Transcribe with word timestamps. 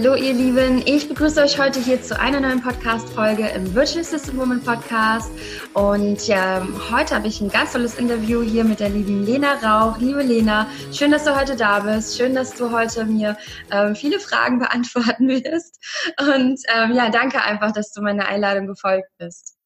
Hallo 0.00 0.14
ihr 0.14 0.32
Lieben, 0.32 0.80
ich 0.86 1.08
begrüße 1.08 1.42
euch 1.42 1.58
heute 1.58 1.80
hier 1.80 2.00
zu 2.00 2.16
einer 2.20 2.38
neuen 2.38 2.62
Podcast-Folge 2.62 3.48
im 3.48 3.74
Virtual 3.74 4.02
Assistant 4.02 4.38
Woman 4.38 4.62
Podcast 4.62 5.28
und 5.74 6.24
ja, 6.28 6.64
heute 6.92 7.16
habe 7.16 7.26
ich 7.26 7.40
ein 7.40 7.48
ganz 7.48 7.72
tolles 7.72 7.98
Interview 7.98 8.40
hier 8.40 8.62
mit 8.62 8.78
der 8.78 8.90
lieben 8.90 9.26
Lena 9.26 9.54
Rauch. 9.54 9.98
Liebe 9.98 10.22
Lena, 10.22 10.68
schön, 10.92 11.10
dass 11.10 11.24
du 11.24 11.36
heute 11.36 11.56
da 11.56 11.80
bist, 11.80 12.16
schön, 12.16 12.32
dass 12.36 12.54
du 12.54 12.70
heute 12.70 13.06
mir 13.06 13.36
ähm, 13.72 13.96
viele 13.96 14.20
Fragen 14.20 14.58
beantworten 14.60 15.26
wirst 15.26 15.80
und 16.20 16.60
ähm, 16.72 16.92
ja, 16.92 17.10
danke 17.10 17.42
einfach, 17.42 17.72
dass 17.72 17.92
du 17.92 18.00
meiner 18.00 18.28
Einladung 18.28 18.68
gefolgt 18.68 19.08
bist. 19.18 19.56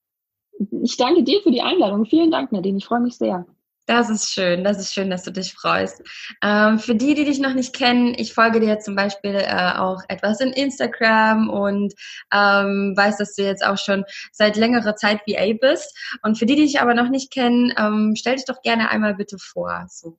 Ich 0.82 0.96
danke 0.96 1.24
dir 1.24 1.42
für 1.42 1.50
die 1.50 1.60
Einladung. 1.60 2.06
Vielen 2.06 2.30
Dank, 2.30 2.52
Nadine. 2.52 2.78
Ich 2.78 2.86
freue 2.86 3.00
mich 3.00 3.18
sehr. 3.18 3.44
Das 3.86 4.08
ist 4.10 4.30
schön, 4.32 4.62
das 4.62 4.78
ist 4.78 4.94
schön, 4.94 5.10
dass 5.10 5.24
du 5.24 5.32
dich 5.32 5.54
freust. 5.54 6.02
Ähm, 6.40 6.78
für 6.78 6.94
die, 6.94 7.14
die 7.14 7.24
dich 7.24 7.40
noch 7.40 7.52
nicht 7.52 7.74
kennen, 7.74 8.14
ich 8.16 8.32
folge 8.32 8.60
dir 8.60 8.78
zum 8.78 8.94
Beispiel 8.94 9.34
äh, 9.34 9.72
auch 9.76 10.02
etwas 10.08 10.40
in 10.40 10.52
Instagram 10.52 11.50
und 11.50 11.92
ähm, 12.32 12.94
weiß, 12.96 13.16
dass 13.16 13.34
du 13.34 13.42
jetzt 13.42 13.64
auch 13.66 13.78
schon 13.78 14.04
seit 14.30 14.56
längerer 14.56 14.94
Zeit 14.94 15.22
VA 15.26 15.54
bist. 15.60 15.96
Und 16.22 16.38
für 16.38 16.46
die, 16.46 16.54
die 16.54 16.62
dich 16.62 16.80
aber 16.80 16.94
noch 16.94 17.08
nicht 17.08 17.32
kennen, 17.32 17.72
ähm, 17.76 18.14
stell 18.16 18.36
dich 18.36 18.44
doch 18.44 18.62
gerne 18.62 18.88
einmal 18.88 19.16
bitte 19.16 19.36
vor. 19.38 19.86
So. 19.90 20.16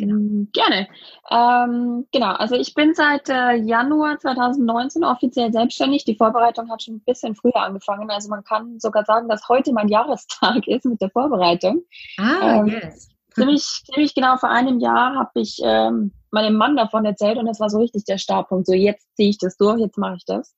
Genau. 0.00 0.14
Mm, 0.14 0.48
gerne. 0.52 0.88
Ähm, 1.30 2.06
genau, 2.10 2.32
also 2.32 2.56
ich 2.56 2.74
bin 2.74 2.94
seit 2.94 3.28
äh, 3.28 3.54
Januar 3.54 4.18
2019 4.18 5.04
offiziell 5.04 5.52
selbstständig. 5.52 6.04
Die 6.04 6.16
Vorbereitung 6.16 6.70
hat 6.70 6.82
schon 6.82 6.96
ein 6.96 7.04
bisschen 7.04 7.34
früher 7.34 7.56
angefangen. 7.56 8.10
Also 8.10 8.28
man 8.28 8.42
kann 8.42 8.80
sogar 8.80 9.04
sagen, 9.04 9.28
dass 9.28 9.48
heute 9.48 9.72
mein 9.72 9.88
Jahrestag 9.90 10.66
ist 10.66 10.86
mit 10.86 11.00
der 11.00 11.10
Vorbereitung. 11.10 11.82
Ah, 12.18 12.60
ähm, 12.60 12.66
yes. 12.68 13.08
Ziemlich, 13.34 13.62
ziemlich 13.62 14.14
genau 14.14 14.36
vor 14.38 14.50
einem 14.50 14.80
Jahr 14.80 15.14
habe 15.14 15.40
ich 15.40 15.60
ähm, 15.62 16.12
meinem 16.32 16.56
Mann 16.56 16.76
davon 16.76 17.04
erzählt 17.04 17.38
und 17.38 17.46
das 17.46 17.60
war 17.60 17.70
so 17.70 17.78
richtig 17.78 18.04
der 18.04 18.18
Startpunkt. 18.18 18.66
So, 18.66 18.72
jetzt 18.72 19.06
ziehe 19.14 19.30
ich 19.30 19.38
das 19.38 19.56
durch, 19.56 19.78
jetzt 19.80 19.98
mache 19.98 20.16
ich 20.16 20.24
das. 20.24 20.56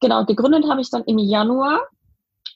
Genau, 0.00 0.24
gegründet 0.24 0.64
habe 0.70 0.80
ich 0.80 0.90
dann 0.90 1.02
im 1.04 1.18
Januar 1.18 1.80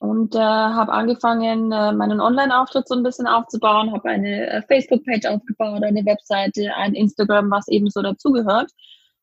und 0.03 0.35
äh, 0.35 0.39
habe 0.41 0.93
angefangen, 0.93 1.71
äh, 1.71 1.93
meinen 1.93 2.21
Online-Auftritt 2.21 2.89
so 2.89 2.97
ein 2.97 3.05
bisschen 3.05 3.29
aufzubauen, 3.29 3.93
habe 3.93 4.09
eine 4.09 4.49
äh, 4.49 4.63
Facebook-Page 4.63 5.27
aufgebaut, 5.27 5.85
eine 5.85 6.05
Webseite, 6.05 6.75
ein 6.75 6.95
Instagram, 6.95 7.53
was 7.53 7.69
eben 7.69 7.89
so 7.89 8.03
dazugehört 8.03 8.69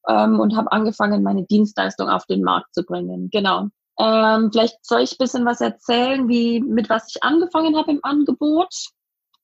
ähm, 0.08 0.40
und 0.40 0.56
habe 0.56 0.72
angefangen, 0.72 1.22
meine 1.22 1.44
Dienstleistung 1.44 2.08
auf 2.08 2.26
den 2.28 2.44
Markt 2.44 2.74
zu 2.74 2.84
bringen. 2.84 3.30
Genau. 3.30 3.68
Ähm, 4.00 4.52
vielleicht 4.54 4.78
soll 4.86 5.02
ich 5.02 5.12
ein 5.12 5.18
bisschen 5.20 5.46
was 5.46 5.60
erzählen, 5.60 6.30
wie 6.30 6.62
mit 6.62 6.90
was 6.90 7.14
ich 7.14 7.22
angefangen 7.24 7.76
habe 7.76 7.92
im 7.92 8.00
Angebot. 8.04 8.74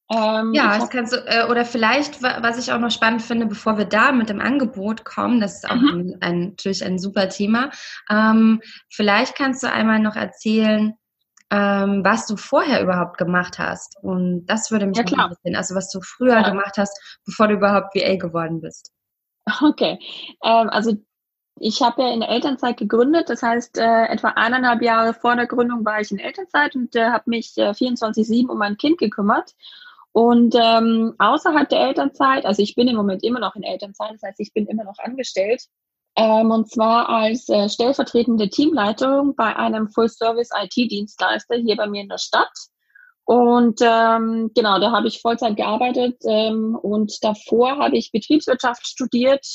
Ähm, 0.10 0.54
ja, 0.54 0.78
das 0.78 0.90
kannst 0.90 1.12
du, 1.12 1.18
äh, 1.18 1.50
oder 1.50 1.66
vielleicht, 1.66 2.24
was 2.24 2.60
ich 2.60 2.72
auch 2.72 2.80
noch 2.80 2.92
spannend 2.92 3.24
finde, 3.24 3.46
bevor 3.46 3.78
wir 3.78 3.86
da 3.86 4.14
mit 4.14 4.30
dem 4.30 4.40
Angebot 4.40 5.04
kommen, 5.04 5.42
das 5.42 5.56
ist 5.56 5.70
auch 5.70 5.76
mhm. 5.76 5.90
ein, 5.90 6.18
ein, 6.22 6.40
natürlich 6.52 6.86
ein 6.86 6.98
super 6.98 7.28
Thema. 7.28 7.72
Ähm, 8.10 8.62
vielleicht 8.90 9.36
kannst 9.36 9.64
du 9.64 9.70
einmal 9.70 10.00
noch 10.00 10.16
erzählen, 10.16 10.94
ähm, 11.56 12.04
was 12.04 12.28
du 12.28 12.36
vorher 12.36 12.82
überhaupt 12.82 13.18
gemacht 13.18 13.60
hast. 13.60 13.98
Und 14.02 14.46
das 14.48 14.72
würde 14.72 14.88
mich 14.88 14.98
ja, 14.98 15.04
klar. 15.04 15.28
interessieren. 15.28 15.56
Also 15.56 15.74
was 15.74 15.90
du 15.90 16.02
früher 16.02 16.34
ja. 16.34 16.50
gemacht 16.50 16.74
hast, 16.78 17.22
bevor 17.26 17.48
du 17.48 17.54
überhaupt 17.54 17.96
VA 17.96 18.16
geworden 18.18 18.60
bist. 18.60 18.92
Okay. 19.62 20.00
Ähm, 20.44 20.70
also 20.70 20.98
ich 21.60 21.82
habe 21.82 22.02
ja 22.02 22.12
in 22.12 22.20
der 22.20 22.30
Elternzeit 22.30 22.76
gegründet. 22.76 23.30
Das 23.30 23.42
heißt, 23.42 23.78
äh, 23.78 24.06
etwa 24.08 24.30
eineinhalb 24.30 24.82
Jahre 24.82 25.14
vor 25.14 25.36
der 25.38 25.48
Gründung 25.48 25.86
war 25.86 26.02
ich 26.02 26.12
in 26.12 26.20
Elternzeit 26.20 26.76
und 26.76 26.94
äh, 26.96 27.06
habe 27.06 27.30
mich 27.30 27.54
äh, 27.58 27.70
24-7 27.70 28.50
um 28.50 28.58
mein 28.58 28.76
Kind 28.76 28.98
gekümmert. 28.98 29.54
Und 30.12 30.56
ähm, 30.56 31.14
außerhalb 31.20 31.70
der 31.70 31.82
Elternzeit, 31.82 32.46
also 32.46 32.62
ich 32.62 32.76
bin 32.76 32.88
im 32.88 32.96
Moment 32.96 33.24
immer 33.24 33.40
noch 33.40 33.56
in 33.56 33.64
Elternzeit, 33.64 34.14
das 34.14 34.24
heißt, 34.24 34.40
ich 34.40 34.54
bin 34.54 34.66
immer 34.66 34.84
noch 34.84 34.98
angestellt, 34.98 35.64
ähm, 36.16 36.52
und 36.52 36.72
zwar 36.72 37.10
als 37.10 37.50
äh, 37.50 37.68
stellvertretende 37.68 38.50
Teamleitung 38.50 39.36
bei 39.36 39.56
einem 39.56 39.90
Full-Service-IT-Dienstleister 39.90 41.56
hier 41.58 41.76
bei 41.76 41.88
mir 41.88 42.02
in 42.02 42.10
der 42.10 42.18
Stadt. 42.18 42.52
Und 43.26 43.80
ähm, 43.82 44.52
genau, 44.56 44.80
da 44.80 44.92
habe 44.92 45.08
ich 45.08 45.20
Vollzeit 45.20 45.58
gearbeitet 45.58 46.18
ähm, 46.28 46.78
und 46.80 47.24
davor 47.24 47.78
habe 47.80 47.98
ich 47.98 48.12
Betriebswirtschaft 48.12 48.86
studiert, 48.86 49.46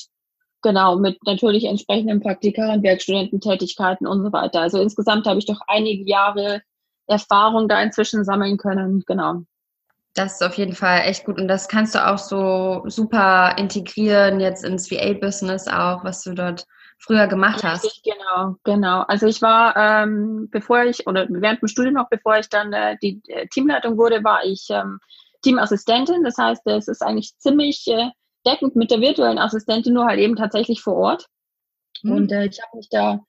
genau, 0.60 0.98
mit 0.98 1.19
natürlich 1.25 1.65
entsprechenden 1.65 2.21
Praktika 2.21 2.72
und 2.72 2.82
Werkstudententätigkeiten 2.82 4.09
und 4.09 4.25
so 4.25 4.32
weiter. 4.32 4.60
Also 4.60 4.81
insgesamt 4.81 5.27
habe 5.27 5.38
ich 5.38 5.47
doch 5.47 5.60
einige 5.69 6.04
Jahre 6.04 6.62
Erfahrung 7.06 7.69
da 7.69 7.81
inzwischen 7.81 8.25
sammeln 8.25 8.56
können, 8.56 9.04
genau. 9.06 9.42
Das 10.15 10.34
ist 10.34 10.43
auf 10.43 10.54
jeden 10.54 10.75
Fall 10.75 11.03
echt 11.04 11.25
gut 11.25 11.38
und 11.38 11.47
das 11.47 11.69
kannst 11.69 11.94
du 11.94 12.04
auch 12.04 12.19
so 12.19 12.82
super 12.87 13.54
integrieren 13.56 14.41
jetzt 14.41 14.65
ins 14.65 14.91
VA-Business 14.91 15.69
auch, 15.69 16.03
was 16.04 16.22
du 16.22 16.34
dort 16.34 16.66
früher 16.98 17.26
gemacht 17.28 17.65
hast. 17.65 17.84
Richtig, 17.84 18.15
genau, 18.15 18.56
genau. 18.65 19.03
Also 19.03 19.26
ich 19.26 19.41
war, 19.41 19.76
ähm, 19.76 20.48
bevor 20.50 20.84
ich, 20.84 21.06
oder 21.06 21.26
während 21.28 21.62
dem 21.62 21.69
Studium 21.69 21.94
noch, 21.94 22.09
bevor 22.10 22.38
ich 22.38 22.48
dann 22.48 22.72
äh, 22.72 22.97
die 23.03 23.22
äh, 23.28 23.47
Teamleitung 23.48 23.97
wurde, 23.97 24.22
war 24.22 24.44
ich 24.44 24.66
ähm, 24.71 24.98
Teamassistentin. 25.43 26.22
Das 26.25 26.37
heißt, 26.37 26.66
es 26.66 26.88
ist 26.88 27.03
eigentlich 27.03 27.32
ziemlich 27.38 27.87
äh, 27.87 28.10
deckend 28.47 28.77
mit 28.77 28.91
der 28.91 29.00
virtuellen 29.00 29.38
Assistentin, 29.38 29.94
nur 29.94 30.06
halt 30.06 30.21
eben 30.21 30.37
tatsächlich 30.37 30.82
vor 30.82 30.97
Ort. 30.97 31.27
Mhm. 32.03 32.12
Und 32.12 32.32
äh, 32.32 32.47
ich 32.47 32.60
habe 32.62 32.77
mich 32.77 32.88
da 32.91 33.21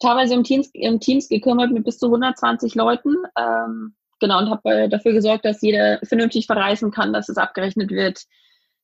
teilweise 0.00 0.34
um 0.34 0.42
Teams, 0.42 0.70
um 0.74 1.00
Teams 1.00 1.28
gekümmert 1.28 1.70
mit 1.70 1.84
bis 1.84 1.98
zu 1.98 2.06
120 2.06 2.74
Leuten. 2.74 3.14
Ähm, 3.38 3.94
genau, 4.20 4.38
und 4.38 4.50
habe 4.50 4.70
äh, 4.70 4.88
dafür 4.88 5.12
gesorgt, 5.12 5.44
dass 5.44 5.62
jeder 5.62 5.98
vernünftig 6.04 6.46
verreisen 6.46 6.90
kann, 6.90 7.12
dass 7.12 7.28
es 7.28 7.38
abgerechnet 7.38 7.90
wird, 7.90 8.22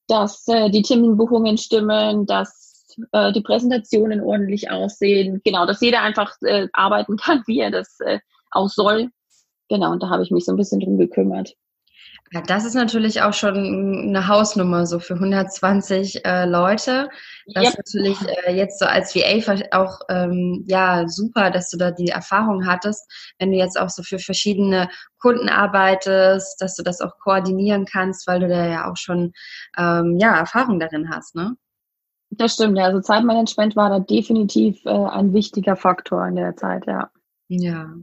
dass 0.09 0.47
äh, 0.49 0.71
die 0.71 0.83
Terminbuchungen 0.83 1.59
stimmen, 1.59 2.27
dass 2.27 2.97
äh, 3.13 3.33
die 3.33 3.43
Präsentationen 3.43 4.21
ordentlich 4.21 4.71
aussehen. 4.71 5.41
Genau, 5.45 5.67
dass 5.67 5.81
jeder 5.81 6.03
einfach 6.03 6.35
äh, 6.43 6.69
arbeiten 6.73 7.17
kann, 7.17 7.43
wie 7.47 7.61
er 7.61 7.71
das 7.71 8.01
äh, 8.01 8.19
auch 8.51 8.69
soll. 8.69 9.11
Genau, 9.69 9.93
und 9.93 10.03
da 10.03 10.09
habe 10.09 10.23
ich 10.23 10.31
mich 10.31 10.45
so 10.45 10.53
ein 10.53 10.57
bisschen 10.57 10.81
drum 10.81 10.99
gekümmert. 10.99 11.55
Ja, 12.33 12.41
das 12.41 12.65
ist 12.65 12.75
natürlich 12.75 13.23
auch 13.23 13.33
schon 13.33 14.09
eine 14.09 14.27
Hausnummer, 14.27 14.85
so 14.87 14.99
für 14.99 15.15
120 15.15 16.25
äh, 16.25 16.45
Leute. 16.45 17.09
Das 17.47 17.65
yep. 17.65 17.73
ist 17.73 17.79
natürlich 17.79 18.19
äh, 18.47 18.57
jetzt 18.57 18.81
so 18.81 18.87
als 18.87 19.15
VA 19.15 19.55
auch 19.71 20.01
ähm, 20.09 20.65
ja 20.67 21.07
super, 21.07 21.51
dass 21.51 21.71
du 21.71 21.77
da 21.77 21.93
die 21.93 22.09
Erfahrung 22.09 22.67
hattest, 22.67 23.09
wenn 23.39 23.53
du 23.53 23.57
jetzt 23.57 23.79
auch 23.79 23.91
so 23.91 24.03
für 24.03 24.19
verschiedene 24.19 24.89
Kunden 25.19 25.49
arbeitest, 25.49 26.61
dass 26.61 26.75
du 26.75 26.83
das 26.83 27.01
auch 27.01 27.19
koordinieren 27.19 27.85
kannst, 27.85 28.27
weil 28.27 28.41
du 28.41 28.49
da 28.49 28.67
ja 28.67 28.91
auch 28.91 28.97
schon 28.97 29.33
ähm, 29.79 30.17
ja 30.19 30.37
Erfahrung 30.37 30.81
darin 30.81 31.09
hast, 31.11 31.37
ne? 31.37 31.57
Das 32.31 32.55
stimmt, 32.55 32.77
ja. 32.77 32.85
Also 32.87 33.01
Zeitmanagement 33.01 33.77
war 33.77 33.89
da 33.89 34.01
definitiv 34.01 34.85
äh, 34.85 34.91
ein 34.91 35.33
wichtiger 35.33 35.77
Faktor 35.77 36.27
in 36.27 36.35
der 36.35 36.57
Zeit, 36.57 36.87
ja. 36.87 37.11
Ja, 37.49 37.95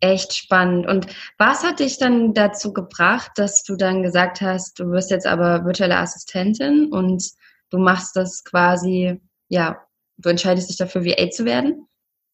Echt 0.00 0.34
spannend. 0.34 0.86
Und 0.86 1.06
was 1.38 1.64
hat 1.64 1.80
dich 1.80 1.98
dann 1.98 2.34
dazu 2.34 2.72
gebracht, 2.72 3.32
dass 3.36 3.64
du 3.64 3.76
dann 3.76 4.02
gesagt 4.02 4.40
hast, 4.40 4.78
du 4.78 4.90
wirst 4.90 5.10
jetzt 5.10 5.26
aber 5.26 5.64
virtuelle 5.64 5.96
Assistentin 5.96 6.90
und 6.92 7.24
du 7.70 7.78
machst 7.78 8.16
das 8.16 8.44
quasi, 8.44 9.20
ja, 9.48 9.80
du 10.18 10.28
entscheidest 10.28 10.68
dich 10.70 10.76
dafür, 10.76 11.04
VA 11.04 11.30
zu 11.30 11.44
werden? 11.44 11.86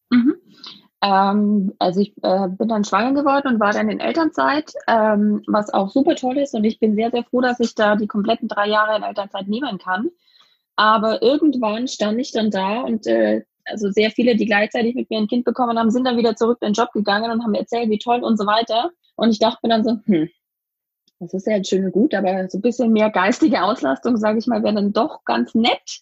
Mhm. 0.09 0.35
Ähm, 1.01 1.73
also 1.79 2.01
ich 2.01 2.13
äh, 2.23 2.47
bin 2.49 2.67
dann 2.67 2.83
schwanger 2.83 3.13
geworden 3.13 3.53
und 3.53 3.59
war 3.59 3.71
dann 3.71 3.89
in 3.89 3.99
Elternzeit, 3.99 4.73
ähm, 4.87 5.43
was 5.47 5.73
auch 5.73 5.89
super 5.89 6.15
toll 6.15 6.37
ist. 6.37 6.53
Und 6.53 6.65
ich 6.65 6.79
bin 6.79 6.95
sehr, 6.95 7.11
sehr 7.11 7.23
froh, 7.23 7.41
dass 7.41 7.59
ich 7.59 7.73
da 7.75 7.95
die 7.95 8.07
kompletten 8.07 8.47
drei 8.47 8.67
Jahre 8.67 8.97
in 8.97 9.03
Elternzeit 9.03 9.47
nehmen 9.47 9.77
kann. 9.77 10.09
Aber 10.75 11.21
irgendwann 11.21 11.87
stand 11.87 12.19
ich 12.19 12.31
dann 12.31 12.51
da 12.51 12.81
und 12.81 13.07
äh, 13.07 13.43
also 13.69 13.89
sehr 13.91 14.11
viele, 14.11 14.35
die 14.35 14.45
gleichzeitig 14.45 14.95
mit 14.95 15.09
mir 15.09 15.19
ein 15.19 15.27
Kind 15.27 15.45
bekommen 15.45 15.77
haben, 15.77 15.91
sind 15.91 16.05
dann 16.05 16.17
wieder 16.17 16.35
zurück 16.35 16.57
in 16.61 16.69
den 16.69 16.73
Job 16.73 16.91
gegangen 16.93 17.31
und 17.31 17.43
haben 17.43 17.53
erzählt, 17.53 17.89
wie 17.89 17.99
toll 17.99 18.23
und 18.23 18.37
so 18.37 18.45
weiter. 18.45 18.91
Und 19.15 19.31
ich 19.31 19.39
dachte 19.39 19.59
mir 19.63 19.69
dann 19.69 19.83
so, 19.83 19.97
hm, 20.05 20.29
das 21.19 21.33
ist 21.33 21.47
ja 21.47 21.57
jetzt 21.57 21.69
schön 21.69 21.85
und 21.85 21.91
gut, 21.91 22.13
aber 22.13 22.47
so 22.49 22.57
ein 22.57 22.61
bisschen 22.61 22.91
mehr 22.93 23.09
geistige 23.09 23.63
Auslastung, 23.63 24.17
sage 24.17 24.39
ich 24.39 24.47
mal, 24.47 24.63
wäre 24.63 24.75
dann 24.75 24.93
doch 24.93 25.23
ganz 25.25 25.53
nett. 25.53 26.01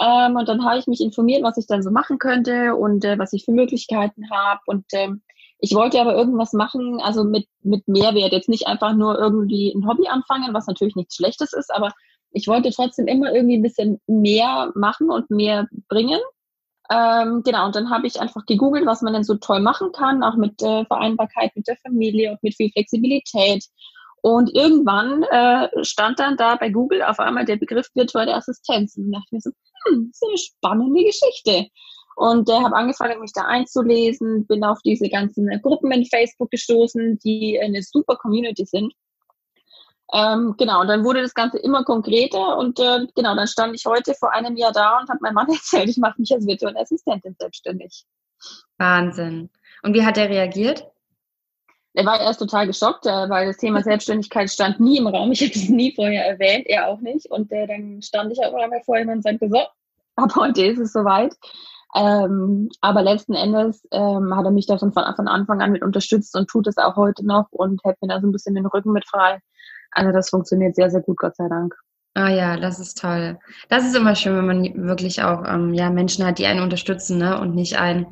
Ähm, 0.00 0.36
und 0.36 0.48
dann 0.48 0.64
habe 0.64 0.78
ich 0.78 0.86
mich 0.86 1.00
informiert, 1.00 1.42
was 1.42 1.56
ich 1.56 1.66
dann 1.66 1.82
so 1.82 1.90
machen 1.90 2.18
könnte 2.18 2.74
und 2.74 3.04
äh, 3.04 3.18
was 3.18 3.32
ich 3.32 3.44
für 3.44 3.52
Möglichkeiten 3.52 4.30
habe. 4.30 4.60
Und 4.66 4.84
ähm, 4.92 5.22
ich 5.60 5.74
wollte 5.74 6.00
aber 6.00 6.14
irgendwas 6.14 6.52
machen, 6.52 7.00
also 7.02 7.24
mit, 7.24 7.46
mit 7.62 7.86
Mehrwert. 7.88 8.32
Jetzt 8.32 8.48
nicht 8.48 8.66
einfach 8.66 8.94
nur 8.94 9.18
irgendwie 9.18 9.72
ein 9.72 9.86
Hobby 9.88 10.06
anfangen, 10.08 10.54
was 10.54 10.66
natürlich 10.66 10.96
nichts 10.96 11.16
Schlechtes 11.16 11.52
ist, 11.52 11.74
aber 11.74 11.92
ich 12.30 12.46
wollte 12.46 12.70
trotzdem 12.70 13.06
immer 13.06 13.32
irgendwie 13.32 13.56
ein 13.56 13.62
bisschen 13.62 14.00
mehr 14.06 14.70
machen 14.74 15.10
und 15.10 15.30
mehr 15.30 15.66
bringen. 15.88 16.20
Ähm, 16.90 17.42
genau, 17.44 17.66
und 17.66 17.76
dann 17.76 17.90
habe 17.90 18.06
ich 18.06 18.20
einfach 18.20 18.46
gegoogelt, 18.46 18.86
was 18.86 19.02
man 19.02 19.12
denn 19.12 19.24
so 19.24 19.34
toll 19.36 19.60
machen 19.60 19.92
kann, 19.92 20.22
auch 20.22 20.36
mit 20.36 20.62
äh, 20.62 20.84
Vereinbarkeit 20.86 21.54
mit 21.54 21.68
der 21.68 21.76
Familie 21.76 22.32
und 22.32 22.42
mit 22.42 22.54
viel 22.54 22.70
Flexibilität. 22.70 23.64
Und 24.22 24.54
irgendwann 24.54 25.22
äh, 25.24 25.68
stand 25.84 26.18
dann 26.18 26.36
da 26.36 26.56
bei 26.56 26.70
Google 26.70 27.02
auf 27.02 27.20
einmal 27.20 27.44
der 27.44 27.56
Begriff 27.56 27.88
virtuelle 27.94 28.34
Assistenz. 28.34 28.96
Und 28.96 29.12
dachte 29.12 29.26
mir 29.30 29.40
so, 29.40 29.50
hm, 29.86 30.10
das 30.10 30.16
ist 30.16 30.28
eine 30.28 30.38
spannende 30.38 31.04
Geschichte. 31.04 31.68
Und 32.16 32.48
äh, 32.48 32.54
habe 32.54 32.74
angefangen, 32.74 33.20
mich 33.20 33.32
da 33.32 33.42
einzulesen, 33.42 34.46
bin 34.46 34.64
auf 34.64 34.78
diese 34.84 35.08
ganzen 35.08 35.48
Gruppen 35.62 35.92
in 35.92 36.04
Facebook 36.06 36.50
gestoßen, 36.50 37.18
die 37.20 37.60
eine 37.60 37.82
super 37.82 38.16
Community 38.16 38.64
sind. 38.64 38.92
Ähm, 40.12 40.54
genau, 40.56 40.80
und 40.80 40.88
dann 40.88 41.04
wurde 41.04 41.20
das 41.20 41.34
Ganze 41.34 41.58
immer 41.58 41.84
konkreter 41.84 42.56
und 42.56 42.80
äh, 42.80 43.06
genau, 43.14 43.34
dann 43.34 43.46
stand 43.46 43.74
ich 43.74 43.84
heute 43.84 44.14
vor 44.14 44.32
einem 44.32 44.56
Jahr 44.56 44.72
da 44.72 44.98
und 44.98 45.08
habe 45.08 45.18
meinem 45.20 45.34
Mann 45.34 45.48
erzählt, 45.52 45.88
ich 45.88 45.98
mache 45.98 46.20
mich 46.20 46.32
als 46.32 46.46
virtuelle 46.46 46.80
Assistentin 46.80 47.36
selbstständig. 47.38 48.06
Wahnsinn. 48.78 49.50
Und 49.82 49.94
wie 49.94 50.04
hat 50.04 50.16
er 50.16 50.28
reagiert? 50.28 50.86
Er 51.94 52.06
war 52.06 52.20
erst 52.20 52.38
total 52.38 52.66
geschockt, 52.66 53.06
äh, 53.06 53.28
weil 53.28 53.48
das 53.48 53.56
Thema 53.56 53.82
Selbstständigkeit 53.82 54.50
stand 54.50 54.80
nie 54.80 54.98
im 54.98 55.08
Raum. 55.08 55.32
Ich 55.32 55.40
habe 55.42 55.52
es 55.52 55.68
nie 55.68 55.92
vorher 55.94 56.26
erwähnt, 56.26 56.66
er 56.66 56.88
auch 56.88 57.00
nicht. 57.00 57.26
Und 57.30 57.50
äh, 57.52 57.66
dann 57.66 58.00
stand 58.02 58.32
ich 58.32 58.38
auf 58.38 58.54
einmal 58.54 58.82
vor 58.84 58.98
ihm 58.98 59.08
und 59.08 59.22
sagte, 59.22 59.48
so, 59.48 59.60
ab 60.16 60.34
heute 60.36 60.64
ist 60.64 60.78
es 60.78 60.92
soweit. 60.92 61.34
Ähm, 61.94 62.68
aber 62.80 63.02
letzten 63.02 63.34
Endes 63.34 63.86
ähm, 63.90 64.36
hat 64.36 64.44
er 64.44 64.50
mich 64.50 64.66
davon 64.66 64.92
von, 64.92 65.04
von 65.16 65.26
Anfang 65.26 65.62
an 65.62 65.72
mit 65.72 65.82
unterstützt 65.82 66.36
und 66.36 66.48
tut 66.48 66.66
es 66.66 66.76
auch 66.76 66.96
heute 66.96 67.26
noch 67.26 67.48
und 67.50 67.82
hält 67.82 68.00
mir 68.02 68.08
da 68.08 68.20
so 68.20 68.26
ein 68.26 68.32
bisschen 68.32 68.54
den 68.54 68.66
Rücken 68.66 68.92
mit 68.92 69.06
frei. 69.08 69.40
Also 69.90 70.12
das 70.12 70.30
funktioniert 70.30 70.76
sehr, 70.76 70.90
sehr 70.90 71.00
gut, 71.00 71.16
Gott 71.18 71.36
sei 71.36 71.48
Dank. 71.48 71.74
Ah 72.14 72.30
ja, 72.30 72.56
das 72.56 72.80
ist 72.80 73.00
toll. 73.00 73.38
Das 73.68 73.84
ist 73.84 73.94
immer 73.94 74.16
schön, 74.16 74.36
wenn 74.36 74.46
man 74.46 74.88
wirklich 74.88 75.22
auch 75.22 75.44
ähm, 75.46 75.72
ja, 75.72 75.88
Menschen 75.88 76.26
hat, 76.26 76.38
die 76.38 76.46
einen 76.46 76.62
unterstützen 76.62 77.18
ne? 77.18 77.40
und 77.40 77.54
nicht 77.54 77.78
einen 77.78 78.06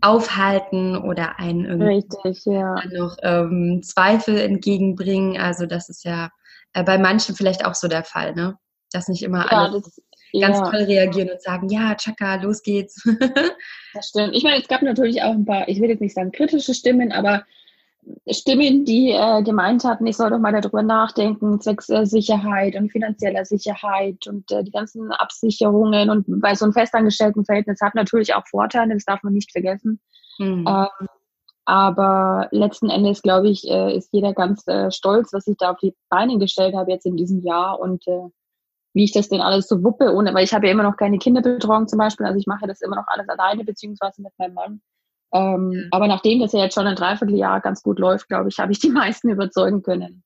aufhalten 0.00 0.96
oder 0.96 1.38
einen 1.38 1.64
irgendwie 1.66 1.96
Richtig, 1.96 2.44
ja. 2.46 2.76
noch 2.92 3.16
ähm, 3.22 3.82
Zweifel 3.82 4.38
entgegenbringen. 4.38 5.38
Also 5.38 5.66
das 5.66 5.88
ist 5.88 6.04
ja 6.04 6.30
äh, 6.72 6.82
bei 6.82 6.98
manchen 6.98 7.34
vielleicht 7.34 7.64
auch 7.64 7.74
so 7.74 7.88
der 7.88 8.04
Fall, 8.04 8.34
ne? 8.34 8.56
Dass 8.92 9.08
nicht 9.08 9.22
immer 9.22 9.50
ja, 9.50 9.64
alle 9.64 9.80
das, 9.82 10.00
ganz 10.40 10.58
ja. 10.58 10.70
toll 10.70 10.82
reagieren 10.84 11.30
und 11.30 11.42
sagen, 11.42 11.68
ja, 11.68 11.94
Chaka, 11.94 12.36
los 12.36 12.62
geht's. 12.62 13.02
das 13.94 14.08
stimmt. 14.08 14.34
Ich 14.34 14.44
meine, 14.44 14.60
es 14.60 14.68
gab 14.68 14.82
natürlich 14.82 15.22
auch 15.22 15.32
ein 15.32 15.44
paar, 15.44 15.68
ich 15.68 15.80
will 15.80 15.90
jetzt 15.90 16.00
nicht 16.00 16.14
sagen 16.14 16.32
kritische 16.32 16.74
Stimmen, 16.74 17.12
aber 17.12 17.44
Stimmen, 18.30 18.84
die 18.84 19.10
äh, 19.10 19.42
gemeint 19.42 19.84
hatten, 19.84 20.06
ich 20.06 20.16
soll 20.16 20.30
doch 20.30 20.38
mal 20.38 20.52
darüber 20.52 20.82
nachdenken, 20.82 21.60
zwecks 21.60 21.88
äh, 21.88 22.06
Sicherheit 22.06 22.76
und 22.76 22.90
finanzieller 22.90 23.44
Sicherheit 23.44 24.26
und 24.26 24.50
äh, 24.52 24.62
die 24.62 24.70
ganzen 24.70 25.10
Absicherungen 25.12 26.10
und 26.10 26.24
bei 26.40 26.54
so 26.54 26.64
einem 26.64 26.72
festangestellten 26.72 27.44
Verhältnis 27.44 27.80
hat 27.80 27.94
natürlich 27.94 28.34
auch 28.34 28.46
Vorteile, 28.46 28.94
das 28.94 29.04
darf 29.04 29.22
man 29.22 29.32
nicht 29.32 29.50
vergessen. 29.50 30.00
Mhm. 30.38 30.66
Ähm, 30.68 31.08
aber 31.64 32.48
letzten 32.52 32.90
Endes, 32.90 33.22
glaube 33.22 33.48
ich, 33.48 33.68
äh, 33.68 33.96
ist 33.96 34.12
jeder 34.12 34.34
ganz 34.34 34.66
äh, 34.68 34.90
stolz, 34.92 35.32
was 35.32 35.48
ich 35.48 35.56
da 35.56 35.72
auf 35.72 35.78
die 35.78 35.94
Beine 36.08 36.38
gestellt 36.38 36.76
habe 36.76 36.92
jetzt 36.92 37.06
in 37.06 37.16
diesem 37.16 37.42
Jahr 37.42 37.80
und 37.80 38.06
äh, 38.06 38.28
wie 38.94 39.04
ich 39.04 39.12
das 39.12 39.28
denn 39.28 39.40
alles 39.40 39.66
so 39.66 39.82
wuppe, 39.82 40.14
ohne, 40.14 40.32
weil 40.32 40.44
ich 40.44 40.54
habe 40.54 40.66
ja 40.66 40.72
immer 40.72 40.84
noch 40.84 40.96
keine 40.96 41.18
Kinderbetreuung 41.18 41.88
zum 41.88 41.98
Beispiel, 41.98 42.24
also 42.24 42.38
ich 42.38 42.46
mache 42.46 42.66
das 42.66 42.80
immer 42.82 42.96
noch 42.96 43.08
alles 43.08 43.28
alleine, 43.28 43.64
beziehungsweise 43.64 44.22
mit 44.22 44.32
meinem 44.38 44.54
Mann. 44.54 44.80
Ähm, 45.32 45.88
aber 45.90 46.06
nachdem 46.08 46.40
das 46.40 46.52
ja 46.52 46.60
jetzt 46.60 46.74
schon 46.74 46.86
ein 46.86 46.96
Dreivierteljahr 46.96 47.60
ganz 47.60 47.82
gut 47.82 47.98
läuft, 47.98 48.28
glaube 48.28 48.48
ich, 48.48 48.58
habe 48.58 48.72
ich 48.72 48.78
die 48.78 48.90
meisten 48.90 49.28
überzeugen 49.28 49.82
können. 49.82 50.22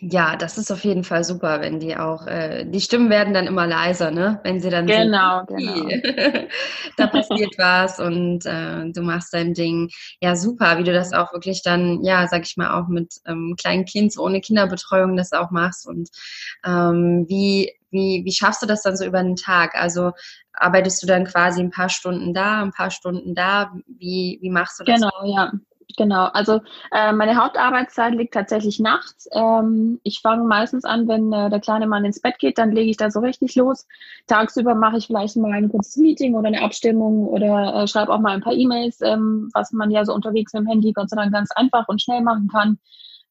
Ja, 0.00 0.36
das 0.36 0.58
ist 0.58 0.70
auf 0.70 0.84
jeden 0.84 1.02
Fall 1.02 1.24
super, 1.24 1.60
wenn 1.60 1.80
die 1.80 1.96
auch, 1.96 2.26
äh, 2.26 2.64
die 2.64 2.80
Stimmen 2.80 3.10
werden 3.10 3.34
dann 3.34 3.46
immer 3.46 3.66
leiser, 3.66 4.10
ne? 4.10 4.40
Wenn 4.44 4.60
sie 4.60 4.70
dann 4.70 4.86
genau, 4.86 5.44
sehen, 5.48 5.88
genau. 5.88 6.46
da 6.96 7.06
passiert 7.08 7.54
was 7.58 7.98
und 7.98 8.46
äh, 8.46 8.90
du 8.92 9.02
machst 9.02 9.34
dein 9.34 9.54
Ding. 9.54 9.90
Ja, 10.20 10.36
super, 10.36 10.78
wie 10.78 10.84
du 10.84 10.92
das 10.92 11.12
auch 11.12 11.32
wirklich 11.32 11.62
dann, 11.62 12.04
ja, 12.04 12.28
sag 12.28 12.46
ich 12.46 12.56
mal, 12.56 12.80
auch 12.80 12.88
mit 12.88 13.14
ähm, 13.26 13.56
kleinen 13.58 13.84
Kind 13.84 14.16
ohne 14.18 14.40
Kinderbetreuung 14.40 15.16
das 15.16 15.32
auch 15.32 15.50
machst 15.50 15.86
und 15.86 16.08
ähm, 16.64 17.26
wie 17.28 17.72
wie, 17.90 18.22
wie 18.24 18.32
schaffst 18.32 18.62
du 18.62 18.66
das 18.66 18.82
dann 18.82 18.96
so 18.96 19.04
über 19.04 19.22
den 19.22 19.36
Tag? 19.36 19.74
Also 19.74 20.12
arbeitest 20.52 21.02
du 21.02 21.06
dann 21.06 21.24
quasi 21.24 21.60
ein 21.60 21.70
paar 21.70 21.88
Stunden 21.88 22.34
da, 22.34 22.62
ein 22.62 22.72
paar 22.72 22.90
Stunden 22.90 23.34
da? 23.34 23.72
Wie, 23.86 24.38
wie 24.42 24.50
machst 24.50 24.78
du 24.78 24.84
das? 24.84 25.00
Genau, 25.00 25.24
ja. 25.24 25.52
Genau, 25.96 26.26
also 26.26 26.60
äh, 26.92 27.12
meine 27.12 27.42
Hauptarbeitszeit 27.42 28.14
liegt 28.14 28.34
tatsächlich 28.34 28.78
nachts. 28.78 29.26
Ähm, 29.32 30.00
ich 30.02 30.20
fange 30.20 30.44
meistens 30.44 30.84
an, 30.84 31.08
wenn 31.08 31.32
äh, 31.32 31.48
der 31.50 31.60
kleine 31.60 31.86
Mann 31.86 32.04
ins 32.04 32.20
Bett 32.20 32.38
geht, 32.38 32.58
dann 32.58 32.72
lege 32.72 32.90
ich 32.90 32.98
da 32.98 33.10
so 33.10 33.20
richtig 33.20 33.56
los. 33.56 33.86
Tagsüber 34.26 34.74
mache 34.74 34.98
ich 34.98 35.06
vielleicht 35.06 35.36
mal 35.36 35.52
ein 35.52 35.70
kurzes 35.70 35.96
Meeting 35.96 36.34
oder 36.34 36.48
eine 36.48 36.62
Abstimmung 36.62 37.26
oder 37.26 37.74
äh, 37.74 37.88
schreibe 37.88 38.12
auch 38.12 38.20
mal 38.20 38.32
ein 38.32 38.42
paar 38.42 38.52
E-Mails, 38.52 39.00
ähm, 39.00 39.50
was 39.54 39.72
man 39.72 39.90
ja 39.90 40.04
so 40.04 40.14
unterwegs 40.14 40.52
mit 40.52 40.62
dem 40.62 40.68
Handy 40.68 40.92
Gott 40.92 41.08
sei 41.10 41.16
Dank 41.16 41.32
ganz 41.32 41.50
einfach 41.52 41.88
und 41.88 42.02
schnell 42.02 42.20
machen 42.20 42.48
kann. 42.48 42.78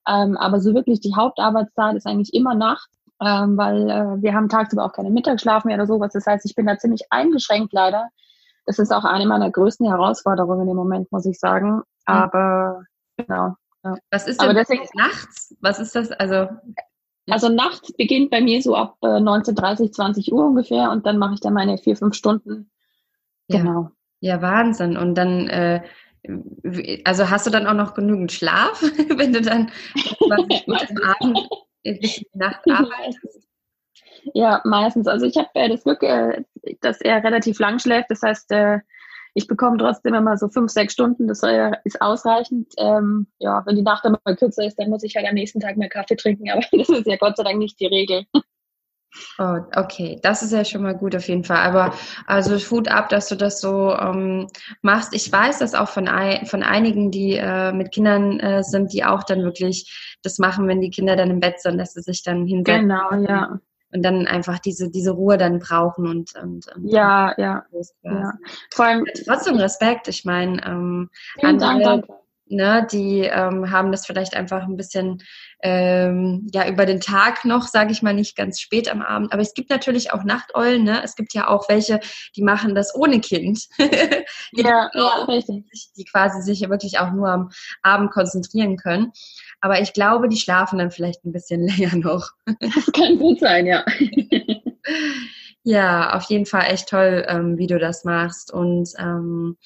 Ähm, 0.07 0.35
aber 0.37 0.59
so 0.59 0.73
wirklich 0.73 0.99
die 0.99 1.15
Hauptarbeitszeit 1.15 1.95
ist 1.95 2.07
eigentlich 2.07 2.33
immer 2.33 2.55
nachts 2.55 2.97
ähm, 3.19 3.57
weil 3.57 3.89
äh, 3.89 4.21
wir 4.21 4.33
haben 4.33 4.49
tagsüber 4.49 4.85
auch 4.85 4.93
keine 4.93 5.09
Mittagsschlaf 5.09 5.65
mehr 5.65 5.75
oder 5.75 5.87
sowas. 5.87 6.13
Das 6.13 6.25
heißt, 6.27 6.45
ich 6.45 6.55
bin 6.55 6.67
da 6.67 6.77
ziemlich 6.77 7.01
eingeschränkt 7.09 7.73
leider. 7.73 8.09
Das 8.65 8.79
ist 8.79 8.91
auch 8.91 9.05
eine 9.05 9.25
meiner 9.25 9.49
größten 9.49 9.87
Herausforderungen 9.87 10.67
im 10.67 10.75
Moment, 10.75 11.11
muss 11.11 11.25
ich 11.25 11.39
sagen. 11.39 11.81
Aber 12.07 12.83
genau. 13.17 13.55
Ja. 13.83 13.95
Was 14.11 14.27
ist 14.27 14.41
denn 14.41 14.49
Aber 14.49 14.59
deswegen, 14.59 14.83
nachts? 14.95 15.55
Was 15.61 15.79
ist 15.79 15.95
das? 15.95 16.11
Also 16.11 16.47
also 17.29 17.49
nachts 17.49 17.91
beginnt 17.93 18.31
bei 18.31 18.41
mir 18.41 18.61
so 18.61 18.75
ab 18.75 18.97
äh, 19.01 19.07
19:30, 19.07 19.91
20 19.91 20.31
Uhr 20.31 20.45
ungefähr 20.45 20.91
und 20.91 21.05
dann 21.05 21.17
mache 21.17 21.33
ich 21.35 21.41
dann 21.41 21.53
meine 21.53 21.77
vier, 21.77 21.97
fünf 21.97 22.15
Stunden. 22.15 22.71
Genau. 23.49 23.91
Ja, 24.21 24.35
ja 24.35 24.41
Wahnsinn. 24.41 24.97
Und 24.97 25.15
dann, 25.15 25.47
äh, 25.49 25.81
also 27.03 27.29
hast 27.29 27.45
du 27.45 27.51
dann 27.51 27.67
auch 27.67 27.73
noch 27.73 27.93
genügend 27.93 28.31
Schlaf, 28.31 28.81
wenn 29.15 29.33
du 29.33 29.41
dann 29.41 29.71
am 30.31 30.47
Abend 31.03 31.49
bis 31.83 32.23
Nacht 32.33 32.61
arbeitest? 32.69 33.47
Ja, 34.33 34.61
meistens. 34.63 35.07
Also 35.07 35.25
ich 35.25 35.37
habe 35.37 35.49
äh, 35.53 35.69
das 35.69 35.83
Glück, 35.83 36.03
äh, 36.03 36.43
dass 36.81 37.01
er 37.01 37.23
relativ 37.23 37.59
lang 37.59 37.79
schläft. 37.79 38.09
Das 38.09 38.21
heißt, 38.21 38.51
äh, 38.51 38.79
ich 39.37 39.45
bekomme 39.45 39.77
trotzdem 39.77 40.15
immer 40.15 40.35
so 40.35 40.47
fünf, 40.47 40.71
sechs 40.71 40.93
Stunden. 40.93 41.27
Das 41.27 41.43
ist 41.83 42.01
ausreichend. 42.01 42.73
Ähm, 42.77 43.27
ja, 43.37 43.61
wenn 43.67 43.75
die 43.75 43.83
Nacht 43.83 44.03
immer 44.03 44.17
kürzer 44.35 44.65
ist, 44.65 44.79
dann 44.79 44.89
muss 44.89 45.03
ich 45.03 45.15
halt 45.15 45.27
am 45.27 45.35
nächsten 45.35 45.59
Tag 45.59 45.77
mehr 45.77 45.89
Kaffee 45.89 46.15
trinken. 46.15 46.49
Aber 46.49 46.61
das 46.71 46.89
ist 46.89 47.05
ja 47.05 47.17
Gott 47.17 47.37
sei 47.37 47.43
Dank 47.43 47.59
nicht 47.59 47.79
die 47.79 47.85
Regel. 47.85 48.25
Oh, 49.37 49.59
okay, 49.75 50.19
das 50.23 50.41
ist 50.41 50.53
ja 50.53 50.65
schon 50.65 50.81
mal 50.81 50.95
gut 50.95 51.15
auf 51.15 51.27
jeden 51.27 51.43
Fall. 51.43 51.57
Aber 51.57 51.93
also 52.25 52.57
Hut 52.71 52.87
ab, 52.87 53.09
dass 53.09 53.29
du 53.29 53.35
das 53.35 53.61
so 53.61 53.93
ähm, 53.93 54.47
machst. 54.81 55.13
Ich 55.13 55.31
weiß 55.31 55.59
das 55.59 55.75
auch 55.75 55.89
von, 55.89 56.07
ein, 56.07 56.47
von 56.47 56.63
einigen, 56.63 57.11
die 57.11 57.35
äh, 57.35 57.71
mit 57.73 57.91
Kindern 57.91 58.39
äh, 58.39 58.63
sind, 58.63 58.91
die 58.91 59.05
auch 59.05 59.23
dann 59.23 59.43
wirklich 59.43 60.17
das 60.23 60.39
machen, 60.39 60.67
wenn 60.67 60.81
die 60.81 60.89
Kinder 60.89 61.15
dann 61.15 61.29
im 61.29 61.39
Bett 61.39 61.61
sind, 61.61 61.77
dass 61.77 61.93
sie 61.93 62.01
sich 62.01 62.23
dann 62.23 62.47
hinsetzen. 62.47 62.89
Genau, 62.89 63.13
ja. 63.29 63.59
Und 63.93 64.03
dann 64.03 64.27
einfach 64.27 64.59
diese, 64.59 64.89
diese 64.89 65.11
Ruhe 65.11 65.37
dann 65.37 65.59
brauchen 65.59 66.07
und, 66.07 66.35
und, 66.35 66.67
und 66.75 66.89
ja, 66.89 67.33
ja, 67.37 67.63
ja. 68.03 68.33
Vor 68.71 68.85
allem 68.85 69.05
trotzdem 69.25 69.55
Respekt. 69.55 70.09
Ich 70.09 70.25
meine, 70.25 70.61
ähm, 70.65 71.09
andere, 71.41 71.79
Dank, 71.81 72.05
ne, 72.49 72.87
die 72.91 73.21
ähm, 73.21 73.71
haben 73.71 73.91
das 73.91 74.05
vielleicht 74.05 74.35
einfach 74.35 74.63
ein 74.63 74.77
bisschen 74.77 75.21
ähm, 75.61 76.47
ja 76.53 76.67
über 76.67 76.85
den 76.85 76.99
Tag 76.99 77.45
noch, 77.45 77.67
sage 77.67 77.91
ich 77.91 78.01
mal, 78.01 78.13
nicht 78.13 78.35
ganz 78.35 78.59
spät 78.59 78.89
am 78.89 79.01
Abend. 79.01 79.33
Aber 79.33 79.41
es 79.41 79.53
gibt 79.53 79.69
natürlich 79.69 80.11
auch 80.11 80.23
Nachteulen. 80.23 80.83
Ne? 80.83 81.01
Es 81.03 81.15
gibt 81.15 81.33
ja 81.33 81.47
auch 81.47 81.67
welche, 81.69 81.99
die 82.35 82.43
machen 82.43 82.75
das 82.75 82.93
ohne 82.95 83.19
Kind. 83.19 83.67
ja, 84.51 84.89
ja, 84.93 85.25
richtig. 85.27 85.65
Die 85.97 86.05
quasi 86.05 86.41
sich 86.41 86.67
wirklich 86.69 86.99
auch 86.99 87.11
nur 87.11 87.29
am 87.29 87.49
Abend 87.81 88.11
konzentrieren 88.11 88.77
können. 88.77 89.11
Aber 89.61 89.81
ich 89.81 89.93
glaube, 89.93 90.29
die 90.29 90.37
schlafen 90.37 90.79
dann 90.79 90.91
vielleicht 90.91 91.25
ein 91.25 91.31
bisschen 91.31 91.67
länger 91.67 91.95
noch. 91.95 92.29
Das 92.59 92.91
kann 92.93 93.17
gut 93.17 93.39
sein, 93.39 93.65
ja. 93.65 93.83
Ja, 95.69 96.15
auf 96.15 96.23
jeden 96.29 96.45
Fall 96.45 96.71
echt 96.71 96.87
toll, 96.87 97.25
ähm, 97.27 97.57
wie 97.57 97.67
du 97.67 97.77
das 97.77 98.05
machst. 98.05 98.53
Und 98.53 98.87
ähm, 98.99 99.57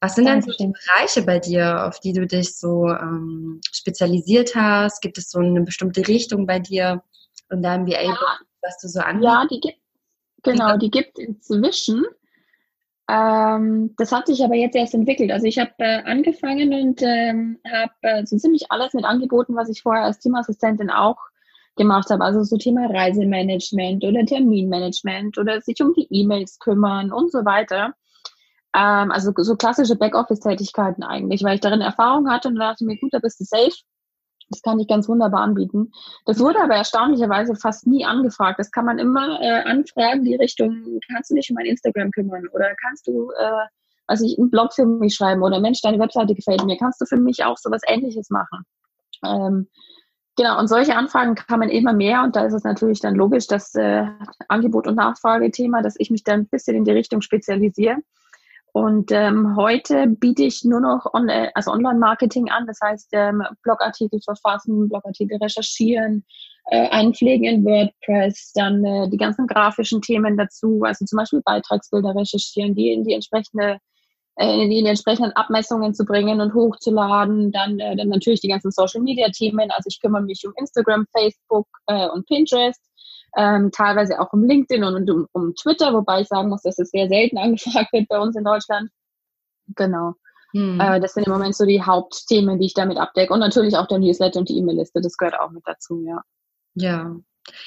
was 0.00 0.14
sind 0.14 0.24
denn 0.24 0.40
so 0.40 0.52
die 0.52 0.68
Bereiche 0.68 1.20
bei 1.20 1.38
dir, 1.38 1.86
auf 1.86 2.00
die 2.00 2.14
du 2.14 2.26
dich 2.26 2.56
so 2.56 2.88
ähm, 2.88 3.60
spezialisiert 3.70 4.54
hast? 4.54 5.02
Gibt 5.02 5.18
es 5.18 5.28
so 5.28 5.38
eine 5.38 5.60
bestimmte 5.60 6.08
Richtung 6.08 6.46
bei 6.46 6.60
dir 6.60 7.02
in 7.50 7.60
deinem 7.60 7.86
VA, 7.86 8.04
ja. 8.04 8.16
was 8.62 8.78
du 8.78 8.88
so 8.88 9.00
anbietest? 9.00 9.34
Ja, 9.34 9.46
die 9.50 9.60
gibt 9.60 9.78
genau, 10.44 10.78
die 10.78 10.90
gibt 10.90 11.18
inzwischen. 11.18 12.06
Ähm, 13.10 13.94
das 13.98 14.12
hat 14.12 14.28
sich 14.28 14.42
aber 14.42 14.54
jetzt 14.54 14.76
erst 14.76 14.94
entwickelt. 14.94 15.30
Also 15.30 15.44
ich 15.44 15.58
habe 15.58 15.72
äh, 15.76 16.02
angefangen 16.04 16.72
und 16.72 17.02
ähm, 17.02 17.58
habe 17.70 17.92
äh, 18.00 18.24
so 18.24 18.38
ziemlich 18.38 18.72
alles 18.72 18.94
mit 18.94 19.04
angeboten, 19.04 19.56
was 19.56 19.68
ich 19.68 19.82
vorher 19.82 20.04
als 20.04 20.20
Teamassistentin 20.20 20.88
auch 20.88 21.18
gemacht 21.76 22.10
habe. 22.10 22.24
Also 22.24 22.42
so 22.42 22.56
Thema 22.56 22.86
Reisemanagement 22.86 24.04
oder 24.04 24.24
Terminmanagement 24.24 25.38
oder 25.38 25.60
sich 25.60 25.80
um 25.82 25.94
die 25.94 26.08
E-Mails 26.10 26.58
kümmern 26.58 27.12
und 27.12 27.30
so 27.30 27.44
weiter. 27.44 27.94
Ähm, 28.74 29.10
also 29.10 29.32
so 29.36 29.56
klassische 29.56 29.96
Backoffice-Tätigkeiten 29.96 31.02
eigentlich, 31.02 31.42
weil 31.42 31.54
ich 31.54 31.60
darin 31.60 31.80
Erfahrung 31.80 32.30
hatte 32.30 32.48
und 32.48 32.56
dachte 32.56 32.84
mir, 32.84 32.98
gut, 32.98 33.12
da 33.12 33.18
bist 33.18 33.40
du 33.40 33.44
safe. 33.44 33.76
Das 34.50 34.62
kann 34.62 34.80
ich 34.80 34.88
ganz 34.88 35.08
wunderbar 35.08 35.42
anbieten. 35.42 35.92
Das 36.26 36.40
wurde 36.40 36.60
aber 36.60 36.74
erstaunlicherweise 36.74 37.54
fast 37.54 37.86
nie 37.86 38.04
angefragt. 38.04 38.58
Das 38.58 38.72
kann 38.72 38.84
man 38.84 38.98
immer 38.98 39.40
äh, 39.40 39.62
anfragen, 39.62 40.24
die 40.24 40.34
Richtung, 40.34 41.00
kannst 41.10 41.30
du 41.30 41.36
dich 41.36 41.50
um 41.50 41.54
mein 41.54 41.66
Instagram 41.66 42.10
kümmern 42.10 42.48
oder 42.52 42.74
kannst 42.82 43.06
du, 43.06 43.30
äh, 43.30 43.66
also 44.08 44.24
ich 44.24 44.38
einen 44.38 44.50
Blog 44.50 44.72
für 44.74 44.86
mich 44.86 45.14
schreiben 45.14 45.42
oder 45.42 45.60
Mensch, 45.60 45.80
deine 45.82 46.00
Webseite 46.00 46.34
gefällt 46.34 46.64
mir, 46.64 46.76
kannst 46.76 47.00
du 47.00 47.06
für 47.06 47.16
mich 47.16 47.44
auch 47.44 47.56
sowas 47.56 47.82
ähnliches 47.86 48.28
machen? 48.30 48.64
Ähm, 49.24 49.68
Genau, 50.40 50.58
und 50.58 50.68
solche 50.68 50.96
Anfragen 50.96 51.34
kamen 51.34 51.68
immer 51.68 51.92
mehr 51.92 52.22
und 52.22 52.34
da 52.34 52.46
ist 52.46 52.54
es 52.54 52.64
natürlich 52.64 52.98
dann 53.00 53.14
logisch, 53.14 53.46
dass 53.46 53.74
äh, 53.74 54.06
Angebot- 54.48 54.88
und 54.88 54.94
Nachfragethema, 54.94 55.82
dass 55.82 55.96
ich 55.98 56.10
mich 56.10 56.24
dann 56.24 56.40
ein 56.40 56.48
bisschen 56.48 56.76
in 56.76 56.86
die 56.86 56.92
Richtung 56.92 57.20
spezialisiere. 57.20 57.98
Und 58.72 59.12
ähm, 59.12 59.54
heute 59.56 60.06
biete 60.06 60.44
ich 60.44 60.64
nur 60.64 60.80
noch 60.80 61.12
on, 61.12 61.28
äh, 61.28 61.50
also 61.54 61.72
Online-Marketing 61.72 62.48
an, 62.48 62.66
das 62.66 62.78
heißt 62.82 63.10
ähm, 63.12 63.42
Blogartikel 63.62 64.18
verfassen, 64.24 64.88
Blogartikel 64.88 65.36
recherchieren, 65.36 66.24
äh, 66.70 66.88
einpflegen 66.88 67.44
in 67.44 67.62
WordPress, 67.66 68.52
dann 68.54 68.82
äh, 68.82 69.10
die 69.10 69.18
ganzen 69.18 69.46
grafischen 69.46 70.00
Themen 70.00 70.38
dazu, 70.38 70.80
also 70.84 71.04
zum 71.04 71.18
Beispiel 71.18 71.42
Beitragsbilder 71.44 72.14
recherchieren, 72.16 72.74
die 72.74 72.94
in 72.94 73.04
die 73.04 73.12
entsprechende 73.12 73.76
äh, 74.40 74.62
in 74.62 74.70
die 74.70 74.84
entsprechenden 74.84 75.32
Abmessungen 75.32 75.92
zu 75.92 76.06
bringen 76.06 76.40
und 76.40 76.54
hochzuladen. 76.54 77.52
Dann, 77.52 77.78
äh, 77.78 77.94
dann 77.94 78.08
natürlich 78.08 78.40
die 78.40 78.48
ganzen 78.48 78.70
Social-Media-Themen. 78.70 79.70
Also 79.70 79.88
ich 79.88 80.00
kümmere 80.00 80.22
mich 80.22 80.42
um 80.46 80.54
Instagram, 80.56 81.06
Facebook 81.12 81.68
äh, 81.86 82.08
und 82.08 82.26
Pinterest. 82.26 82.80
Ähm, 83.36 83.70
teilweise 83.70 84.18
auch 84.18 84.32
um 84.32 84.42
LinkedIn 84.42 84.82
und 84.82 85.08
um, 85.10 85.26
um 85.32 85.54
Twitter, 85.54 85.92
wobei 85.92 86.22
ich 86.22 86.28
sagen 86.28 86.48
muss, 86.48 86.62
dass 86.62 86.78
es 86.78 86.90
sehr 86.90 87.08
selten 87.08 87.36
angefragt 87.38 87.92
wird 87.92 88.08
bei 88.08 88.18
uns 88.18 88.34
in 88.34 88.44
Deutschland. 88.44 88.90
Genau. 89.76 90.14
Hm. 90.52 90.80
Äh, 90.80 91.00
das 91.00 91.12
sind 91.12 91.26
im 91.26 91.32
Moment 91.34 91.54
so 91.54 91.66
die 91.66 91.82
Hauptthemen, 91.82 92.58
die 92.58 92.66
ich 92.66 92.74
damit 92.74 92.96
abdecke. 92.96 93.34
Und 93.34 93.40
natürlich 93.40 93.76
auch 93.76 93.86
der 93.88 93.98
Newsletter 93.98 94.40
und 94.40 94.48
die 94.48 94.56
E-Mail-Liste, 94.56 95.02
das 95.02 95.18
gehört 95.18 95.38
auch 95.38 95.50
mit 95.50 95.64
dazu, 95.66 96.02
ja. 96.02 96.22
Ja. 96.74 97.14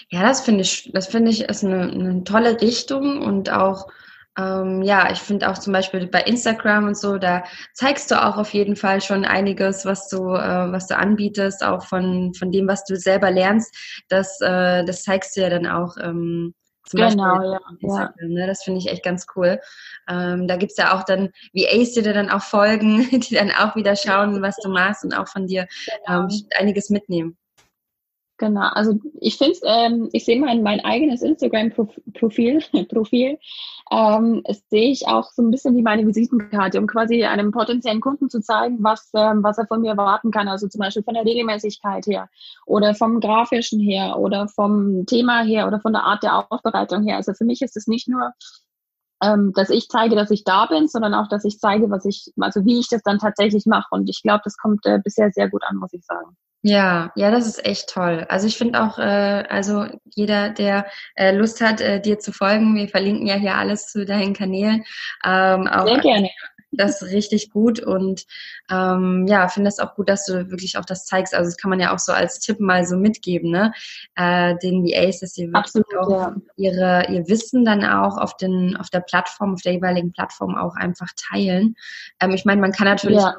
Ja, 0.10 0.24
das 0.24 0.42
finde 0.42 0.62
ich, 0.62 0.92
das 0.92 1.08
finde 1.08 1.30
ich 1.30 1.44
ist 1.44 1.64
eine, 1.64 1.92
eine 1.92 2.24
tolle 2.24 2.60
Richtung 2.62 3.22
und 3.22 3.52
auch 3.52 3.88
ähm, 4.38 4.82
ja, 4.82 5.12
ich 5.12 5.20
finde 5.20 5.50
auch 5.50 5.58
zum 5.58 5.74
Beispiel 5.74 6.08
bei 6.08 6.22
Instagram 6.22 6.88
und 6.88 6.98
so, 6.98 7.18
da 7.18 7.44
zeigst 7.74 8.10
du 8.10 8.24
auch 8.24 8.38
auf 8.38 8.54
jeden 8.54 8.76
Fall 8.76 9.00
schon 9.02 9.26
einiges, 9.26 9.86
was 9.86 10.08
du, 10.10 10.34
äh, 10.34 10.72
was 10.72 10.88
du 10.88 10.98
anbietest, 10.98 11.64
auch 11.64 11.86
von, 11.86 12.34
von 12.34 12.52
dem, 12.52 12.68
was 12.68 12.84
du 12.86 12.96
selber 12.96 13.30
lernst. 13.30 13.76
Das, 14.10 14.42
äh, 14.42 14.84
das 14.86 15.04
zeigst 15.04 15.38
du 15.38 15.42
ja 15.42 15.50
dann 15.50 15.68
auch 15.68 15.98
ähm, 16.02 16.56
zum 16.86 17.00
genau, 17.00 17.38
Beispiel 17.38 17.52
ja, 17.52 17.60
Instagram. 17.80 18.32
Ja. 18.32 18.40
Ne? 18.40 18.48
Das 18.48 18.64
finde 18.64 18.80
ich 18.80 18.90
echt 18.90 19.04
ganz 19.04 19.28
cool. 19.36 19.60
Ähm, 20.10 20.48
da 20.48 20.58
gibt's 20.58 20.78
ja 20.78 20.98
auch 20.98 21.04
dann 21.04 21.30
VAs, 21.54 21.94
die 21.94 22.02
dir 22.02 22.14
dann 22.14 22.30
auch 22.30 22.42
folgen, 22.42 23.08
die 23.20 23.36
dann 23.36 23.52
auch 23.52 23.76
wieder 23.76 23.96
schauen, 23.96 24.42
was 24.42 24.58
du 24.58 24.70
machst 24.70 25.04
und 25.04 25.14
auch 25.14 25.28
von 25.28 25.46
dir 25.46 25.68
genau. 26.06 26.22
ähm, 26.22 26.30
einiges 26.58 26.90
mitnehmen. 26.90 27.38
Genau, 28.44 28.68
also 28.74 29.00
ich 29.22 29.38
finde, 29.38 29.58
ähm, 29.64 30.10
ich 30.12 30.26
sehe 30.26 30.38
mein, 30.38 30.64
mein 30.64 30.82
eigenes 30.84 31.22
Instagram-Profil, 31.22 32.60
Profil, 32.90 33.40
ähm, 33.90 34.44
sehe 34.70 34.92
ich 34.92 35.08
auch 35.08 35.32
so 35.32 35.42
ein 35.42 35.50
bisschen 35.50 35.78
wie 35.78 35.82
meine 35.82 36.06
Visitenkarte, 36.06 36.78
um 36.78 36.86
quasi 36.86 37.24
einem 37.24 37.52
potenziellen 37.52 38.02
Kunden 38.02 38.30
zu 38.30 38.42
zeigen, 38.42 38.80
was, 38.84 39.10
ähm, 39.16 39.44
was 39.44 39.60
er 39.60 39.68
von 39.68 39.80
mir 39.80 39.92
erwarten 39.92 40.30
kann. 40.32 40.50
Also 40.50 40.68
zum 40.68 40.80
Beispiel 40.80 41.04
von 41.04 41.14
der 41.14 41.24
Regelmäßigkeit 41.24 42.06
her 42.06 42.28
oder 42.66 42.94
vom 42.96 43.22
Grafischen 43.22 43.80
her 43.80 44.20
oder 44.20 44.50
vom 44.50 45.06
Thema 45.06 45.44
her 45.44 45.66
oder 45.66 45.80
von 45.80 45.94
der 45.94 46.04
Art 46.04 46.22
der 46.22 46.52
Aufbereitung 46.52 47.04
her. 47.04 47.16
Also 47.16 47.34
für 47.34 47.46
mich 47.46 47.62
ist 47.62 47.78
es 47.78 47.88
nicht 47.88 48.10
nur 48.10 48.34
ähm, 49.22 49.54
dass 49.56 49.70
ich 49.70 49.88
zeige, 49.88 50.18
dass 50.18 50.32
ich 50.32 50.44
da 50.44 50.66
bin, 50.66 50.90
sondern 50.90 51.14
auch, 51.14 51.30
dass 51.30 51.46
ich 51.46 51.60
zeige, 51.60 51.90
was 51.90 52.04
ich, 52.04 52.34
also 52.42 52.66
wie 52.66 52.78
ich 52.80 52.90
das 52.90 53.04
dann 53.04 53.20
tatsächlich 53.20 53.66
mache. 53.66 53.88
Und 53.92 54.10
ich 54.10 54.22
glaube, 54.22 54.42
das 54.44 54.58
kommt 54.58 54.86
äh, 54.86 55.00
bisher 55.02 55.32
sehr 55.32 55.50
gut 55.50 55.64
an, 55.64 55.78
muss 55.78 55.94
ich 55.94 56.04
sagen. 56.04 56.36
Ja, 56.66 57.12
ja, 57.18 57.30
das 57.30 57.46
ist 57.46 57.66
echt 57.66 57.90
toll. 57.90 58.26
Also 58.30 58.48
ich 58.48 58.58
finde 58.58 58.82
auch, 58.82 58.98
äh, 58.98 59.44
also 59.50 59.86
jeder, 60.16 60.50
der 60.50 60.86
äh, 61.16 61.36
Lust 61.36 61.60
hat, 61.60 61.82
äh, 61.82 62.00
dir 62.00 62.20
zu 62.20 62.32
folgen, 62.32 62.74
wir 62.76 62.88
verlinken 62.88 63.28
ja 63.28 63.36
hier 63.36 63.56
alles 63.56 63.88
zu 63.88 64.06
deinen 64.06 64.34
Kanälen. 64.34 64.86
Ähm, 65.26 65.68
auch, 65.68 65.86
Sehr 65.86 66.00
gerne. 66.00 66.30
Das 66.76 67.02
ist 67.02 67.12
richtig 67.12 67.52
gut 67.52 67.80
und 67.80 68.26
ähm, 68.72 69.28
ja, 69.28 69.48
finde 69.48 69.68
es 69.68 69.80
auch 69.80 69.94
gut, 69.94 70.10
dass 70.10 70.26
du 70.26 70.50
wirklich 70.50 70.78
auch 70.78 70.86
das 70.86 71.06
zeigst. 71.06 71.36
Also 71.36 71.50
das 71.50 71.58
kann 71.58 71.70
man 71.70 71.80
ja 71.80 71.94
auch 71.94 72.00
so 72.00 72.12
als 72.12 72.40
Tipp 72.40 72.60
mal 72.60 72.86
so 72.86 72.98
mitgeben, 72.98 73.52
ne? 73.52 73.74
Äh, 74.16 74.56
den 74.58 74.84
VAs, 74.84 75.20
dass 75.20 75.34
sie 75.34 75.54
wirklich 75.54 75.84
Absolut, 75.84 75.98
auch 75.98 76.10
ja. 76.10 76.36
ihre, 76.56 77.06
ihr 77.10 77.28
Wissen 77.28 77.64
dann 77.64 77.86
auch 77.86 78.18
auf 78.18 78.38
den, 78.38 78.76
auf 78.76 78.90
der 78.90 79.02
Plattform, 79.02 79.54
auf 79.54 79.62
der 79.62 79.74
jeweiligen 79.74 80.14
Plattform 80.14 80.56
auch 80.56 80.76
einfach 80.76 81.10
teilen. 81.16 81.76
Ähm, 82.20 82.32
ich 82.32 82.44
meine, 82.44 82.60
man 82.60 82.72
kann 82.72 82.88
natürlich 82.88 83.20
ja 83.20 83.36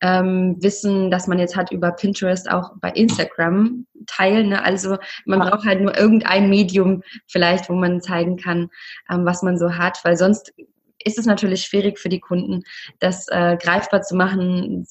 ähm, 0.00 0.56
Wissen, 0.60 1.10
das 1.10 1.26
man 1.26 1.38
jetzt 1.38 1.56
hat 1.56 1.72
über 1.72 1.92
Pinterest 1.92 2.50
auch 2.50 2.72
bei 2.80 2.90
Instagram 2.90 3.86
teilen. 4.06 4.50
Ne? 4.50 4.62
Also 4.62 4.96
man 5.26 5.40
braucht 5.40 5.66
halt 5.66 5.80
nur 5.80 5.96
irgendein 5.96 6.48
Medium 6.48 7.02
vielleicht, 7.26 7.68
wo 7.68 7.74
man 7.74 8.00
zeigen 8.00 8.36
kann, 8.36 8.70
ähm, 9.10 9.24
was 9.24 9.42
man 9.42 9.58
so 9.58 9.74
hat, 9.74 10.00
weil 10.04 10.16
sonst 10.16 10.52
ist 11.04 11.18
es 11.18 11.26
natürlich 11.26 11.62
schwierig 11.64 11.98
für 11.98 12.08
die 12.08 12.20
Kunden, 12.20 12.62
das 12.98 13.26
äh, 13.28 13.56
greifbar 13.56 14.02
zu 14.02 14.14
machen 14.16 14.86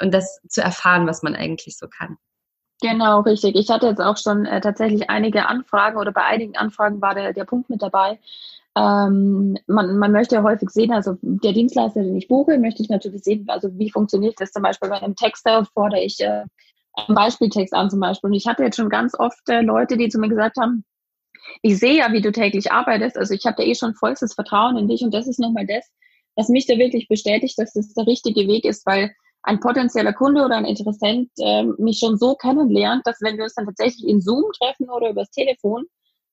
und 0.00 0.14
das 0.14 0.40
zu 0.48 0.62
erfahren, 0.62 1.06
was 1.06 1.22
man 1.22 1.34
eigentlich 1.34 1.76
so 1.76 1.88
kann. 1.88 2.16
Genau, 2.80 3.20
richtig. 3.20 3.56
Ich 3.56 3.70
hatte 3.70 3.86
jetzt 3.86 4.00
auch 4.00 4.16
schon 4.16 4.46
äh, 4.46 4.60
tatsächlich 4.60 5.10
einige 5.10 5.46
Anfragen 5.46 5.98
oder 5.98 6.12
bei 6.12 6.24
einigen 6.24 6.56
Anfragen 6.56 7.00
war 7.00 7.14
der, 7.14 7.32
der 7.32 7.44
Punkt 7.44 7.70
mit 7.70 7.82
dabei, 7.82 8.20
ähm, 8.78 9.58
man, 9.66 9.98
man 9.98 10.12
möchte 10.12 10.36
ja 10.36 10.42
häufig 10.42 10.70
sehen, 10.70 10.92
also 10.92 11.16
der 11.22 11.52
Dienstleister, 11.52 12.02
den 12.02 12.16
ich 12.16 12.28
buche, 12.28 12.58
möchte 12.58 12.82
ich 12.82 12.88
natürlich 12.88 13.24
sehen, 13.24 13.44
also 13.48 13.70
wie 13.76 13.90
funktioniert 13.90 14.34
das 14.38 14.52
zum 14.52 14.62
Beispiel 14.62 14.88
bei 14.88 15.02
einem 15.02 15.16
Texter, 15.16 15.64
fordere 15.74 16.00
ich 16.00 16.20
äh, 16.20 16.44
einen 16.94 17.14
Beispieltext 17.14 17.74
an 17.74 17.90
zum 17.90 18.00
Beispiel. 18.00 18.28
Und 18.28 18.34
ich 18.34 18.46
hatte 18.46 18.62
jetzt 18.62 18.76
schon 18.76 18.88
ganz 18.88 19.14
oft 19.18 19.48
äh, 19.48 19.62
Leute, 19.62 19.96
die 19.96 20.08
zu 20.08 20.20
mir 20.20 20.28
gesagt 20.28 20.56
haben, 20.60 20.84
ich 21.62 21.78
sehe 21.78 21.96
ja, 21.96 22.12
wie 22.12 22.20
du 22.20 22.30
täglich 22.30 22.70
arbeitest, 22.70 23.16
also 23.16 23.34
ich 23.34 23.44
habe 23.46 23.56
da 23.56 23.62
eh 23.62 23.74
schon 23.74 23.94
vollstes 23.94 24.34
Vertrauen 24.34 24.76
in 24.76 24.86
dich 24.86 25.02
und 25.02 25.12
das 25.12 25.26
ist 25.26 25.40
nochmal 25.40 25.66
das, 25.66 25.90
was 26.36 26.48
mich 26.48 26.66
da 26.66 26.76
wirklich 26.78 27.08
bestätigt, 27.08 27.58
dass 27.58 27.72
das 27.72 27.94
der 27.94 28.06
richtige 28.06 28.46
Weg 28.46 28.64
ist, 28.64 28.86
weil 28.86 29.12
ein 29.42 29.60
potenzieller 29.60 30.12
Kunde 30.12 30.44
oder 30.44 30.56
ein 30.56 30.66
Interessent 30.66 31.30
äh, 31.38 31.64
mich 31.78 31.98
schon 31.98 32.18
so 32.18 32.34
kennenlernt, 32.34 33.06
dass 33.06 33.20
wenn 33.22 33.36
wir 33.38 33.44
uns 33.44 33.54
dann 33.54 33.66
tatsächlich 33.66 34.06
in 34.06 34.20
Zoom 34.20 34.44
treffen 34.58 34.90
oder 34.90 35.10
übers 35.10 35.30
Telefon, 35.30 35.86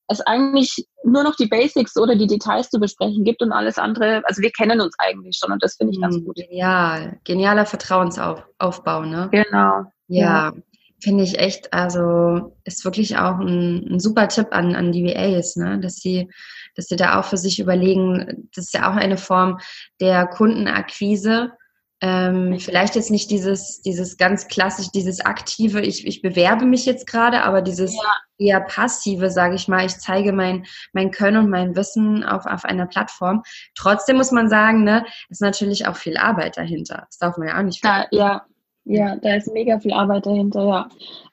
es 0.07 0.21
eigentlich 0.21 0.85
nur 1.03 1.23
noch 1.23 1.35
die 1.35 1.47
Basics 1.47 1.97
oder 1.97 2.15
die 2.15 2.27
Details 2.27 2.69
zu 2.69 2.79
besprechen 2.79 3.23
gibt 3.23 3.41
und 3.41 3.51
alles 3.51 3.77
andere, 3.77 4.23
also 4.25 4.41
wir 4.41 4.51
kennen 4.51 4.81
uns 4.81 4.95
eigentlich 4.99 5.37
schon 5.37 5.51
und 5.51 5.63
das 5.63 5.75
finde 5.75 5.93
ich 5.93 6.01
ganz 6.01 6.15
hm, 6.15 6.25
gut. 6.25 6.35
Genial, 6.35 7.19
genialer 7.23 7.65
Vertrauensaufbau, 7.65 9.03
ne? 9.03 9.29
Genau. 9.31 9.85
Ja, 10.07 10.49
ja. 10.49 10.53
finde 10.99 11.23
ich 11.23 11.39
echt, 11.39 11.73
also 11.73 12.55
ist 12.63 12.85
wirklich 12.85 13.17
auch 13.17 13.39
ein, 13.39 13.87
ein 13.93 13.99
super 13.99 14.27
Tipp 14.27 14.47
an, 14.51 14.75
an 14.75 14.91
die 14.91 15.05
VAs, 15.05 15.55
ne? 15.55 15.79
dass 15.79 15.95
sie 15.95 16.29
dass 16.75 16.87
sie 16.87 16.95
da 16.95 17.19
auch 17.19 17.25
für 17.25 17.37
sich 17.37 17.59
überlegen, 17.59 18.49
das 18.53 18.65
ist 18.65 18.73
ja 18.73 18.91
auch 18.91 18.95
eine 18.95 19.17
Form 19.17 19.59
der 19.99 20.27
Kundenakquise, 20.27 21.53
ähm, 22.01 22.59
vielleicht 22.59 22.95
jetzt 22.95 23.09
nicht 23.09 23.31
dieses, 23.31 23.81
dieses 23.81 24.17
ganz 24.17 24.47
klassisch, 24.47 24.89
dieses 24.91 25.21
aktive, 25.21 25.81
ich, 25.81 26.05
ich 26.05 26.21
bewerbe 26.21 26.65
mich 26.65 26.85
jetzt 26.85 27.07
gerade, 27.07 27.43
aber 27.43 27.61
dieses 27.61 27.93
ja. 27.93 28.15
eher 28.37 28.61
passive, 28.61 29.29
sage 29.29 29.55
ich 29.55 29.67
mal, 29.67 29.85
ich 29.85 29.97
zeige 29.97 30.33
mein, 30.33 30.65
mein 30.91 31.11
Können 31.11 31.45
und 31.45 31.49
mein 31.49 31.75
Wissen 31.75 32.23
auf, 32.23 32.45
auf 32.45 32.65
einer 32.65 32.85
Plattform. 32.85 33.43
Trotzdem 33.75 34.17
muss 34.17 34.31
man 34.31 34.49
sagen, 34.49 34.83
ne, 34.83 35.05
ist 35.29 35.41
natürlich 35.41 35.87
auch 35.87 35.95
viel 35.95 36.17
Arbeit 36.17 36.57
dahinter. 36.57 37.05
Das 37.07 37.17
darf 37.17 37.37
man 37.37 37.47
ja 37.47 37.57
auch 37.57 37.63
nicht 37.63 37.79
vergessen. 37.79 38.09
Ja, 38.11 38.45
ja, 38.83 39.15
da 39.15 39.35
ist 39.35 39.51
mega 39.51 39.79
viel 39.79 39.93
Arbeit 39.93 40.25
dahinter, 40.25 40.63
ja. 40.63 40.89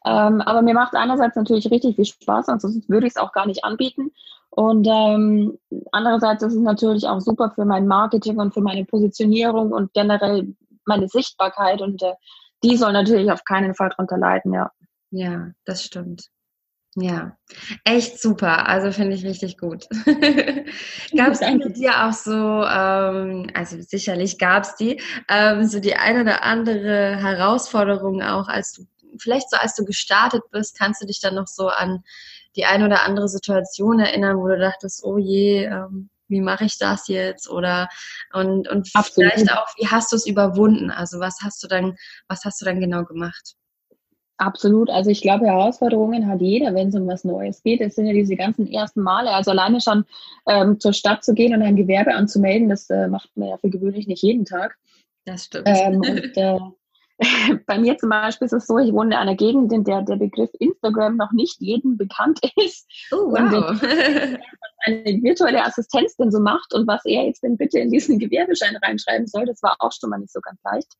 Ähm, 0.06 0.40
aber 0.40 0.62
mir 0.62 0.74
macht 0.74 0.94
einerseits 0.94 1.36
natürlich 1.36 1.70
richtig 1.70 1.96
viel 1.96 2.06
Spaß, 2.06 2.48
ansonsten 2.48 2.90
würde 2.90 3.06
ich 3.06 3.12
es 3.12 3.20
auch 3.20 3.32
gar 3.32 3.46
nicht 3.46 3.64
anbieten. 3.64 4.12
Und 4.54 4.86
ähm, 4.86 5.58
andererseits 5.92 6.42
ist 6.42 6.52
es 6.52 6.60
natürlich 6.60 7.06
auch 7.06 7.20
super 7.20 7.52
für 7.54 7.64
mein 7.64 7.86
Marketing 7.86 8.38
und 8.38 8.52
für 8.52 8.60
meine 8.60 8.84
Positionierung 8.84 9.72
und 9.72 9.94
generell 9.94 10.54
meine 10.84 11.08
Sichtbarkeit. 11.08 11.80
Und 11.80 12.02
äh, 12.02 12.12
die 12.62 12.76
soll 12.76 12.92
natürlich 12.92 13.32
auf 13.32 13.44
keinen 13.44 13.74
Fall 13.74 13.88
drunter 13.88 14.18
leiden, 14.18 14.52
ja. 14.52 14.70
Ja, 15.10 15.52
das 15.64 15.82
stimmt. 15.82 16.28
Ja, 16.94 17.38
echt 17.84 18.20
super. 18.20 18.68
Also 18.68 18.92
finde 18.92 19.14
ich 19.14 19.24
richtig 19.24 19.56
gut. 19.56 19.88
gab 21.16 21.32
es 21.32 21.40
dir 21.40 22.04
auch 22.04 22.12
so, 22.12 22.34
ähm, 22.34 23.50
also 23.54 23.80
sicherlich 23.80 24.38
gab 24.38 24.64
es 24.64 24.74
die, 24.74 25.00
ähm, 25.30 25.66
so 25.66 25.80
die 25.80 25.94
eine 25.94 26.20
oder 26.20 26.42
andere 26.42 27.16
Herausforderung 27.16 28.22
auch, 28.22 28.48
als 28.48 28.74
du, 28.74 28.84
vielleicht 29.18 29.48
so 29.48 29.56
als 29.56 29.74
du 29.74 29.86
gestartet 29.86 30.42
bist, 30.50 30.78
kannst 30.78 31.00
du 31.00 31.06
dich 31.06 31.20
dann 31.20 31.36
noch 31.36 31.46
so 31.46 31.68
an 31.68 32.02
die 32.56 32.64
eine 32.64 32.86
oder 32.86 33.02
andere 33.04 33.28
Situation 33.28 34.00
erinnern, 34.00 34.38
wo 34.38 34.48
du 34.48 34.58
dachtest, 34.58 35.04
oh 35.04 35.18
je, 35.18 35.64
ähm, 35.64 36.10
wie 36.28 36.40
mache 36.40 36.64
ich 36.64 36.78
das 36.78 37.08
jetzt? 37.08 37.48
Oder 37.48 37.88
und, 38.32 38.68
und 38.68 38.88
vielleicht 38.88 39.52
auch, 39.52 39.66
wie 39.76 39.86
hast 39.86 40.12
du 40.12 40.16
es 40.16 40.26
überwunden? 40.26 40.90
Also 40.90 41.20
was 41.20 41.38
hast 41.42 41.62
du 41.62 41.68
dann, 41.68 41.96
was 42.28 42.44
hast 42.44 42.60
du 42.60 42.64
dann 42.64 42.80
genau 42.80 43.04
gemacht? 43.04 43.54
Absolut. 44.38 44.90
Also 44.90 45.10
ich 45.10 45.20
glaube, 45.20 45.46
Herausforderungen 45.46 46.26
hat 46.26 46.40
jeder, 46.40 46.74
wenn 46.74 46.88
es 46.88 46.94
um 46.96 47.06
was 47.06 47.22
Neues 47.22 47.62
geht. 47.62 47.80
Es 47.80 47.94
sind 47.94 48.06
ja 48.06 48.12
diese 48.12 48.34
ganzen 48.34 48.66
ersten 48.66 49.02
Male. 49.02 49.30
Also 49.30 49.52
alleine 49.52 49.80
schon 49.80 50.04
ähm, 50.48 50.80
zur 50.80 50.92
Stadt 50.92 51.22
zu 51.22 51.34
gehen 51.34 51.54
und 51.54 51.62
ein 51.62 51.76
Gewerbe 51.76 52.14
anzumelden, 52.14 52.68
das 52.68 52.90
äh, 52.90 53.06
macht 53.06 53.30
man 53.36 53.50
ja 53.50 53.56
für 53.58 53.70
gewöhnlich 53.70 54.08
nicht 54.08 54.22
jeden 54.22 54.44
Tag. 54.44 54.76
Das 55.26 55.44
stimmt. 55.44 55.68
Ähm, 55.68 55.96
und, 56.00 56.36
äh, 56.36 56.58
bei 57.66 57.78
mir 57.78 57.96
zum 57.98 58.10
Beispiel 58.10 58.46
ist 58.46 58.52
es 58.52 58.66
so, 58.66 58.78
ich 58.78 58.92
wohne 58.92 59.14
in 59.14 59.20
einer 59.20 59.34
Gegend, 59.34 59.72
in 59.72 59.84
der 59.84 60.02
der 60.02 60.16
Begriff 60.16 60.50
Instagram 60.58 61.16
noch 61.16 61.32
nicht 61.32 61.60
jedem 61.60 61.96
bekannt 61.96 62.40
ist. 62.56 62.88
Oh, 63.10 63.30
wow. 63.30 63.38
Und 63.38 63.52
was 63.52 63.82
eine 64.84 65.22
virtuelle 65.22 65.64
Assistenz 65.64 66.16
denn 66.16 66.30
so 66.30 66.40
macht 66.40 66.74
und 66.74 66.86
was 66.86 67.04
er 67.04 67.26
jetzt 67.26 67.42
denn 67.42 67.56
bitte 67.56 67.78
in 67.78 67.90
diesen 67.90 68.18
Gewerbeschein 68.18 68.76
reinschreiben 68.82 69.26
soll, 69.26 69.46
das 69.46 69.62
war 69.62 69.76
auch 69.78 69.92
schon 69.92 70.10
mal 70.10 70.18
nicht 70.18 70.32
so 70.32 70.40
ganz 70.40 70.60
leicht. 70.64 70.92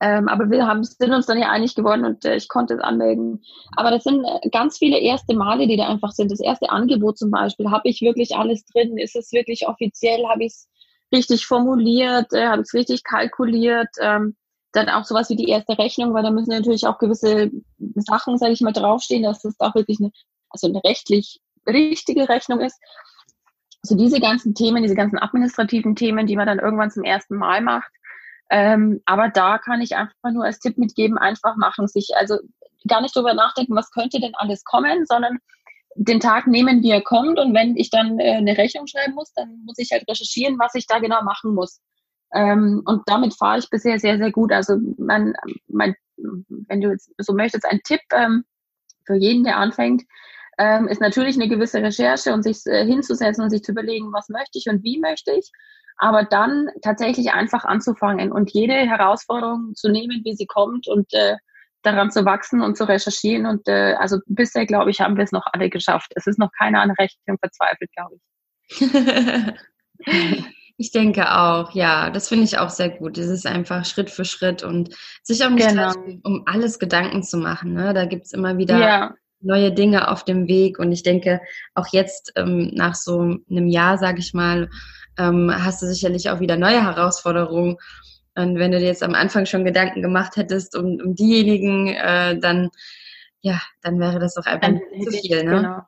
Ähm, 0.00 0.28
aber 0.28 0.50
wir 0.50 0.66
haben, 0.66 0.82
sind 0.84 1.12
uns 1.12 1.26
dann 1.26 1.38
ja 1.38 1.50
einig 1.50 1.74
geworden 1.74 2.04
und 2.04 2.24
äh, 2.24 2.36
ich 2.36 2.48
konnte 2.48 2.74
es 2.74 2.80
anmelden. 2.80 3.42
Aber 3.76 3.90
das 3.90 4.02
sind 4.02 4.24
äh, 4.24 4.50
ganz 4.50 4.76
viele 4.76 4.98
erste 4.98 5.34
Male, 5.34 5.66
die 5.66 5.76
da 5.76 5.88
einfach 5.88 6.10
sind. 6.10 6.30
Das 6.30 6.40
erste 6.40 6.68
Angebot 6.70 7.16
zum 7.16 7.30
Beispiel, 7.30 7.70
habe 7.70 7.88
ich 7.88 8.02
wirklich 8.02 8.36
alles 8.36 8.66
drin? 8.66 8.98
Ist 8.98 9.16
es 9.16 9.32
wirklich 9.32 9.66
offiziell? 9.66 10.26
Habe 10.26 10.44
ich 10.44 10.52
es 10.52 10.68
richtig 11.12 11.46
formuliert, 11.46 12.32
äh, 12.32 12.48
habe 12.48 12.62
es 12.62 12.74
richtig 12.74 13.04
kalkuliert. 13.04 13.88
Ähm, 14.00 14.36
dann 14.74 14.88
auch 14.88 15.04
sowas 15.04 15.30
wie 15.30 15.36
die 15.36 15.48
erste 15.48 15.78
Rechnung, 15.78 16.12
weil 16.14 16.22
da 16.22 16.30
müssen 16.30 16.50
natürlich 16.50 16.86
auch 16.86 16.98
gewisse 16.98 17.50
Sachen, 17.96 18.38
sage 18.38 18.52
ich 18.52 18.60
mal, 18.60 18.72
draufstehen, 18.72 19.22
dass 19.22 19.40
das 19.40 19.58
auch 19.60 19.74
wirklich 19.74 20.00
eine, 20.00 20.10
also 20.50 20.66
eine 20.66 20.82
rechtlich 20.84 21.40
richtige 21.66 22.28
Rechnung 22.28 22.60
ist. 22.60 22.78
So 23.82 23.96
diese 23.96 24.20
ganzen 24.20 24.54
Themen, 24.54 24.82
diese 24.82 24.94
ganzen 24.94 25.18
administrativen 25.18 25.94
Themen, 25.94 26.26
die 26.26 26.36
man 26.36 26.46
dann 26.46 26.58
irgendwann 26.58 26.90
zum 26.90 27.04
ersten 27.04 27.36
Mal 27.36 27.60
macht. 27.60 27.90
Ähm, 28.50 29.00
aber 29.06 29.28
da 29.28 29.58
kann 29.58 29.80
ich 29.80 29.96
einfach 29.96 30.14
nur 30.32 30.44
als 30.44 30.58
Tipp 30.58 30.76
mitgeben, 30.76 31.18
einfach 31.18 31.56
machen, 31.56 31.86
sich 31.86 32.10
also 32.16 32.38
gar 32.88 33.00
nicht 33.00 33.14
drüber 33.16 33.34
nachdenken, 33.34 33.74
was 33.74 33.90
könnte 33.90 34.20
denn 34.20 34.34
alles 34.34 34.64
kommen, 34.64 35.06
sondern 35.06 35.38
den 35.96 36.20
Tag 36.20 36.46
nehmen, 36.46 36.82
wie 36.82 36.90
er 36.90 37.02
kommt. 37.02 37.38
Und 37.38 37.54
wenn 37.54 37.76
ich 37.76 37.90
dann 37.90 38.18
äh, 38.18 38.32
eine 38.32 38.58
Rechnung 38.58 38.86
schreiben 38.86 39.14
muss, 39.14 39.32
dann 39.34 39.62
muss 39.64 39.78
ich 39.78 39.90
halt 39.92 40.04
recherchieren, 40.08 40.58
was 40.58 40.74
ich 40.74 40.86
da 40.86 40.98
genau 40.98 41.22
machen 41.22 41.54
muss. 41.54 41.80
Ähm, 42.34 42.82
und 42.84 43.02
damit 43.06 43.34
fahre 43.34 43.58
ich 43.58 43.70
bisher 43.70 43.98
sehr, 43.98 44.18
sehr 44.18 44.32
gut. 44.32 44.52
Also 44.52 44.76
man, 44.98 45.34
mein, 45.68 45.94
wenn 46.16 46.80
du 46.80 46.90
jetzt 46.90 47.10
so 47.18 47.32
möchtest, 47.32 47.64
ein 47.64 47.80
Tipp 47.84 48.00
ähm, 48.12 48.44
für 49.06 49.14
jeden, 49.14 49.44
der 49.44 49.58
anfängt, 49.58 50.02
ähm, 50.58 50.88
ist 50.88 51.00
natürlich 51.00 51.36
eine 51.36 51.48
gewisse 51.48 51.82
Recherche 51.82 52.32
und 52.32 52.42
sich 52.42 52.58
äh, 52.66 52.84
hinzusetzen 52.84 53.44
und 53.44 53.50
sich 53.50 53.62
zu 53.62 53.72
überlegen, 53.72 54.12
was 54.12 54.28
möchte 54.28 54.58
ich 54.58 54.66
und 54.68 54.82
wie 54.82 54.98
möchte 54.98 55.32
ich. 55.32 55.50
Aber 55.96 56.24
dann 56.24 56.68
tatsächlich 56.82 57.32
einfach 57.32 57.64
anzufangen 57.64 58.32
und 58.32 58.52
jede 58.52 58.74
Herausforderung 58.74 59.74
zu 59.74 59.88
nehmen, 59.88 60.22
wie 60.24 60.34
sie 60.34 60.46
kommt 60.46 60.88
und 60.88 61.12
äh, 61.12 61.36
daran 61.82 62.10
zu 62.10 62.24
wachsen 62.24 62.62
und 62.62 62.76
zu 62.76 62.88
recherchieren. 62.88 63.46
Und 63.46 63.68
äh, 63.68 63.94
also 63.94 64.18
bisher, 64.26 64.66
glaube 64.66 64.90
ich, 64.90 65.00
haben 65.00 65.16
wir 65.16 65.24
es 65.24 65.32
noch 65.32 65.46
alle 65.52 65.70
geschafft. 65.70 66.12
Es 66.16 66.26
ist 66.26 66.38
noch 66.38 66.50
keiner 66.58 66.80
an 66.80 66.90
Rechnung 66.90 67.38
verzweifelt, 67.38 67.90
glaube 67.94 68.16
ich. 68.68 68.80
ich 70.76 70.90
denke 70.90 71.32
auch, 71.36 71.72
ja, 71.72 72.10
das 72.10 72.28
finde 72.28 72.44
ich 72.44 72.58
auch 72.58 72.70
sehr 72.70 72.90
gut. 72.90 73.16
Es 73.16 73.28
ist 73.28 73.46
einfach 73.46 73.84
Schritt 73.84 74.10
für 74.10 74.24
Schritt 74.24 74.62
und 74.62 74.94
sich 75.22 75.44
auch 75.44 75.50
nicht 75.50 75.68
genau. 75.68 75.92
um 76.24 76.42
alles 76.46 76.78
Gedanken 76.78 77.22
zu 77.22 77.36
machen. 77.36 77.74
Ne? 77.74 77.94
Da 77.94 78.06
gibt 78.06 78.26
es 78.26 78.32
immer 78.32 78.58
wieder 78.58 78.78
ja. 78.78 79.14
neue 79.40 79.72
Dinge 79.72 80.10
auf 80.10 80.24
dem 80.24 80.48
Weg. 80.48 80.78
Und 80.78 80.90
ich 80.90 81.04
denke, 81.04 81.40
auch 81.74 81.86
jetzt 81.92 82.32
ähm, 82.36 82.70
nach 82.74 82.96
so 82.96 83.20
einem 83.20 83.68
Jahr, 83.68 83.98
sage 83.98 84.18
ich 84.18 84.34
mal, 84.34 84.68
ähm, 85.16 85.52
hast 85.54 85.80
du 85.80 85.86
sicherlich 85.86 86.30
auch 86.30 86.40
wieder 86.40 86.56
neue 86.56 86.82
Herausforderungen. 86.82 87.76
Und 88.34 88.58
wenn 88.58 88.72
du 88.72 88.80
dir 88.80 88.86
jetzt 88.86 89.04
am 89.04 89.14
Anfang 89.14 89.46
schon 89.46 89.64
Gedanken 89.64 90.02
gemacht 90.02 90.36
hättest 90.36 90.76
um, 90.76 91.00
um 91.00 91.14
diejenigen, 91.14 91.88
äh, 91.88 92.36
dann 92.38 92.70
ja, 93.44 93.60
dann 93.82 94.00
wäre 94.00 94.18
das 94.18 94.34
doch 94.34 94.46
einfach 94.46 94.70
zu 94.70 95.10
viel, 95.10 95.36
ich, 95.36 95.44
ne? 95.44 95.56
Genau. 95.56 95.78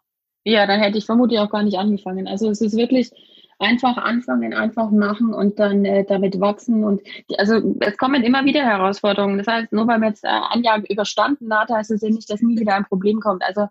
Ja, 0.44 0.66
dann 0.66 0.78
hätte 0.78 0.98
ich 0.98 1.06
vermutlich 1.06 1.40
auch 1.40 1.50
gar 1.50 1.62
nicht 1.62 1.78
angefangen. 1.78 2.28
Also 2.28 2.50
es 2.50 2.60
ist 2.60 2.76
wirklich 2.76 3.10
einfach 3.58 3.96
anfangen, 3.96 4.54
einfach 4.54 4.90
machen 4.90 5.32
und 5.32 5.58
dann 5.58 5.84
äh, 5.84 6.04
damit 6.04 6.40
wachsen. 6.40 6.84
Und 6.84 7.02
die, 7.30 7.38
also 7.38 7.76
es 7.80 7.96
kommen 7.96 8.22
immer 8.22 8.44
wieder 8.44 8.64
Herausforderungen. 8.64 9.38
Das 9.38 9.46
heißt, 9.46 9.72
nur 9.72 9.86
weil 9.86 9.98
man 9.98 10.10
jetzt 10.10 10.25
äh, 10.25 10.28
ein 10.28 10.62
Jahr 10.62 10.82
überstanden 10.88 11.52
hat, 11.54 11.70
heißt 11.70 11.90
es 11.90 12.02
ja 12.02 12.10
nicht, 12.10 12.30
dass 12.30 12.42
nie 12.42 12.58
wieder 12.58 12.75
ein 12.75 12.84
Problem 12.84 13.20
kommt. 13.20 13.42
Also 13.42 13.68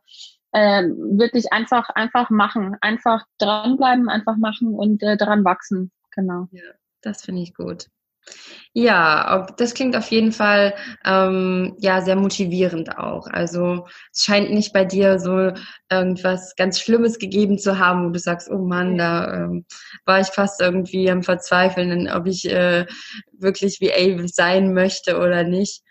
äh, 0.51 0.83
wirklich 0.83 1.51
einfach, 1.51 1.89
einfach 1.89 2.29
machen, 2.29 2.77
einfach 2.81 3.25
dranbleiben, 3.37 4.09
einfach 4.09 4.37
machen 4.37 4.73
und 4.73 5.03
äh, 5.03 5.17
daran 5.17 5.43
wachsen. 5.43 5.91
Genau. 6.11 6.47
Ja, 6.51 6.63
das 7.01 7.23
finde 7.23 7.41
ich 7.41 7.53
gut. 7.53 7.87
Ja, 8.77 9.47
das 9.57 9.73
klingt 9.73 9.95
auf 9.95 10.11
jeden 10.11 10.33
Fall 10.33 10.73
ähm, 11.05 11.77
ja 11.79 12.01
sehr 12.01 12.17
motivierend 12.17 12.97
auch. 12.97 13.25
Also 13.27 13.85
es 14.11 14.23
scheint 14.25 14.51
nicht 14.51 14.73
bei 14.73 14.83
dir 14.83 15.17
so 15.17 15.53
irgendwas 15.89 16.55
ganz 16.57 16.81
Schlimmes 16.81 17.17
gegeben 17.17 17.57
zu 17.57 17.79
haben, 17.79 18.05
wo 18.05 18.09
du 18.09 18.19
sagst, 18.19 18.49
oh 18.51 18.65
Mann, 18.65 18.97
da 18.97 19.33
ähm, 19.33 19.65
war 20.05 20.19
ich 20.19 20.27
fast 20.27 20.59
irgendwie 20.59 21.09
am 21.09 21.23
Verzweifeln, 21.23 22.09
ob 22.09 22.27
ich 22.27 22.51
äh, 22.51 22.85
wirklich 23.31 23.79
wie 23.79 23.91
VA 23.91 24.27
sein 24.27 24.73
möchte 24.73 25.19
oder 25.19 25.45
nicht. 25.45 25.81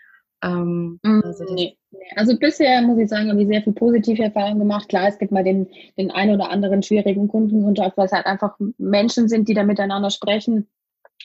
Ähm, 0.43 0.99
mm, 1.01 1.21
also, 1.23 1.43
nee. 1.55 1.75
also, 2.15 2.37
bisher 2.37 2.83
muss 2.83 2.99
ich 2.99 3.09
sagen, 3.09 3.31
habe 3.31 3.41
ich 3.41 3.47
sehr 3.47 3.63
viel 3.63 3.73
positive 3.73 4.21
Erfahrungen 4.21 4.59
gemacht. 4.59 4.89
Klar, 4.89 5.07
es 5.07 5.17
gibt 5.17 5.31
mal 5.31 5.43
den, 5.43 5.67
den 5.97 6.11
einen 6.11 6.35
oder 6.35 6.51
anderen 6.51 6.83
schwierigen 6.83 7.27
Kundenkontakt, 7.29 7.97
weil 7.97 8.05
es 8.05 8.11
halt 8.11 8.27
einfach 8.27 8.55
Menschen 8.77 9.27
sind, 9.27 9.49
die 9.49 9.55
da 9.55 9.63
miteinander 9.63 10.11
sprechen 10.11 10.67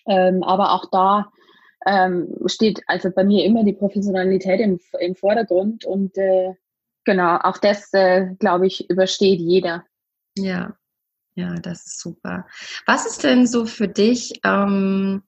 ähm, 0.06 0.42
aber 0.42 0.72
auch 0.72 0.90
da 0.90 1.30
ähm, 1.86 2.34
steht 2.46 2.82
also 2.86 3.10
bei 3.10 3.24
mir 3.24 3.44
immer 3.44 3.64
die 3.64 3.72
Professionalität 3.72 4.60
im, 4.60 4.78
im 4.98 5.14
Vordergrund 5.14 5.84
und 5.84 6.16
äh, 6.18 6.54
genau, 7.04 7.36
auch 7.38 7.58
das, 7.58 7.92
äh, 7.92 8.34
glaube 8.38 8.66
ich, 8.66 8.88
übersteht 8.90 9.40
jeder. 9.40 9.84
Ja, 10.36 10.76
ja, 11.34 11.54
das 11.54 11.86
ist 11.86 12.00
super. 12.00 12.46
Was 12.86 13.06
ist 13.06 13.24
denn 13.24 13.46
so 13.46 13.64
für 13.64 13.88
dich 13.88 14.40
ähm, 14.44 15.22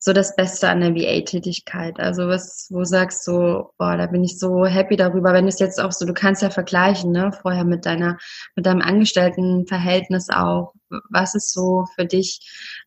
so 0.00 0.14
das 0.14 0.34
Beste 0.34 0.68
an 0.68 0.80
der 0.80 0.94
VA-Tätigkeit? 0.94 2.00
Also 2.00 2.26
was, 2.26 2.66
wo 2.70 2.84
sagst 2.84 3.26
du, 3.26 3.68
boah, 3.78 3.96
da 3.96 4.06
bin 4.06 4.24
ich 4.24 4.38
so 4.38 4.64
happy 4.64 4.96
darüber, 4.96 5.32
wenn 5.34 5.46
es 5.46 5.60
jetzt 5.60 5.78
auch 5.78 5.92
so, 5.92 6.06
du 6.06 6.14
kannst 6.14 6.42
ja 6.42 6.50
vergleichen, 6.50 7.12
ne, 7.12 7.32
vorher 7.32 7.64
mit 7.64 7.86
deiner, 7.86 8.18
mit 8.56 8.66
deinem 8.66 8.80
Angestelltenverhältnis 8.80 10.30
auch. 10.30 10.72
Was 11.10 11.34
ist 11.34 11.52
so 11.52 11.86
für 11.94 12.06
dich 12.06 12.40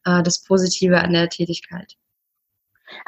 äh, 0.06 0.24
das 0.24 0.44
Positive 0.44 1.00
an 1.00 1.14
der 1.14 1.30
Tätigkeit? 1.30 1.96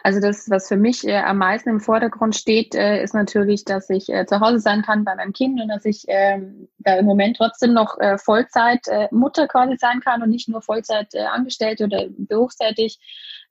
Also 0.03 0.19
das, 0.19 0.49
was 0.49 0.67
für 0.67 0.77
mich 0.77 1.07
äh, 1.07 1.17
am 1.17 1.37
meisten 1.37 1.69
im 1.69 1.79
Vordergrund 1.79 2.35
steht, 2.35 2.75
äh, 2.75 3.03
ist 3.03 3.13
natürlich, 3.13 3.65
dass 3.65 3.89
ich 3.89 4.09
äh, 4.09 4.25
zu 4.25 4.39
Hause 4.39 4.59
sein 4.59 4.81
kann 4.81 5.03
bei 5.03 5.15
meinem 5.15 5.33
Kind 5.33 5.59
und 5.61 5.67
dass 5.67 5.85
ich 5.85 6.05
ähm, 6.07 6.67
da 6.79 6.95
im 6.95 7.05
Moment 7.05 7.37
trotzdem 7.37 7.73
noch 7.73 7.99
äh, 7.99 8.17
Vollzeit 8.17 8.87
äh, 8.87 9.07
Mutter 9.11 9.47
quasi 9.47 9.77
sein 9.77 9.99
kann 10.01 10.21
und 10.21 10.29
nicht 10.29 10.49
nur 10.49 10.61
Vollzeit 10.61 11.13
äh, 11.13 11.23
angestellt 11.23 11.81
oder 11.81 12.05
berufstätig. 12.17 12.99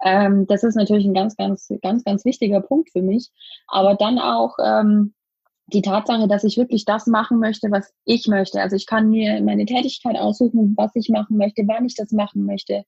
Ähm, 0.04 0.46
das 0.46 0.62
ist 0.62 0.76
natürlich 0.76 1.06
ein 1.06 1.14
ganz, 1.14 1.36
ganz, 1.36 1.72
ganz, 1.82 2.04
ganz 2.04 2.24
wichtiger 2.24 2.60
Punkt 2.60 2.90
für 2.90 3.02
mich. 3.02 3.30
Aber 3.68 3.94
dann 3.94 4.18
auch 4.18 4.56
ähm, 4.62 5.14
die 5.66 5.82
Tatsache, 5.82 6.28
dass 6.28 6.44
ich 6.44 6.58
wirklich 6.58 6.84
das 6.84 7.06
machen 7.06 7.38
möchte, 7.38 7.70
was 7.70 7.92
ich 8.04 8.26
möchte. 8.28 8.60
Also 8.60 8.76
ich 8.76 8.86
kann 8.86 9.08
mir 9.08 9.42
meine 9.42 9.64
Tätigkeit 9.64 10.16
aussuchen, 10.16 10.74
was 10.76 10.90
ich 10.94 11.08
machen 11.08 11.36
möchte, 11.38 11.62
wann 11.66 11.86
ich 11.86 11.94
das 11.94 12.12
machen 12.12 12.44
möchte. 12.44 12.84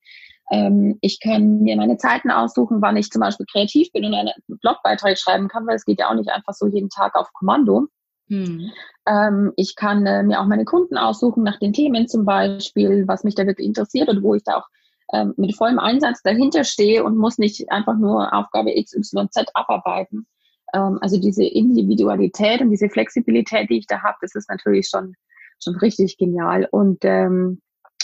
Ähm, 0.50 0.98
ich 1.00 1.18
kann 1.20 1.62
mir 1.62 1.76
meine 1.76 1.96
Zeiten 1.96 2.30
aussuchen, 2.30 2.82
wann 2.82 2.96
ich 2.96 3.10
zum 3.10 3.20
Beispiel 3.20 3.46
kreativ 3.50 3.90
bin 3.92 4.04
und 4.04 4.14
einen 4.14 4.32
Blogbeitrag 4.46 5.18
schreiben 5.18 5.48
kann, 5.48 5.66
weil 5.66 5.76
es 5.76 5.84
geht 5.84 6.00
ja 6.00 6.10
auch 6.10 6.14
nicht 6.14 6.30
einfach 6.30 6.52
so 6.52 6.66
jeden 6.66 6.90
Tag 6.90 7.14
auf 7.14 7.32
Kommando. 7.32 7.86
Hm. 8.28 8.70
Ähm, 9.06 9.52
ich 9.56 9.76
kann 9.76 10.04
äh, 10.04 10.22
mir 10.22 10.40
auch 10.40 10.46
meine 10.46 10.64
Kunden 10.64 10.98
aussuchen 10.98 11.44
nach 11.44 11.58
den 11.58 11.72
Themen 11.72 12.08
zum 12.08 12.24
Beispiel, 12.24 13.06
was 13.08 13.24
mich 13.24 13.34
da 13.34 13.46
wirklich 13.46 13.66
interessiert 13.66 14.08
und 14.08 14.22
wo 14.22 14.34
ich 14.34 14.42
da 14.44 14.56
auch 14.58 14.66
ähm, 15.12 15.34
mit 15.36 15.56
vollem 15.56 15.78
Einsatz 15.78 16.22
dahinter 16.22 16.64
stehe 16.64 17.04
und 17.04 17.16
muss 17.16 17.38
nicht 17.38 17.70
einfach 17.70 17.96
nur 17.96 18.32
Aufgabe 18.34 18.74
XYZ 18.74 19.46
abarbeiten. 19.54 20.26
Ähm, 20.76 20.98
also 21.00 21.18
diese 21.18 21.44
Individualität 21.44 22.60
und 22.60 22.70
diese 22.70 22.90
Flexibilität, 22.90 23.70
die 23.70 23.78
ich 23.78 23.86
da 23.86 24.02
habe, 24.02 24.18
das 24.20 24.34
ist 24.34 24.50
natürlich 24.50 24.88
schon, 24.88 25.14
schon 25.62 25.76
richtig 25.76 26.18
genial. 26.18 26.68
Und 26.70 26.98
ähm, 27.02 27.60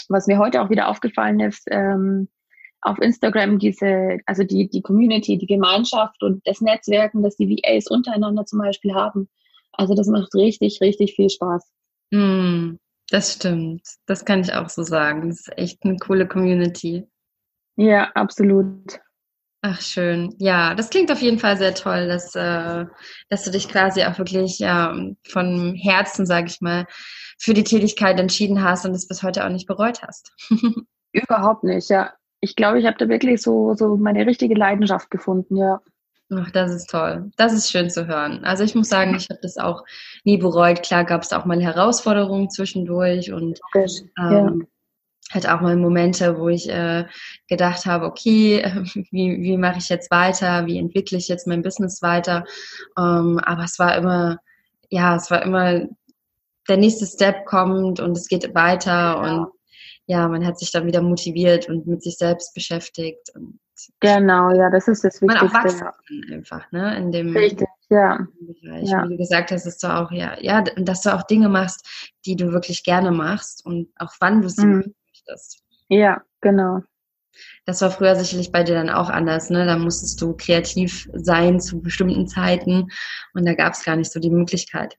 was 0.09 0.27
mir 0.27 0.39
heute 0.39 0.61
auch 0.61 0.69
wieder 0.69 0.89
aufgefallen 0.89 1.39
ist, 1.39 1.63
ähm, 1.69 2.27
auf 2.81 2.99
Instagram 2.99 3.59
diese, 3.59 4.17
also 4.25 4.43
die, 4.43 4.69
die 4.69 4.81
Community, 4.81 5.37
die 5.37 5.47
Gemeinschaft 5.47 6.21
und 6.21 6.41
das 6.45 6.59
Netzwerken, 6.59 7.23
das 7.23 7.37
die 7.37 7.47
VAs 7.47 7.87
untereinander 7.87 8.45
zum 8.45 8.59
Beispiel 8.59 8.93
haben. 8.93 9.29
Also 9.71 9.95
das 9.95 10.07
macht 10.07 10.33
richtig, 10.35 10.81
richtig 10.81 11.15
viel 11.15 11.29
Spaß. 11.29 11.63
Mm, 12.11 12.73
das 13.09 13.33
stimmt. 13.33 13.83
Das 14.05 14.25
kann 14.25 14.41
ich 14.41 14.53
auch 14.53 14.69
so 14.69 14.83
sagen. 14.83 15.29
Das 15.29 15.41
ist 15.41 15.57
echt 15.57 15.83
eine 15.85 15.97
coole 15.97 16.27
Community. 16.27 17.07
Ja, 17.77 18.11
absolut. 18.15 18.99
Ach 19.65 19.79
schön. 19.79 20.35
Ja, 20.39 20.75
das 20.75 20.89
klingt 20.89 21.09
auf 21.09 21.21
jeden 21.21 21.39
Fall 21.39 21.55
sehr 21.55 21.73
toll, 21.73 22.05
dass, 22.09 22.35
äh, 22.35 22.85
dass 23.29 23.45
du 23.45 23.49
dich 23.49 23.69
quasi 23.69 24.03
auch 24.03 24.17
wirklich 24.17 24.59
ja, 24.59 24.93
von 25.25 25.73
Herzen, 25.75 26.25
sage 26.25 26.47
ich 26.47 26.59
mal, 26.59 26.85
für 27.39 27.53
die 27.53 27.63
Tätigkeit 27.63 28.19
entschieden 28.19 28.61
hast 28.61 28.85
und 28.85 28.91
es 28.91 29.07
bis 29.07 29.23
heute 29.23 29.45
auch 29.45 29.49
nicht 29.49 29.65
bereut 29.65 30.01
hast. 30.03 30.33
Überhaupt 31.13 31.63
nicht, 31.63 31.89
ja. 31.89 32.11
Ich 32.41 32.57
glaube, 32.57 32.77
ich 32.77 32.85
habe 32.85 32.97
da 32.97 33.07
wirklich 33.07 33.41
so, 33.41 33.73
so 33.73 33.95
meine 33.95 34.25
richtige 34.27 34.53
Leidenschaft 34.53 35.09
gefunden, 35.09 35.55
ja. 35.55 35.79
Ach, 36.29 36.51
das 36.51 36.73
ist 36.73 36.89
toll. 36.89 37.31
Das 37.37 37.53
ist 37.53 37.71
schön 37.71 37.89
zu 37.89 38.05
hören. 38.05 38.43
Also 38.43 38.65
ich 38.65 38.75
muss 38.75 38.89
sagen, 38.89 39.15
ich 39.15 39.29
habe 39.29 39.39
das 39.41 39.57
auch 39.57 39.85
nie 40.25 40.37
bereut. 40.37 40.83
Klar 40.83 41.05
gab 41.05 41.21
es 41.21 41.31
auch 41.31 41.45
mal 41.45 41.61
Herausforderungen 41.61 42.49
zwischendurch 42.49 43.31
und 43.31 43.61
ähm, 43.73 43.87
ja 44.17 44.53
halt 45.31 45.47
auch 45.47 45.61
mal 45.61 45.75
Momente, 45.75 46.37
wo 46.37 46.49
ich 46.49 46.69
äh, 46.69 47.05
gedacht 47.47 47.85
habe, 47.85 48.05
okay, 48.05 48.63
wie, 49.11 49.41
wie 49.41 49.57
mache 49.57 49.79
ich 49.79 49.89
jetzt 49.89 50.11
weiter, 50.11 50.65
wie 50.65 50.77
entwickle 50.77 51.17
ich 51.17 51.27
jetzt 51.27 51.47
mein 51.47 51.61
Business 51.61 52.01
weiter. 52.01 52.45
Ähm, 52.97 53.39
aber 53.43 53.63
es 53.63 53.79
war 53.79 53.95
immer, 53.95 54.39
ja, 54.89 55.15
es 55.15 55.31
war 55.31 55.41
immer, 55.43 55.87
der 56.69 56.77
nächste 56.77 57.05
Step 57.05 57.45
kommt 57.45 57.99
und 57.99 58.17
es 58.17 58.27
geht 58.27 58.55
weiter 58.55 58.91
ja. 58.91 59.15
und 59.15 59.47
ja, 60.05 60.27
man 60.27 60.45
hat 60.45 60.59
sich 60.59 60.71
dann 60.71 60.85
wieder 60.85 61.01
motiviert 61.01 61.69
und 61.69 61.87
mit 61.87 62.03
sich 62.03 62.17
selbst 62.17 62.53
beschäftigt. 62.53 63.29
Und 63.35 63.59
genau, 64.01 64.51
ja, 64.51 64.69
das 64.69 64.87
ist 64.87 65.03
das 65.03 65.21
Wichtigste. 65.21 65.25
Man 65.25 65.49
auch 65.49 65.53
wachsen 65.53 65.79
kann 65.79 66.33
einfach, 66.33 66.71
ne, 66.71 66.97
in 66.97 67.11
dem, 67.11 67.35
Richtig, 67.35 67.67
ja. 67.89 68.27
Bereich. 68.61 68.89
Ja. 68.89 69.05
Wie 69.05 69.09
du 69.09 69.17
gesagt 69.17 69.51
hast, 69.51 69.65
dass 69.65 69.77
du 69.77 69.87
auch, 69.87 70.11
ja, 70.11 70.37
ja, 70.41 70.61
dass 70.61 71.01
du 71.01 71.13
auch 71.13 71.23
Dinge 71.23 71.47
machst, 71.47 71.85
die 72.25 72.35
du 72.35 72.51
wirklich 72.51 72.83
gerne 72.83 73.11
machst 73.11 73.65
und 73.65 73.89
auch 73.97 74.13
wann 74.19 74.41
du 74.41 74.49
sie 74.49 74.65
mhm 74.65 74.93
möchtest. 75.27 75.63
Ja, 75.89 76.21
genau. 76.41 76.81
Das 77.65 77.81
war 77.81 77.89
früher 77.89 78.15
sicherlich 78.15 78.51
bei 78.51 78.63
dir 78.63 78.75
dann 78.75 78.89
auch 78.89 79.09
anders, 79.09 79.49
ne? 79.49 79.65
Da 79.65 79.77
musstest 79.77 80.21
du 80.21 80.35
kreativ 80.35 81.09
sein 81.13 81.59
zu 81.59 81.81
bestimmten 81.81 82.27
Zeiten 82.27 82.89
und 83.33 83.45
da 83.45 83.53
gab 83.55 83.73
es 83.73 83.83
gar 83.83 83.95
nicht 83.95 84.11
so 84.11 84.19
die 84.19 84.29
Möglichkeit. 84.29 84.97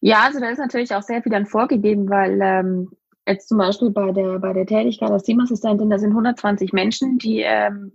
Ja, 0.00 0.22
also 0.24 0.40
da 0.40 0.48
ist 0.48 0.58
natürlich 0.58 0.94
auch 0.94 1.02
sehr 1.02 1.22
viel 1.22 1.32
dann 1.32 1.44
vorgegeben, 1.44 2.08
weil 2.08 2.40
ähm, 2.40 2.90
jetzt 3.26 3.48
zum 3.48 3.58
Beispiel 3.58 3.90
bei 3.90 4.12
der, 4.12 4.38
bei 4.38 4.52
der 4.52 4.64
Tätigkeit 4.64 5.10
als 5.10 5.24
Teamassistentin, 5.24 5.90
da 5.90 5.98
sind 5.98 6.10
120 6.10 6.72
Menschen, 6.72 7.18
die 7.18 7.40
ähm, 7.40 7.92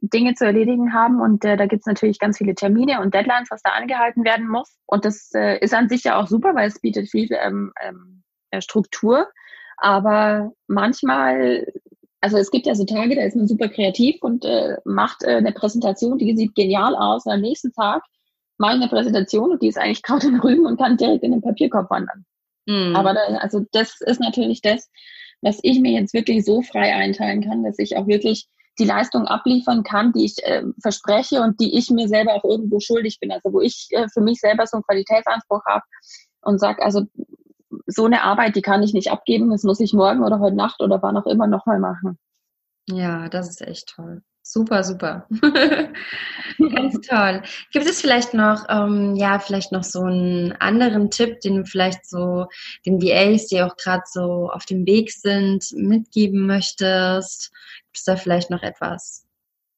Dinge 0.00 0.34
zu 0.34 0.46
erledigen 0.46 0.92
haben 0.92 1.20
und 1.20 1.44
äh, 1.44 1.56
da 1.56 1.66
gibt 1.66 1.80
es 1.80 1.86
natürlich 1.86 2.18
ganz 2.18 2.38
viele 2.38 2.54
Termine 2.54 3.00
und 3.00 3.14
Deadlines, 3.14 3.50
was 3.50 3.62
da 3.62 3.70
angehalten 3.72 4.24
werden 4.24 4.48
muss. 4.48 4.76
Und 4.86 5.04
das 5.04 5.30
äh, 5.34 5.58
ist 5.58 5.74
an 5.74 5.88
sich 5.88 6.04
ja 6.04 6.18
auch 6.18 6.26
super, 6.26 6.54
weil 6.54 6.68
es 6.68 6.80
bietet 6.80 7.10
viel 7.10 7.28
ähm, 7.30 7.72
ähm, 7.80 8.22
äh, 8.50 8.60
Struktur. 8.60 9.28
Aber 9.80 10.52
manchmal, 10.66 11.66
also 12.20 12.36
es 12.36 12.50
gibt 12.50 12.66
ja 12.66 12.74
so 12.74 12.84
Tage, 12.84 13.16
da 13.16 13.22
ist 13.22 13.36
man 13.36 13.48
super 13.48 13.68
kreativ 13.68 14.16
und 14.22 14.44
äh, 14.44 14.76
macht 14.84 15.22
äh, 15.22 15.36
eine 15.36 15.52
Präsentation, 15.52 16.18
die 16.18 16.36
sieht 16.36 16.54
genial 16.54 16.94
aus. 16.94 17.26
Und 17.26 17.32
am 17.32 17.40
nächsten 17.40 17.72
Tag 17.72 18.02
mache 18.58 18.76
ich 18.76 18.82
eine 18.82 18.90
Präsentation 18.90 19.52
und 19.52 19.62
die 19.62 19.68
ist 19.68 19.78
eigentlich 19.78 20.02
gerade 20.04 20.28
in 20.28 20.40
Rügen 20.40 20.66
und 20.66 20.78
kann 20.78 20.96
direkt 20.96 21.24
in 21.24 21.32
den 21.32 21.42
Papierkorb 21.42 21.90
wandern. 21.90 22.24
Mhm. 22.66 22.94
Aber 22.94 23.14
da, 23.14 23.20
also 23.38 23.64
das 23.72 24.00
ist 24.00 24.20
natürlich 24.20 24.60
das, 24.60 24.88
was 25.42 25.58
ich 25.62 25.80
mir 25.80 25.92
jetzt 25.92 26.12
wirklich 26.12 26.44
so 26.44 26.60
frei 26.60 26.94
einteilen 26.94 27.42
kann, 27.42 27.64
dass 27.64 27.78
ich 27.78 27.96
auch 27.96 28.06
wirklich 28.06 28.46
die 28.78 28.84
Leistung 28.84 29.26
abliefern 29.26 29.82
kann, 29.82 30.12
die 30.12 30.24
ich 30.24 30.36
äh, 30.42 30.62
verspreche 30.80 31.42
und 31.42 31.60
die 31.60 31.76
ich 31.76 31.90
mir 31.90 32.08
selber 32.08 32.34
auch 32.34 32.44
irgendwo 32.44 32.80
schuldig 32.80 33.18
bin. 33.20 33.32
Also 33.32 33.52
wo 33.52 33.60
ich 33.60 33.88
äh, 33.90 34.08
für 34.12 34.20
mich 34.20 34.40
selber 34.40 34.66
so 34.66 34.76
einen 34.76 34.84
Qualitätsanspruch 34.84 35.64
habe 35.66 35.84
und 36.42 36.58
sage, 36.58 36.82
also 36.82 37.02
so 37.86 38.04
eine 38.04 38.22
Arbeit, 38.22 38.56
die 38.56 38.62
kann 38.62 38.82
ich 38.82 38.92
nicht 38.92 39.10
abgeben, 39.10 39.50
das 39.50 39.62
muss 39.62 39.80
ich 39.80 39.92
morgen 39.92 40.22
oder 40.24 40.40
heute 40.40 40.56
Nacht 40.56 40.80
oder 40.80 41.02
wann 41.02 41.16
auch 41.16 41.26
immer 41.26 41.46
nochmal 41.46 41.78
machen. 41.78 42.18
Ja, 42.88 43.28
das 43.28 43.48
ist 43.48 43.62
echt 43.62 43.94
toll. 43.94 44.22
Super, 44.42 44.82
super. 44.82 45.28
Ganz 46.58 47.00
toll. 47.06 47.42
Gibt 47.72 47.86
es 47.86 48.00
vielleicht 48.00 48.34
noch, 48.34 48.64
ähm, 48.68 49.14
ja, 49.14 49.38
vielleicht 49.38 49.70
noch 49.70 49.84
so 49.84 50.00
einen 50.02 50.52
anderen 50.52 51.10
Tipp, 51.10 51.40
den 51.40 51.58
du 51.58 51.64
vielleicht 51.64 52.04
so 52.04 52.46
den 52.84 53.00
VAs, 53.00 53.46
die 53.46 53.62
auch 53.62 53.76
gerade 53.76 54.02
so 54.06 54.50
auf 54.50 54.64
dem 54.64 54.86
Weg 54.86 55.12
sind, 55.12 55.66
mitgeben 55.72 56.46
möchtest? 56.46 57.52
Gibt 57.84 57.98
es 57.98 58.04
da 58.04 58.16
vielleicht 58.16 58.50
noch 58.50 58.62
etwas? 58.62 59.24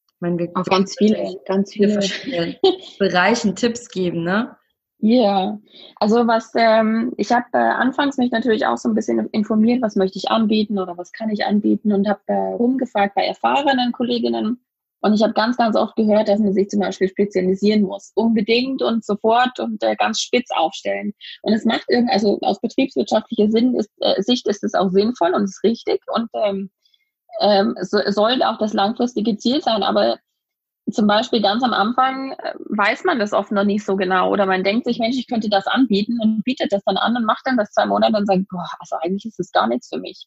Ich 0.06 0.20
meine, 0.20 0.38
wir 0.38 0.50
auch 0.54 0.64
ganz 0.64 0.94
viele, 0.96 1.34
ganz 1.46 1.72
viele 1.72 1.92
verschiedene 1.92 2.56
Bereichen 2.98 3.56
Tipps 3.56 3.88
geben, 3.88 4.22
ne? 4.22 4.56
Ja, 5.04 5.58
also 5.96 6.28
was, 6.28 6.52
ähm, 6.54 7.12
ich 7.16 7.32
habe 7.32 7.46
äh, 7.54 7.56
anfangs 7.56 8.18
mich 8.18 8.30
natürlich 8.30 8.66
auch 8.66 8.76
so 8.78 8.88
ein 8.88 8.94
bisschen 8.94 9.26
informiert, 9.30 9.82
was 9.82 9.96
möchte 9.96 10.16
ich 10.16 10.30
anbieten 10.30 10.78
oder 10.78 10.96
was 10.96 11.10
kann 11.10 11.28
ich 11.28 11.44
anbieten 11.44 11.92
und 11.92 12.08
habe 12.08 12.20
äh, 12.26 12.52
rumgefragt 12.52 13.16
bei 13.16 13.26
erfahrenen 13.26 13.90
Kolleginnen. 13.90 14.64
Und 15.00 15.14
ich 15.14 15.22
habe 15.24 15.32
ganz, 15.32 15.56
ganz 15.56 15.74
oft 15.74 15.96
gehört, 15.96 16.28
dass 16.28 16.38
man 16.38 16.52
sich 16.52 16.68
zum 16.70 16.78
Beispiel 16.78 17.08
spezialisieren 17.08 17.82
muss. 17.82 18.12
Unbedingt 18.14 18.80
und 18.80 19.04
sofort 19.04 19.58
und 19.58 19.82
äh, 19.82 19.96
ganz 19.96 20.20
spitz 20.20 20.50
aufstellen. 20.54 21.14
Und 21.42 21.52
es 21.52 21.64
macht 21.64 21.86
irgendwie, 21.88 22.12
also 22.12 22.38
aus 22.42 22.60
betriebswirtschaftlicher 22.60 23.50
Sinn 23.50 23.74
ist, 23.74 23.90
äh, 24.02 24.22
Sicht 24.22 24.46
ist 24.46 24.62
es 24.62 24.74
auch 24.74 24.90
sinnvoll 24.90 25.34
und 25.34 25.42
ist 25.44 25.64
richtig 25.64 26.00
und 26.14 26.30
ähm, 26.34 26.70
ähm, 27.40 27.74
so, 27.80 27.98
sollte 28.06 28.48
auch 28.48 28.58
das 28.58 28.72
langfristige 28.72 29.36
Ziel 29.36 29.60
sein. 29.62 29.82
Aber 29.82 30.18
zum 30.90 31.06
Beispiel 31.06 31.40
ganz 31.40 31.62
am 31.62 31.72
Anfang 31.72 32.32
äh, 32.32 32.54
weiß 32.58 33.04
man 33.04 33.18
das 33.18 33.32
oft 33.32 33.52
noch 33.52 33.64
nicht 33.64 33.84
so 33.84 33.96
genau 33.96 34.30
oder 34.30 34.46
man 34.46 34.64
denkt 34.64 34.86
sich, 34.86 34.98
Mensch, 34.98 35.16
ich 35.16 35.28
könnte 35.28 35.48
das 35.48 35.66
anbieten 35.66 36.18
und 36.20 36.42
bietet 36.44 36.72
das 36.72 36.82
dann 36.84 36.96
an 36.96 37.16
und 37.16 37.24
macht 37.24 37.42
dann 37.44 37.56
das 37.56 37.70
zwei 37.70 37.86
Monate 37.86 38.16
und 38.16 38.26
sagt, 38.26 38.48
boah, 38.48 38.68
also 38.78 38.96
eigentlich 39.00 39.24
ist 39.24 39.38
das 39.38 39.52
gar 39.52 39.68
nichts 39.68 39.88
für 39.88 39.98
mich. 39.98 40.26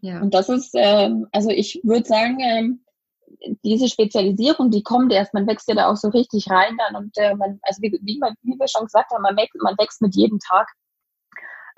Ja. 0.00 0.20
Und 0.20 0.34
das 0.34 0.48
ist, 0.48 0.70
ähm, 0.74 1.26
also 1.32 1.50
ich 1.50 1.80
würde 1.84 2.06
sagen, 2.06 2.38
ähm, 2.40 2.84
diese 3.64 3.88
Spezialisierung, 3.88 4.70
die 4.70 4.82
kommt 4.82 5.12
erst, 5.12 5.34
man 5.34 5.46
wächst 5.46 5.68
ja 5.68 5.74
da 5.74 5.90
auch 5.90 5.96
so 5.96 6.08
richtig 6.08 6.50
rein 6.50 6.76
dann 6.78 7.04
und 7.04 7.16
äh, 7.16 7.34
man, 7.34 7.60
also 7.62 7.82
wie, 7.82 7.92
wie, 8.02 8.20
wie 8.42 8.58
wir 8.58 8.68
schon 8.68 8.84
gesagt 8.84 9.10
haben, 9.12 9.22
man 9.22 9.36
wächst, 9.36 9.56
man 9.62 9.76
wächst 9.78 10.00
mit 10.02 10.14
jedem 10.14 10.38
Tag 10.38 10.68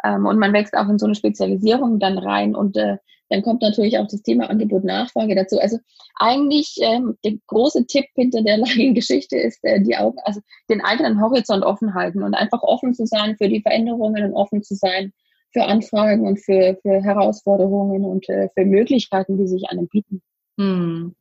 ähm, 0.04 0.26
und 0.26 0.38
man 0.38 0.52
wächst 0.52 0.74
auch 0.74 0.88
in 0.88 0.98
so 0.98 1.06
eine 1.06 1.14
Spezialisierung 1.14 1.98
dann 1.98 2.18
rein 2.18 2.54
und 2.54 2.76
äh, 2.76 2.96
dann 3.30 3.42
kommt 3.42 3.62
natürlich 3.62 3.96
auch 3.98 4.08
das 4.08 4.22
Thema 4.22 4.50
Angebot 4.50 4.82
Nachfrage 4.82 5.36
dazu. 5.36 5.60
Also 5.60 5.78
eigentlich 6.16 6.76
ähm, 6.80 7.16
der 7.24 7.34
große 7.46 7.86
Tipp 7.86 8.06
hinter 8.14 8.42
der 8.42 8.58
langen 8.58 8.94
Geschichte 8.94 9.38
ist 9.38 9.60
äh, 9.62 9.80
die 9.80 9.96
Augen, 9.96 10.18
also 10.24 10.40
den 10.68 10.82
eigenen 10.82 11.20
Horizont 11.20 11.64
offen 11.64 11.94
halten 11.94 12.22
und 12.22 12.34
einfach 12.34 12.62
offen 12.62 12.92
zu 12.92 13.06
sein 13.06 13.36
für 13.36 13.48
die 13.48 13.62
Veränderungen 13.62 14.24
und 14.24 14.34
offen 14.34 14.62
zu 14.62 14.74
sein 14.74 15.12
für 15.52 15.64
Anfragen 15.64 16.26
und 16.26 16.38
für, 16.38 16.78
für 16.82 17.02
Herausforderungen 17.02 18.04
und 18.04 18.28
äh, 18.28 18.48
für 18.54 18.64
Möglichkeiten, 18.64 19.36
die 19.38 19.48
sich 19.48 19.68
einem 19.68 19.88
bieten. 19.88 20.22
Hm. 20.58 21.14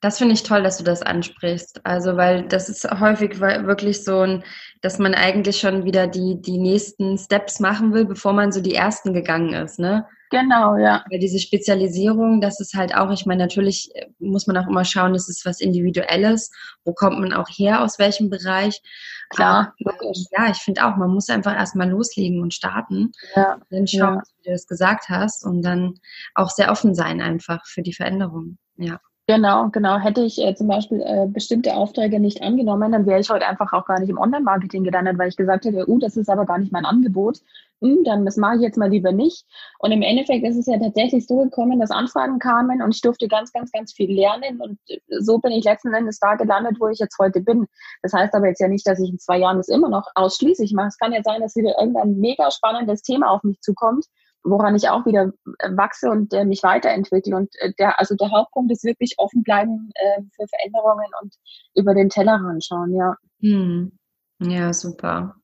Das 0.00 0.18
finde 0.18 0.34
ich 0.34 0.42
toll, 0.42 0.62
dass 0.62 0.78
du 0.78 0.84
das 0.84 1.02
ansprichst. 1.02 1.80
Also, 1.84 2.16
weil 2.16 2.46
das 2.48 2.68
ist 2.68 2.88
häufig 3.00 3.40
wirklich 3.40 4.04
so 4.04 4.20
ein, 4.20 4.44
dass 4.80 4.98
man 4.98 5.14
eigentlich 5.14 5.58
schon 5.58 5.84
wieder 5.84 6.06
die, 6.06 6.40
die 6.40 6.58
nächsten 6.58 7.18
Steps 7.18 7.60
machen 7.60 7.92
will, 7.92 8.04
bevor 8.04 8.32
man 8.32 8.52
so 8.52 8.60
die 8.60 8.74
ersten 8.74 9.12
gegangen 9.12 9.52
ist, 9.54 9.78
ne? 9.78 10.06
Genau, 10.30 10.76
ja. 10.76 11.04
Weil 11.10 11.20
diese 11.20 11.38
Spezialisierung, 11.38 12.40
das 12.40 12.60
ist 12.60 12.74
halt 12.74 12.94
auch, 12.94 13.10
ich 13.10 13.24
meine, 13.24 13.42
natürlich 13.42 13.90
muss 14.18 14.46
man 14.46 14.56
auch 14.58 14.66
immer 14.66 14.84
schauen, 14.84 15.14
das 15.14 15.28
ist 15.28 15.46
was 15.46 15.60
Individuelles. 15.60 16.50
Wo 16.84 16.92
kommt 16.92 17.18
man 17.18 17.32
auch 17.32 17.48
her, 17.48 17.82
aus 17.82 17.98
welchem 17.98 18.28
Bereich? 18.28 18.82
Klar, 19.30 19.74
Aber, 19.84 19.94
Ja, 20.32 20.50
ich 20.50 20.58
finde 20.58 20.86
auch, 20.86 20.96
man 20.96 21.10
muss 21.10 21.28
einfach 21.28 21.54
erstmal 21.54 21.88
loslegen 21.88 22.42
und 22.42 22.54
starten. 22.54 23.12
Ja. 23.34 23.58
Dann 23.70 23.86
schauen, 23.86 24.16
ja. 24.16 24.22
wie 24.38 24.48
du 24.48 24.50
das 24.52 24.66
gesagt 24.66 25.08
hast 25.08 25.44
und 25.44 25.62
dann 25.62 25.94
auch 26.34 26.50
sehr 26.50 26.70
offen 26.70 26.94
sein 26.94 27.20
einfach 27.20 27.66
für 27.66 27.82
die 27.82 27.94
Veränderung. 27.94 28.58
Ja. 28.76 29.00
Genau, 29.30 29.68
genau. 29.68 29.98
Hätte 29.98 30.22
ich 30.22 30.38
äh, 30.38 30.54
zum 30.54 30.68
Beispiel 30.68 31.02
äh, 31.02 31.26
bestimmte 31.28 31.74
Aufträge 31.74 32.18
nicht 32.18 32.40
angenommen, 32.42 32.92
dann 32.92 33.04
wäre 33.04 33.20
ich 33.20 33.28
heute 33.28 33.46
einfach 33.46 33.74
auch 33.74 33.84
gar 33.84 34.00
nicht 34.00 34.08
im 34.08 34.16
Online-Marketing 34.16 34.84
gelandet, 34.84 35.18
weil 35.18 35.28
ich 35.28 35.36
gesagt 35.36 35.66
hätte, 35.66 35.86
uh, 35.86 35.98
das 35.98 36.16
ist 36.16 36.30
aber 36.30 36.46
gar 36.46 36.56
nicht 36.56 36.72
mein 36.72 36.86
Angebot. 36.86 37.40
Hm, 37.82 38.04
dann 38.04 38.24
das 38.24 38.38
mache 38.38 38.56
ich 38.56 38.62
jetzt 38.62 38.78
mal 38.78 38.88
lieber 38.88 39.12
nicht. 39.12 39.44
Und 39.80 39.92
im 39.92 40.00
Endeffekt 40.00 40.46
ist 40.46 40.56
es 40.56 40.64
ja 40.64 40.78
tatsächlich 40.78 41.26
so 41.26 41.44
gekommen, 41.44 41.78
dass 41.78 41.90
Anfragen 41.90 42.38
kamen 42.38 42.80
und 42.80 42.94
ich 42.94 43.02
durfte 43.02 43.28
ganz, 43.28 43.52
ganz, 43.52 43.70
ganz 43.70 43.92
viel 43.92 44.10
lernen. 44.10 44.62
Und 44.62 44.78
äh, 44.88 44.98
so 45.20 45.36
bin 45.40 45.52
ich 45.52 45.64
letzten 45.64 45.92
Endes 45.92 46.18
da 46.18 46.34
gelandet, 46.36 46.78
wo 46.80 46.88
ich 46.88 46.98
jetzt 46.98 47.18
heute 47.18 47.42
bin. 47.42 47.66
Das 48.00 48.14
heißt 48.14 48.32
aber 48.34 48.48
jetzt 48.48 48.60
ja 48.60 48.68
nicht, 48.68 48.86
dass 48.86 48.98
ich 48.98 49.10
in 49.10 49.18
zwei 49.18 49.40
Jahren 49.40 49.58
das 49.58 49.68
immer 49.68 49.90
noch 49.90 50.06
ausschließlich 50.14 50.72
mache. 50.72 50.88
Es 50.88 50.96
kann 50.96 51.12
ja 51.12 51.22
sein, 51.22 51.42
dass 51.42 51.54
wieder 51.54 51.74
irgendein 51.78 52.16
mega 52.16 52.50
spannendes 52.50 53.02
Thema 53.02 53.28
auf 53.28 53.42
mich 53.42 53.60
zukommt 53.60 54.06
woran 54.44 54.74
ich 54.74 54.88
auch 54.88 55.06
wieder 55.06 55.32
äh, 55.58 55.70
wachse 55.76 56.10
und 56.10 56.32
äh, 56.32 56.44
mich 56.44 56.62
weiterentwickle. 56.62 57.36
Und 57.36 57.50
äh, 57.60 57.72
der, 57.78 57.98
also 57.98 58.14
der 58.14 58.30
Hauptpunkt 58.30 58.72
ist 58.72 58.84
wirklich 58.84 59.14
offen 59.18 59.42
bleiben 59.42 59.90
äh, 59.94 60.22
für 60.34 60.46
Veränderungen 60.48 61.10
und 61.22 61.34
über 61.74 61.94
den 61.94 62.08
Tellerrand 62.08 62.64
schauen, 62.64 62.94
ja. 62.94 63.14
Hm. 63.40 63.92
Ja, 64.40 64.72
super. 64.72 65.34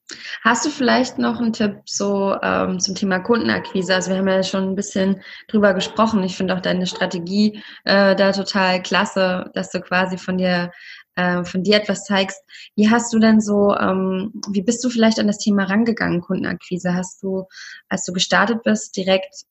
Hast 0.43 0.65
du 0.65 0.71
vielleicht 0.71 1.19
noch 1.19 1.41
einen 1.41 1.53
Tipp 1.53 1.81
so 1.87 2.37
ähm, 2.43 2.79
zum 2.79 2.95
Thema 2.95 3.19
Kundenakquise? 3.19 3.93
Also 3.93 4.11
wir 4.11 4.19
haben 4.19 4.29
ja 4.29 4.43
schon 4.45 4.69
ein 4.69 4.75
bisschen 4.77 5.23
drüber 5.49 5.75
gesprochen. 5.75 6.23
Ich 6.23 6.37
finde 6.37 6.55
auch 6.55 6.61
deine 6.61 6.87
Strategie 6.87 7.61
äh, 7.85 8.15
da 8.15 8.31
total 8.31 8.83
klasse, 8.83 9.51
dass 9.55 9.71
du 9.71 9.81
quasi 9.81 10.17
von 10.17 10.39
dir 10.39 10.71
äh, 11.17 11.45
von 11.45 11.63
dir 11.63 11.77
etwas 11.77 12.05
zeigst. 12.05 12.43
Wie 12.77 12.91
hast 12.91 13.13
du 13.13 13.19
denn 13.19 13.41
so, 13.41 13.75
ähm, 13.75 14.33
wie 14.51 14.63
bist 14.63 14.85
du 14.85 14.91
vielleicht 14.91 15.19
an 15.19 15.27
das 15.27 15.39
Thema 15.39 15.65
rangegangen, 15.65 16.21
Kundenakquise? 16.21 16.95
Hast 16.95 17.23
du, 17.23 17.45
als 17.89 18.05
du 18.05 18.13
gestartet 18.13 18.63
bist, 18.63 18.97
direkt 18.97 19.45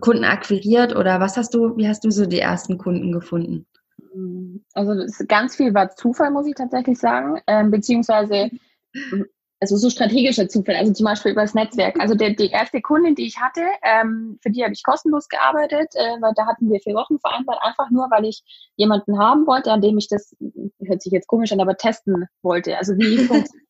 Kunden 0.00 0.24
akquiriert 0.24 0.96
oder 0.96 1.20
was 1.20 1.36
hast 1.36 1.54
du, 1.54 1.76
wie 1.76 1.88
hast 1.88 2.04
du 2.04 2.10
so 2.10 2.26
die 2.26 2.40
ersten 2.40 2.78
Kunden 2.78 3.12
gefunden? 3.12 3.66
Also 4.72 4.94
ganz 5.26 5.56
viel 5.56 5.74
war 5.74 5.90
Zufall, 5.90 6.30
muss 6.30 6.46
ich 6.46 6.54
tatsächlich 6.54 6.98
sagen, 6.98 7.40
ähm, 7.46 7.70
beziehungsweise 7.70 8.50
also 9.60 9.76
so 9.76 9.88
strategischer 9.88 10.48
Zufall, 10.48 10.76
also 10.76 10.92
zum 10.92 11.04
Beispiel 11.04 11.32
über 11.32 11.42
das 11.42 11.54
Netzwerk. 11.54 11.98
Also 11.98 12.14
der, 12.14 12.30
die 12.30 12.50
erste 12.50 12.80
Kundin, 12.80 13.14
die 13.14 13.26
ich 13.26 13.40
hatte, 13.40 13.62
ähm, 13.82 14.38
für 14.42 14.50
die 14.50 14.62
habe 14.62 14.74
ich 14.74 14.82
kostenlos 14.82 15.28
gearbeitet, 15.28 15.94
äh, 15.94 16.20
weil 16.20 16.32
da 16.36 16.46
hatten 16.46 16.70
wir 16.70 16.80
vier 16.80 16.94
Wochen 16.94 17.18
vereinbart, 17.18 17.58
einfach 17.62 17.90
nur, 17.90 18.10
weil 18.10 18.26
ich 18.26 18.42
jemanden 18.76 19.18
haben 19.18 19.46
wollte, 19.46 19.72
an 19.72 19.80
dem 19.80 19.96
ich 19.96 20.08
das, 20.08 20.36
hört 20.84 21.02
sich 21.02 21.12
jetzt 21.12 21.28
komisch 21.28 21.52
an, 21.52 21.60
aber 21.60 21.76
testen 21.76 22.26
wollte. 22.42 22.76
Also 22.76 22.94
wie 22.94 23.16
funktioniert 23.26 23.64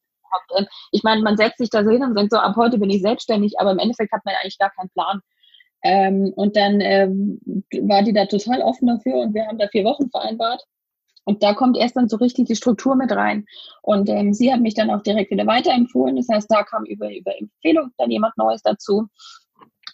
ähm, 0.57 0.67
ich 0.91 1.03
meine, 1.03 1.23
man 1.23 1.37
setzt 1.37 1.59
sich 1.59 1.71
da 1.71 1.85
so 1.85 1.91
hin 1.91 2.03
und 2.03 2.15
sagt 2.15 2.33
so, 2.33 2.39
ab 2.39 2.57
heute 2.57 2.79
bin 2.79 2.91
ich 2.91 3.03
selbstständig, 3.03 3.61
aber 3.61 3.73
im 3.73 3.79
Endeffekt 3.79 4.13
hat 4.13 4.25
man 4.25 4.35
eigentlich 4.35 4.59
gar 4.59 4.71
keinen 4.71 4.91
Plan. 4.91 5.21
Ähm, 5.83 6.33
und 6.35 6.57
dann 6.57 6.81
ähm, 6.81 7.41
war 7.83 8.03
die 8.03 8.13
da 8.13 8.27
total 8.27 8.63
offen 8.63 8.87
dafür 8.87 9.17
und 9.17 9.35
wir 9.35 9.47
haben 9.47 9.59
da 9.59 9.69
vier 9.69 9.85
Wochen 9.85 10.09
vereinbart. 10.11 10.65
Und 11.25 11.43
da 11.43 11.55
kommt 11.55 11.77
erst 11.77 11.97
dann 11.97 12.09
so 12.09 12.17
richtig 12.17 12.47
die 12.47 12.57
Struktur 12.57 12.97
mit 12.97 13.11
rein. 13.13 13.47
Und 13.83 14.09
ähm, 14.09 14.35
sie 14.35 14.53
hat 14.53 14.61
mich 14.61 14.75
dann 14.75 14.91
auch 14.91 15.03
direkt 15.03 15.31
wieder 15.31 15.47
weiterempfohlen. 15.47 16.17
Das 16.17 16.29
heißt, 16.31 16.51
da 16.51 16.63
kam 16.63 16.85
über, 16.85 17.15
über 17.15 17.33
Empfehlung 17.39 17.91
dann 17.99 18.11
jemand 18.11 18.37
Neues 18.37 18.63
dazu. 18.63 19.09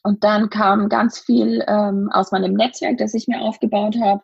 Und 0.03 0.25
dann 0.25 0.51
kam 0.51 0.88
ganz 0.88 1.19
viel 1.19 1.64
ähm, 1.69 2.11
aus 2.12 2.33
meinem 2.33 2.55
Netzwerk, 2.55 2.99
das 2.99 3.14
ich 3.14 3.29
mir 3.29 3.40
aufgebaut 3.40 3.97
habe. 4.01 4.23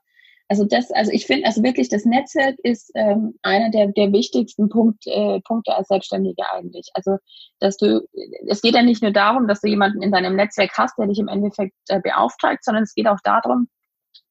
Also 0.49 0.65
das, 0.65 0.93
also 0.93 1.11
ich 1.11 1.27
finde, 1.27 1.47
also 1.47 1.63
wirklich 1.63 1.89
das 1.89 2.05
Netzwerk 2.05 2.57
ist 2.63 2.93
ähm, 2.95 3.35
einer 3.43 3.71
der, 3.71 3.89
der 3.89 4.13
wichtigsten 4.13 4.69
Punkt, 4.69 5.05
äh, 5.07 5.41
Punkte 5.41 5.75
als 5.77 5.89
Selbstständige 5.89 6.45
eigentlich. 6.53 6.89
Also 6.95 7.17
dass 7.59 7.77
du, 7.77 8.07
es 8.47 8.63
geht 8.63 8.75
ja 8.75 8.83
nicht 8.83 9.03
nur 9.03 9.11
darum, 9.11 9.49
dass 9.49 9.61
du 9.61 9.69
jemanden 9.69 10.03
in 10.03 10.13
deinem 10.13 10.37
Netzwerk 10.37 10.71
hast, 10.79 10.97
der 10.99 11.09
dich 11.09 11.19
im 11.19 11.29
Endeffekt 11.29 11.75
äh, 11.89 12.01
beauftragt, 12.01 12.65
sondern 12.65 12.85
es 12.85 12.95
geht 12.95 13.09
auch 13.09 13.21
darum, 13.25 13.69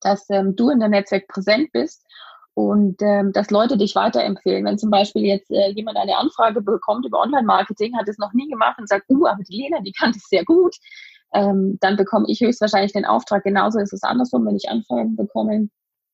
dass 0.01 0.29
ähm, 0.29 0.55
du 0.55 0.69
in 0.69 0.79
deinem 0.79 0.91
Netzwerk 0.91 1.27
präsent 1.27 1.71
bist 1.73 2.05
und 2.55 3.01
ähm, 3.01 3.33
dass 3.33 3.51
Leute 3.51 3.77
dich 3.77 3.95
weiterempfehlen. 3.95 4.65
Wenn 4.65 4.77
zum 4.77 4.89
Beispiel 4.89 5.23
jetzt 5.23 5.51
äh, 5.51 5.71
jemand 5.71 5.97
eine 5.97 6.17
Anfrage 6.17 6.61
bekommt 6.61 7.05
über 7.05 7.19
Online-Marketing, 7.19 7.95
hat 7.97 8.07
es 8.07 8.17
noch 8.17 8.33
nie 8.33 8.49
gemacht 8.49 8.79
und 8.79 8.89
sagt, 8.89 9.05
uh, 9.09 9.27
aber 9.27 9.43
die 9.43 9.57
Lena, 9.57 9.81
die 9.81 9.91
kann 9.91 10.13
das 10.13 10.23
sehr 10.29 10.45
gut, 10.45 10.75
ähm, 11.33 11.77
dann 11.81 11.97
bekomme 11.97 12.25
ich 12.29 12.39
höchstwahrscheinlich 12.39 12.93
den 12.93 13.05
Auftrag. 13.05 13.43
Genauso 13.43 13.79
ist 13.79 13.93
es 13.93 14.03
andersrum, 14.03 14.45
wenn 14.45 14.55
ich 14.55 14.69
Anfragen 14.69 15.15
bekomme 15.17 15.69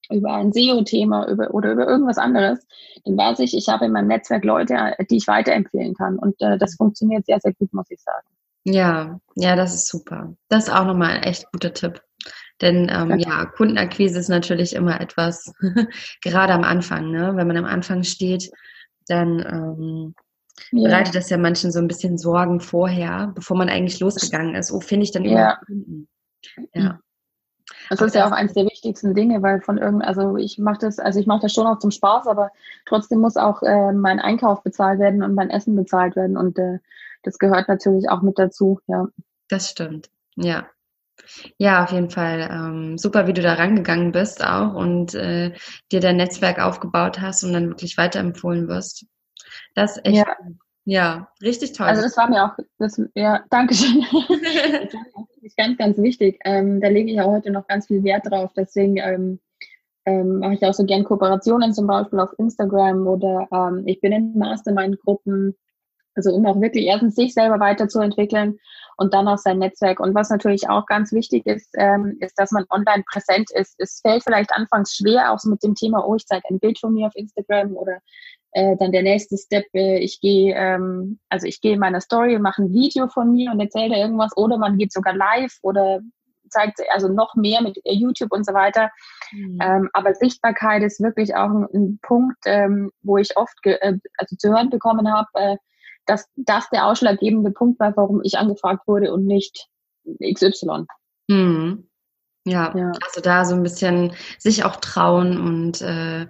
über 0.10 0.34
ein 0.34 0.52
SEO-Thema 0.52 1.28
über, 1.30 1.54
oder 1.54 1.72
über 1.72 1.88
irgendwas 1.88 2.18
anderes, 2.18 2.60
dann 3.06 3.18
weiß 3.18 3.40
ich, 3.40 3.56
ich 3.56 3.70
habe 3.70 3.86
in 3.86 3.92
meinem 3.92 4.08
Netzwerk 4.08 4.44
Leute, 4.44 4.96
die 5.10 5.18
ich 5.18 5.28
weiterempfehlen 5.28 5.94
kann. 5.94 6.18
Und 6.18 6.36
äh, 6.42 6.58
das 6.58 6.76
funktioniert 6.76 7.26
sehr, 7.26 7.40
sehr 7.40 7.54
gut, 7.54 7.72
muss 7.72 7.90
ich 7.90 8.02
sagen. 8.02 8.28
Ja, 8.64 9.20
ja, 9.36 9.56
das 9.56 9.74
ist 9.74 9.88
super. 9.88 10.36
Das 10.50 10.68
ist 10.68 10.74
auch 10.74 10.86
nochmal 10.86 11.18
ein 11.18 11.24
echt 11.24 11.52
guter 11.52 11.74
Tipp. 11.74 12.02
Denn 12.62 12.92
ähm, 12.92 13.18
ja, 13.18 13.46
Kundenakquise 13.46 14.20
ist 14.20 14.30
natürlich 14.30 14.76
immer 14.76 15.02
etwas, 15.02 15.52
gerade 16.24 16.54
am 16.54 16.64
Anfang, 16.64 17.12
ne? 17.12 17.34
wenn 17.36 17.48
man 17.48 17.58
am 17.58 17.66
Anfang 17.66 18.04
steht, 18.04 18.52
dann 19.08 19.40
ähm, 19.40 20.16
ja. 20.72 20.90
bereitet 20.90 21.16
das 21.16 21.30
ja 21.30 21.38
manchen 21.38 21.72
so 21.72 21.80
ein 21.80 21.88
bisschen 21.88 22.18
Sorgen 22.18 22.60
vorher, 22.60 23.32
bevor 23.34 23.58
man 23.58 23.70
eigentlich 23.70 24.00
losgegangen 24.00 24.56
ist. 24.56 24.72
Oh, 24.72 24.80
finde 24.80 25.06
ich 25.06 25.12
dann 25.12 25.26
immer 25.26 25.40
ja. 25.40 25.60
Kunden? 25.66 26.08
Ja. 26.74 27.00
Das 27.90 28.02
ist 28.02 28.16
ja 28.16 28.28
auch 28.28 28.32
eines 28.32 28.54
der 28.54 28.66
wichtigsten 28.66 29.14
Dinge, 29.16 29.42
weil 29.42 29.62
von 29.62 29.78
irgend, 29.78 30.04
also 30.04 30.38
ich 30.38 30.58
mache 30.58 30.80
das, 30.80 31.00
also 31.00 31.20
ich 31.20 31.28
mache 31.28 31.42
das 31.42 31.54
schon 31.54 31.68
auch 31.68 31.80
zum 31.80 31.92
Spaß, 31.92 32.28
aber 32.28 32.52
trotzdem 32.86 33.20
muss 33.20 33.38
auch 33.38 33.64
äh, 33.64 33.92
mein 33.92 34.20
Einkauf 34.20 34.64
bezahlt 34.64 35.00
werden 35.00 35.24
und 35.24 35.36
mein 35.36 35.50
Essen 35.50 35.76
bezahlt 35.76 36.16
werden 36.16 36.38
und 36.38 36.58
äh, 36.58 36.80
das 37.24 37.38
gehört 37.38 37.68
natürlich 37.68 38.10
auch 38.10 38.22
mit 38.22 38.40
dazu, 38.40 38.80
ja. 38.88 39.08
Das 39.50 39.70
stimmt, 39.70 40.10
ja. 40.36 40.68
Ja, 41.58 41.84
auf 41.84 41.92
jeden 41.92 42.10
Fall. 42.10 42.50
Ähm, 42.52 42.98
super, 42.98 43.28
wie 43.28 43.34
du 43.34 43.42
da 43.42 43.54
rangegangen 43.54 44.12
bist 44.12 44.44
auch 44.44 44.74
und 44.74 45.14
äh, 45.16 45.54
dir 45.92 46.00
dein 46.00 46.18
Netzwerk 46.18 46.60
aufgebaut 46.60 47.20
hast 47.20 47.44
und 47.44 47.54
dann 47.54 47.70
wirklich 47.70 47.98
weiterempfohlen 47.98 48.68
wirst. 48.68 49.06
Das 49.76 49.98
ist 49.98 50.06
echt, 50.06 50.18
ja, 50.18 50.36
ja 50.86 51.28
richtig 51.42 51.74
toll. 51.74 51.88
Also 51.88 52.02
das 52.02 52.18
war 52.18 52.30
mir 52.30 52.46
auch, 52.46 52.58
das, 52.78 53.02
ja, 53.16 53.44
danke 53.50 53.74
schön. 53.74 54.02
das 54.12 54.94
ist 55.42 55.58
ganz, 55.58 55.78
ganz 55.78 55.98
wichtig. 55.98 56.40
Ähm, 56.46 56.82
da 56.82 56.88
lege 56.88 57.12
ich 57.12 57.22
auch 57.22 57.32
heute 57.32 57.52
noch 57.52 57.68
ganz 57.68 57.88
viel 57.88 58.04
Wert 58.04 58.30
drauf. 58.30 58.52
Deswegen 58.56 58.98
ähm, 58.98 59.40
ähm, 60.06 60.40
mache 60.40 60.56
ich 60.56 60.66
auch 60.66 60.74
so 60.74 60.86
gern 60.86 61.04
Kooperationen 61.04 61.74
zum 61.74 61.88
Beispiel 61.88 62.20
auf 62.20 62.34
Instagram 62.38 63.08
oder 63.08 63.48
ähm, 63.52 63.84
ich 63.86 64.02
bin 64.02 64.12
in 64.12 64.38
Mastermind-Gruppen, 64.38 65.56
also 66.16 66.32
um 66.32 66.46
auch 66.46 66.60
wirklich 66.60 66.86
erstens 66.86 67.16
sich 67.16 67.34
selber 67.34 67.60
weiterzuentwickeln 67.60 68.60
und 68.98 69.14
dann 69.14 69.28
auch 69.28 69.38
sein 69.38 69.60
Netzwerk. 69.60 70.00
Und 70.00 70.14
was 70.14 70.30
natürlich 70.30 70.70
auch 70.70 70.86
ganz 70.86 71.12
wichtig 71.12 71.46
ist, 71.46 71.70
ähm, 71.78 72.18
ist, 72.20 72.38
dass 72.38 72.52
man 72.52 72.66
online 72.70 73.04
präsent 73.12 73.50
ist. 73.52 73.76
Es 73.78 74.00
fällt 74.02 74.24
vielleicht 74.24 74.52
anfangs 74.54 74.96
schwer, 74.96 75.32
auch 75.32 75.40
so 75.40 75.50
mit 75.50 75.64
dem 75.64 75.76
Thema, 75.76 76.06
oh, 76.06 76.16
ich 76.16 76.26
zeige 76.26 76.48
ein 76.50 76.60
Bild 76.60 76.80
von 76.80 76.94
mir 76.94 77.08
auf 77.08 77.16
Instagram 77.16 77.76
oder 77.76 78.00
äh, 78.54 78.76
dann 78.78 78.92
der 78.92 79.04
nächste 79.04 79.38
Step, 79.38 79.66
äh, 79.74 80.00
ich 80.00 80.20
gehe, 80.20 80.54
ähm, 80.56 81.20
also 81.30 81.48
ich 81.48 81.62
gehe 81.62 81.74
in 81.74 81.80
meiner 81.80 82.02
Story 82.02 82.36
und 82.36 82.42
mache 82.42 82.64
ein 82.64 82.74
Video 82.74 83.08
von 83.08 83.32
mir 83.32 83.52
und 83.52 83.60
erzähle 83.60 83.98
irgendwas 83.98 84.36
oder 84.36 84.58
man 84.58 84.78
geht 84.78 84.92
sogar 84.92 85.16
live 85.16 85.58
oder 85.62 86.02
zeigt 86.50 86.82
also 86.92 87.08
noch 87.08 87.36
mehr 87.36 87.62
mit 87.62 87.80
YouTube 87.86 88.34
und 88.34 88.46
so 88.46 88.54
weiter. 88.54 88.92
Mhm. 89.32 89.60
Ähm, 89.62 89.90
aber 89.94 90.14
Sichtbarkeit 90.14 90.84
ist 90.84 91.02
wirklich 91.02 91.34
auch 91.34 91.50
ein, 91.50 91.66
ein 91.74 92.00
Punkt, 92.02 92.38
ähm, 92.46 92.92
wo 93.02 93.18
ich 93.18 93.38
oft 93.38 93.58
äh, 93.64 93.98
also 94.18 94.36
zu 94.36 94.50
hören 94.50 94.70
bekommen 94.70 95.12
habe, 95.12 95.30
äh, 95.36 95.58
dass 96.06 96.28
das 96.36 96.70
der 96.70 96.88
ausschlaggebende 96.88 97.52
Punkt 97.52 97.80
war, 97.80 97.96
warum 97.96 98.22
ich 98.24 98.38
angefragt 98.38 98.88
wurde 98.88 99.14
und 99.14 99.26
nicht 99.26 99.68
XY. 100.22 100.86
Mhm. 101.28 101.88
Ja, 102.46 102.76
ja, 102.76 102.92
also 103.06 103.22
da 103.22 103.46
so 103.46 103.54
ein 103.54 103.62
bisschen 103.62 104.14
sich 104.40 104.66
auch 104.66 104.78
trauen 104.78 105.40
und 105.40 105.82
äh, 105.82 106.26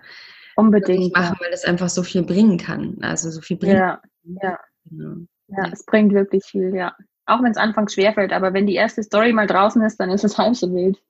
unbedingt 0.58 1.16
machen, 1.16 1.38
ja. 1.40 1.46
weil 1.46 1.54
es 1.54 1.64
einfach 1.64 1.88
so 1.88 2.04
viel 2.04 2.24
bringen 2.24 2.58
kann. 2.58 2.98
Also 3.02 3.32
so 3.32 3.40
viel 3.40 3.58
bringt. 3.58 3.76
Ja, 3.76 4.02
ja. 4.24 4.60
Genau. 4.86 5.26
Ja, 5.48 5.70
es 5.72 5.86
bringt 5.86 6.14
wirklich 6.14 6.44
viel, 6.44 6.76
ja. 6.76 6.96
Auch 7.26 7.42
wenn 7.42 7.52
es 7.52 7.58
anfangs 7.58 7.94
schwerfällt, 7.94 8.34
aber 8.34 8.54
wenn 8.54 8.68
die 8.68 8.76
erste 8.76 9.04
Story 9.04 9.32
mal 9.32 9.48
draußen 9.48 9.82
ist, 9.84 10.00
dann 10.00 10.10
ist 10.10 10.24
es 10.24 10.38
halb 10.38 10.56
so 10.56 10.74
wild. 10.74 11.02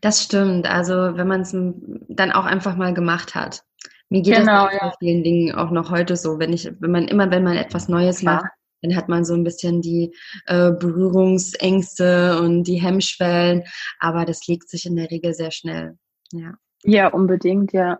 Das 0.00 0.22
stimmt. 0.22 0.66
Also 0.66 1.16
wenn 1.16 1.28
man 1.28 1.42
es 1.42 1.52
dann 1.52 2.32
auch 2.32 2.44
einfach 2.44 2.76
mal 2.76 2.94
gemacht 2.94 3.34
hat. 3.34 3.62
Mir 4.10 4.22
geht 4.22 4.36
genau, 4.36 4.66
das 4.66 4.74
ja. 4.74 4.92
vielen 4.98 5.22
Dingen 5.22 5.54
auch 5.54 5.70
noch 5.70 5.90
heute 5.90 6.16
so, 6.16 6.38
wenn 6.38 6.52
ich, 6.52 6.70
wenn 6.80 6.90
man 6.90 7.08
immer, 7.08 7.30
wenn 7.30 7.44
man 7.44 7.56
etwas 7.56 7.88
Neues 7.88 8.22
ja. 8.22 8.34
macht, 8.34 8.50
dann 8.82 8.96
hat 8.96 9.08
man 9.08 9.24
so 9.24 9.34
ein 9.34 9.44
bisschen 9.44 9.82
die 9.82 10.12
äh, 10.46 10.72
Berührungsängste 10.72 12.40
und 12.40 12.64
die 12.64 12.80
Hemmschwellen, 12.80 13.62
aber 14.00 14.24
das 14.24 14.46
legt 14.46 14.68
sich 14.68 14.86
in 14.86 14.96
der 14.96 15.10
Regel 15.10 15.32
sehr 15.32 15.50
schnell. 15.50 15.96
Ja. 16.32 16.54
Ja, 16.82 17.08
unbedingt, 17.08 17.72
ja. 17.72 17.98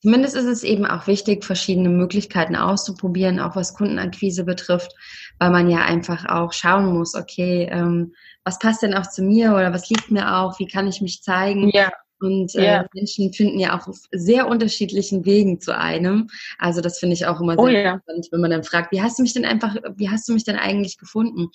Zumindest 0.00 0.34
ist 0.34 0.46
es 0.46 0.64
eben 0.64 0.84
auch 0.84 1.06
wichtig, 1.06 1.44
verschiedene 1.44 1.90
Möglichkeiten 1.90 2.56
auszuprobieren, 2.56 3.38
auch 3.38 3.54
was 3.54 3.74
Kundenakquise 3.74 4.42
betrifft, 4.42 4.92
weil 5.38 5.50
man 5.50 5.70
ja 5.70 5.84
einfach 5.84 6.24
auch 6.26 6.52
schauen 6.52 6.86
muss, 6.86 7.14
okay, 7.14 7.68
ähm, 7.70 8.14
was 8.42 8.58
passt 8.58 8.82
denn 8.82 8.94
auch 8.94 9.08
zu 9.08 9.22
mir 9.22 9.52
oder 9.52 9.72
was 9.72 9.88
liegt 9.88 10.10
mir 10.10 10.38
auch, 10.38 10.58
wie 10.58 10.66
kann 10.66 10.88
ich 10.88 11.02
mich 11.02 11.22
zeigen? 11.22 11.68
Ja. 11.68 11.92
Und 12.22 12.54
äh, 12.54 12.64
ja. 12.64 12.86
Menschen 12.94 13.32
finden 13.32 13.58
ja 13.58 13.78
auch 13.78 13.88
auf 13.88 13.98
sehr 14.12 14.46
unterschiedlichen 14.48 15.24
Wegen 15.24 15.60
zu 15.60 15.76
einem. 15.76 16.28
Also 16.58 16.80
das 16.80 16.98
finde 16.98 17.14
ich 17.14 17.26
auch 17.26 17.40
immer 17.40 17.58
oh 17.58 17.66
sehr 17.66 17.94
oh, 17.94 17.94
interessant, 17.94 18.28
wenn 18.30 18.40
man 18.40 18.50
dann 18.50 18.64
fragt, 18.64 18.92
wie 18.92 19.02
hast 19.02 19.18
du 19.18 19.22
mich 19.22 19.34
denn 19.34 19.44
einfach, 19.44 19.76
wie 19.96 20.08
hast 20.08 20.28
du 20.28 20.32
mich 20.32 20.44
denn 20.44 20.56
eigentlich 20.56 20.98
gefunden? 20.98 21.48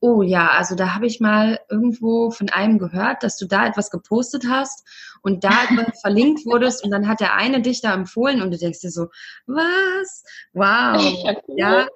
Oh 0.00 0.22
ja, 0.22 0.50
also 0.50 0.74
da 0.74 0.94
habe 0.94 1.06
ich 1.06 1.20
mal 1.20 1.60
irgendwo 1.70 2.30
von 2.30 2.48
einem 2.48 2.78
gehört, 2.78 3.22
dass 3.22 3.36
du 3.36 3.46
da 3.46 3.66
etwas 3.66 3.90
gepostet 3.90 4.44
hast 4.48 4.84
und 5.22 5.44
da 5.44 5.50
verlinkt 6.00 6.46
wurdest 6.46 6.82
und 6.82 6.90
dann 6.90 7.08
hat 7.08 7.20
der 7.20 7.34
eine 7.34 7.60
dich 7.60 7.82
da 7.82 7.92
empfohlen 7.94 8.40
und 8.40 8.50
du 8.50 8.58
denkst 8.58 8.80
dir 8.80 8.90
so, 8.90 9.08
was? 9.46 10.24
Wow. 10.52 11.36
Ja, 11.58 11.86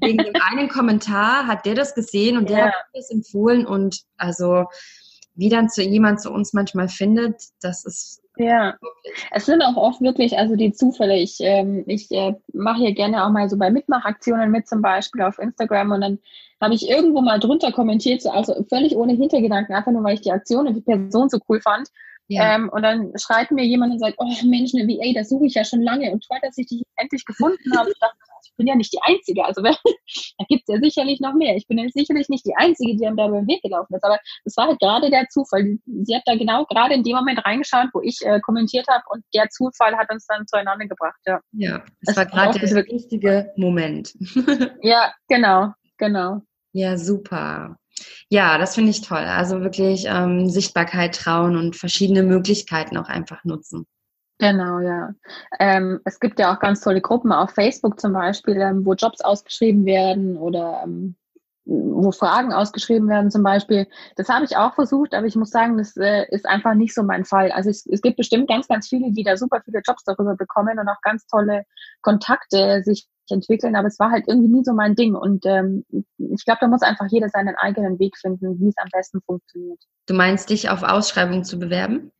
wegen 0.00 0.18
dem 0.18 0.34
einen 0.40 0.68
Kommentar 0.68 1.46
hat 1.46 1.66
der 1.66 1.74
das 1.74 1.94
gesehen 1.94 2.38
und 2.38 2.48
der 2.48 2.58
ja. 2.58 2.66
hat 2.66 2.74
das 2.94 3.10
empfohlen 3.10 3.66
und 3.66 4.00
also 4.16 4.64
wie 5.38 5.48
dann 5.48 5.70
zu 5.70 5.82
jemand 5.82 6.20
zu 6.20 6.32
uns 6.32 6.52
manchmal 6.52 6.88
findet, 6.88 7.40
das 7.62 7.84
ist. 7.84 8.20
Ja, 8.36 8.76
es 9.30 9.46
sind 9.46 9.62
auch 9.62 9.76
oft 9.76 10.00
wirklich, 10.00 10.36
also 10.36 10.56
die 10.56 10.72
Zufälle. 10.72 11.16
Ich, 11.16 11.38
ähm, 11.40 11.84
ich 11.86 12.10
äh, 12.10 12.34
mache 12.52 12.78
hier 12.78 12.92
gerne 12.92 13.24
auch 13.24 13.30
mal 13.30 13.48
so 13.48 13.56
bei 13.56 13.70
Mitmachaktionen 13.70 14.50
mit, 14.50 14.68
zum 14.68 14.82
Beispiel 14.82 15.22
auf 15.22 15.38
Instagram 15.38 15.92
und 15.92 16.00
dann 16.00 16.18
habe 16.60 16.74
ich 16.74 16.88
irgendwo 16.88 17.20
mal 17.20 17.38
drunter 17.38 17.70
kommentiert, 17.70 18.20
so, 18.20 18.30
also 18.30 18.52
völlig 18.68 18.96
ohne 18.96 19.14
Hintergedanken, 19.14 19.74
einfach 19.74 19.92
nur, 19.92 20.02
weil 20.02 20.14
ich 20.14 20.22
die 20.22 20.32
Aktion 20.32 20.66
und 20.66 20.74
die 20.74 20.80
Person 20.80 21.28
so 21.28 21.38
cool 21.48 21.60
fand. 21.60 21.88
Ja. 22.26 22.56
Ähm, 22.56 22.68
und 22.68 22.82
dann 22.82 23.12
schreibt 23.16 23.52
mir 23.52 23.64
jemand 23.64 23.92
und 23.92 24.00
sagt, 24.00 24.16
oh 24.18 24.26
Mensch, 24.44 24.72
eine 24.74 24.88
VA, 24.88 25.12
das 25.14 25.28
suche 25.28 25.46
ich 25.46 25.54
ja 25.54 25.64
schon 25.64 25.82
lange 25.82 26.10
und 26.10 26.26
toll, 26.26 26.38
dass 26.42 26.58
ich 26.58 26.66
dich 26.66 26.82
endlich 26.96 27.24
gefunden 27.24 27.76
habe. 27.76 27.90
Ich 27.90 27.98
dachte, 27.98 28.16
ich 28.44 28.52
bin 28.56 28.66
ja 28.66 28.74
nicht 28.74 28.92
die 28.92 29.00
Einzige. 29.02 29.44
Also 29.44 29.62
da 29.62 30.44
gibt 30.48 30.62
es 30.66 30.74
ja 30.74 30.80
sicherlich 30.80 31.20
noch 31.20 31.34
mehr. 31.34 31.56
Ich 31.56 31.66
bin 31.66 31.78
ja 31.78 31.88
sicherlich 31.88 32.28
nicht 32.28 32.46
die 32.46 32.54
Einzige, 32.56 32.96
die 32.96 33.06
einem 33.06 33.16
da 33.16 33.28
über 33.28 33.38
den 33.40 33.48
Weg 33.48 33.62
gelaufen 33.62 33.94
ist. 33.94 34.04
Aber 34.04 34.18
das 34.44 34.56
war 34.56 34.68
halt 34.68 34.80
gerade 34.80 35.10
der 35.10 35.28
Zufall. 35.28 35.78
Sie 35.86 36.14
hat 36.14 36.22
da 36.26 36.36
genau 36.36 36.64
gerade 36.66 36.94
in 36.94 37.02
dem 37.02 37.16
Moment 37.16 37.44
reingeschaut, 37.44 37.88
wo 37.92 38.00
ich 38.00 38.18
äh, 38.22 38.40
kommentiert 38.40 38.86
habe 38.88 39.04
und 39.10 39.24
der 39.34 39.48
Zufall 39.50 39.96
hat 39.96 40.10
uns 40.10 40.26
dann 40.26 40.46
zueinander 40.46 40.86
gebracht. 40.86 41.18
Ja, 41.26 41.40
ja 41.52 41.78
das, 42.02 42.14
das 42.14 42.16
war 42.16 42.26
gerade 42.26 42.58
der 42.58 42.84
richtige 42.84 43.52
Moment. 43.56 44.14
ja, 44.82 45.12
genau, 45.28 45.72
genau. 45.96 46.42
Ja, 46.72 46.96
super. 46.96 47.76
Ja, 48.28 48.58
das 48.58 48.74
finde 48.74 48.90
ich 48.90 49.00
toll. 49.00 49.18
Also 49.18 49.60
wirklich 49.60 50.04
ähm, 50.06 50.48
Sichtbarkeit 50.48 51.14
trauen 51.14 51.56
und 51.56 51.76
verschiedene 51.76 52.22
Möglichkeiten 52.22 52.96
auch 52.96 53.08
einfach 53.08 53.44
nutzen. 53.44 53.86
Genau, 54.38 54.78
ja. 54.78 55.14
Ähm, 55.58 56.00
es 56.04 56.20
gibt 56.20 56.38
ja 56.38 56.54
auch 56.54 56.60
ganz 56.60 56.80
tolle 56.80 57.00
Gruppen 57.00 57.32
auf 57.32 57.50
Facebook 57.50 57.98
zum 58.00 58.12
Beispiel, 58.12 58.56
ähm, 58.56 58.86
wo 58.86 58.94
Jobs 58.94 59.20
ausgeschrieben 59.20 59.84
werden 59.84 60.36
oder 60.36 60.82
ähm, 60.84 61.16
wo 61.68 62.12
Fragen 62.12 62.52
ausgeschrieben 62.52 63.08
werden 63.08 63.30
zum 63.30 63.42
Beispiel. 63.42 63.86
Das 64.16 64.28
habe 64.28 64.44
ich 64.44 64.56
auch 64.56 64.74
versucht, 64.74 65.12
aber 65.12 65.26
ich 65.26 65.36
muss 65.36 65.50
sagen, 65.50 65.76
das 65.76 65.96
äh, 65.96 66.24
ist 66.30 66.46
einfach 66.46 66.74
nicht 66.74 66.94
so 66.94 67.02
mein 67.02 67.24
Fall. 67.24 67.50
Also 67.50 67.68
es, 67.68 67.84
es 67.86 68.00
gibt 68.00 68.16
bestimmt 68.16 68.48
ganz, 68.48 68.68
ganz 68.68 68.88
viele, 68.88 69.12
die 69.12 69.24
da 69.24 69.36
super 69.36 69.60
viele 69.64 69.82
Jobs 69.86 70.04
darüber 70.04 70.34
bekommen 70.34 70.78
und 70.78 70.88
auch 70.88 71.00
ganz 71.02 71.26
tolle 71.26 71.64
Kontakte 72.00 72.82
sich 72.84 73.06
entwickeln, 73.30 73.76
aber 73.76 73.88
es 73.88 73.98
war 73.98 74.10
halt 74.10 74.24
irgendwie 74.26 74.48
nie 74.48 74.64
so 74.64 74.72
mein 74.72 74.94
Ding. 74.94 75.14
Und 75.14 75.44
ähm, 75.44 75.84
ich 75.90 76.44
glaube, 76.44 76.60
da 76.62 76.68
muss 76.68 76.82
einfach 76.82 77.06
jeder 77.10 77.28
seinen 77.28 77.56
eigenen 77.56 77.98
Weg 77.98 78.16
finden, 78.16 78.58
wie 78.60 78.68
es 78.68 78.78
am 78.78 78.88
besten 78.90 79.20
funktioniert. 79.20 79.80
Du 80.06 80.14
meinst, 80.14 80.48
dich 80.48 80.70
auf 80.70 80.82
Ausschreibungen 80.82 81.44
zu 81.44 81.58
bewerben? 81.58 82.12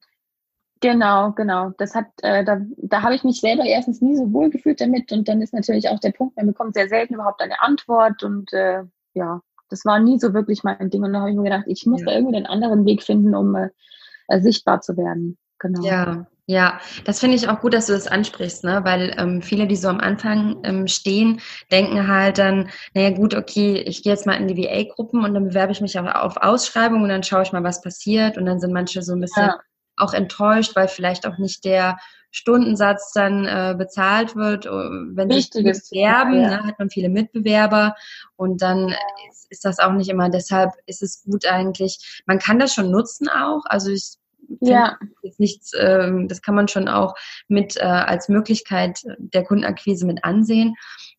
Genau, 0.80 1.32
genau. 1.32 1.70
Das 1.78 1.94
hat, 1.94 2.06
äh, 2.22 2.44
da, 2.44 2.60
da 2.76 3.02
habe 3.02 3.14
ich 3.14 3.24
mich 3.24 3.40
selber 3.40 3.64
erstens 3.64 4.00
nie 4.00 4.16
so 4.16 4.32
wohl 4.32 4.50
gefühlt 4.50 4.80
damit 4.80 5.10
und 5.12 5.28
dann 5.28 5.42
ist 5.42 5.52
natürlich 5.52 5.88
auch 5.88 5.98
der 5.98 6.12
Punkt, 6.12 6.36
man 6.36 6.46
bekommt 6.46 6.74
sehr 6.74 6.88
selten 6.88 7.14
überhaupt 7.14 7.42
eine 7.42 7.60
Antwort 7.60 8.22
und 8.22 8.52
äh, 8.52 8.84
ja, 9.14 9.40
das 9.70 9.84
war 9.84 9.98
nie 9.98 10.18
so 10.18 10.34
wirklich 10.34 10.62
mein 10.62 10.90
Ding 10.90 11.02
und 11.02 11.12
da 11.12 11.20
habe 11.20 11.30
ich 11.30 11.36
mir 11.36 11.44
gedacht, 11.44 11.64
ich 11.66 11.84
muss 11.86 12.00
ja. 12.00 12.06
da 12.06 12.12
irgendwie 12.12 12.36
einen 12.36 12.46
anderen 12.46 12.84
Weg 12.86 13.02
finden, 13.02 13.34
um 13.34 13.56
äh, 13.56 14.40
sichtbar 14.40 14.80
zu 14.80 14.96
werden. 14.96 15.36
Genau. 15.58 15.84
Ja, 15.84 16.26
ja, 16.50 16.80
das 17.04 17.20
finde 17.20 17.36
ich 17.36 17.48
auch 17.48 17.60
gut, 17.60 17.74
dass 17.74 17.86
du 17.86 17.92
das 17.92 18.06
ansprichst, 18.06 18.64
ne? 18.64 18.80
weil 18.82 19.14
ähm, 19.18 19.42
viele, 19.42 19.66
die 19.66 19.76
so 19.76 19.88
am 19.88 20.00
Anfang 20.00 20.56
ähm, 20.62 20.86
stehen, 20.86 21.40
denken 21.70 22.08
halt 22.08 22.38
dann, 22.38 22.70
naja 22.94 23.10
gut, 23.10 23.34
okay, 23.34 23.82
ich 23.86 24.02
gehe 24.02 24.12
jetzt 24.12 24.24
mal 24.24 24.34
in 24.34 24.48
die 24.48 24.56
VA-Gruppen 24.56 25.24
und 25.24 25.34
dann 25.34 25.48
bewerbe 25.48 25.72
ich 25.72 25.82
mich 25.82 25.98
auf, 25.98 26.06
auf 26.06 26.38
Ausschreibungen 26.38 27.02
und 27.02 27.10
dann 27.10 27.22
schaue 27.22 27.42
ich 27.42 27.52
mal, 27.52 27.64
was 27.64 27.82
passiert 27.82 28.38
und 28.38 28.46
dann 28.46 28.60
sind 28.60 28.72
manche 28.72 29.02
so 29.02 29.12
ein 29.12 29.20
bisschen 29.20 29.46
ja. 29.46 29.60
Auch 29.98 30.12
enttäuscht, 30.12 30.76
weil 30.76 30.88
vielleicht 30.88 31.26
auch 31.26 31.38
nicht 31.38 31.64
der 31.64 31.98
Stundensatz 32.30 33.12
dann 33.12 33.46
äh, 33.46 33.74
bezahlt 33.76 34.36
wird. 34.36 34.66
Äh, 34.66 34.70
wenn 34.70 35.30
sie 35.30 35.62
bewerben, 35.62 36.42
ja. 36.42 36.48
ne, 36.48 36.64
hat 36.64 36.78
man 36.78 36.90
viele 36.90 37.08
Mitbewerber 37.08 37.94
und 38.36 38.60
dann 38.62 38.94
ist, 39.30 39.50
ist, 39.50 39.64
das 39.64 39.78
auch 39.78 39.92
nicht 39.92 40.10
immer. 40.10 40.28
Deshalb 40.28 40.72
ist 40.86 41.02
es 41.02 41.22
gut 41.24 41.46
eigentlich. 41.46 42.22
Man 42.26 42.38
kann 42.38 42.58
das 42.58 42.74
schon 42.74 42.90
nutzen 42.90 43.28
auch. 43.28 43.62
Also 43.66 43.90
ich 43.90 44.18
ja. 44.60 44.96
jetzt 45.22 45.40
nichts, 45.40 45.72
ähm, 45.78 46.28
das 46.28 46.42
kann 46.42 46.54
man 46.54 46.68
schon 46.68 46.88
auch 46.88 47.14
mit 47.48 47.76
äh, 47.76 47.80
als 47.80 48.28
Möglichkeit 48.28 49.02
der 49.18 49.44
Kundenakquise 49.44 50.06
mit 50.06 50.24
ansehen. 50.24 50.74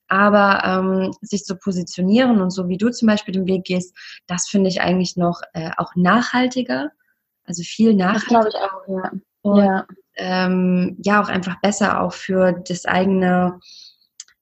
Aber 0.07 0.63
ähm, 0.65 1.13
sich 1.21 1.43
zu 1.43 1.55
positionieren 1.55 2.41
und 2.41 2.49
so 2.49 2.67
wie 2.67 2.77
du 2.77 2.89
zum 2.89 3.07
Beispiel 3.07 3.33
den 3.33 3.45
Weg 3.45 3.65
gehst, 3.65 3.95
das 4.25 4.47
finde 4.47 4.69
ich 4.69 4.81
eigentlich 4.81 5.17
noch 5.17 5.41
äh, 5.53 5.69
auch 5.77 5.91
nachhaltiger. 5.95 6.91
Also 7.49 7.63
viel 7.63 7.95
nachhaltiger. 7.95 8.43
Das 8.43 8.45
glaube 8.45 8.49
ich 8.49 8.55
auch, 8.55 9.03
ja. 9.03 9.11
Und, 9.41 9.57
ja. 9.57 9.87
Ähm, 10.17 10.97
ja, 11.03 11.21
auch 11.21 11.29
einfach 11.29 11.59
besser 11.61 12.01
auch 12.01 12.13
für 12.13 12.51
das 12.51 12.85
eigene, 12.85 13.59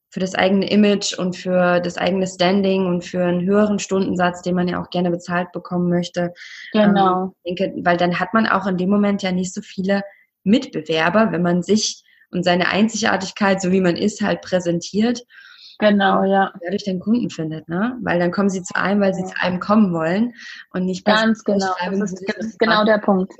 für 0.10 0.20
das 0.20 0.36
eigene 0.36 0.70
Image 0.70 1.18
und 1.18 1.38
für 1.38 1.80
das 1.80 1.98
eigene 1.98 2.28
Standing 2.28 2.86
und 2.86 3.06
für 3.06 3.24
einen 3.24 3.46
höheren 3.46 3.80
Stundensatz, 3.80 4.42
den 4.42 4.56
man 4.56 4.68
ja 4.68 4.82
auch 4.82 4.90
gerne 4.90 5.10
bezahlt 5.10 5.54
bekommen 5.54 5.88
möchte. 5.88 6.34
Genau. 6.74 7.24
Ähm, 7.24 7.32
denke, 7.46 7.74
weil 7.86 7.96
dann 7.96 8.20
hat 8.20 8.34
man 8.34 8.46
auch 8.46 8.68
in 8.68 8.78
dem 8.78 8.90
Moment 8.90 9.24
ja 9.24 9.32
nicht 9.32 9.54
so 9.54 9.62
viele 9.62 10.02
Mitbewerber, 10.44 11.32
wenn 11.32 11.44
man 11.44 11.64
sich 11.64 12.04
und 12.32 12.44
seine 12.44 12.68
Einzigartigkeit, 12.68 13.62
so 13.62 13.72
wie 13.72 13.80
man 13.80 13.96
ist, 13.96 14.22
halt 14.22 14.42
präsentiert. 14.42 15.24
Genau, 15.80 16.24
ja. 16.24 16.52
Dadurch 16.62 16.84
den 16.84 17.00
Kunden 17.00 17.30
findet, 17.30 17.70
ne? 17.70 17.98
Weil 18.02 18.20
dann 18.20 18.32
kommen 18.32 18.50
sie 18.50 18.64
zu 18.64 18.76
einem, 18.76 19.02
weil 19.02 19.14
sie 19.14 19.22
ja. 19.22 19.28
zu 19.28 19.36
einem 19.42 19.60
kommen 19.60 19.94
wollen 19.94 20.34
und 20.72 20.86
nicht 20.86 21.06
ganz 21.06 21.44
genau. 21.44 21.74
Das 21.86 22.14
ist, 22.14 22.24
das 22.28 22.46
ist 22.46 22.60
genau 22.60 22.84
der 22.84 22.98
Punkt. 22.98 23.34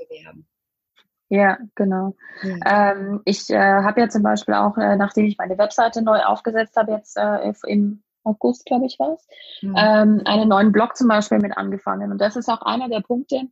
Ja, 1.30 1.58
genau. 1.74 2.14
Ja. 2.42 2.92
Ähm, 2.92 3.20
ich 3.24 3.50
äh, 3.50 3.58
habe 3.58 4.00
ja 4.00 4.08
zum 4.08 4.22
Beispiel 4.22 4.54
auch, 4.54 4.78
äh, 4.78 4.96
nachdem 4.96 5.26
ich 5.26 5.36
meine 5.36 5.58
Webseite 5.58 6.00
neu 6.02 6.20
aufgesetzt 6.20 6.76
habe, 6.76 6.92
jetzt 6.92 7.18
äh, 7.18 7.52
im 7.66 8.02
August, 8.24 8.64
glaube 8.66 8.86
ich, 8.86 8.98
war 8.98 9.14
es, 9.14 9.26
mhm. 9.62 9.74
ähm, 9.76 10.22
einen 10.24 10.48
neuen 10.48 10.72
Blog 10.72 10.96
zum 10.96 11.08
Beispiel 11.08 11.38
mit 11.38 11.56
angefangen. 11.56 12.12
Und 12.12 12.20
das 12.20 12.36
ist 12.36 12.48
auch 12.48 12.62
einer 12.62 12.88
der 12.88 13.00
Punkte, 13.00 13.42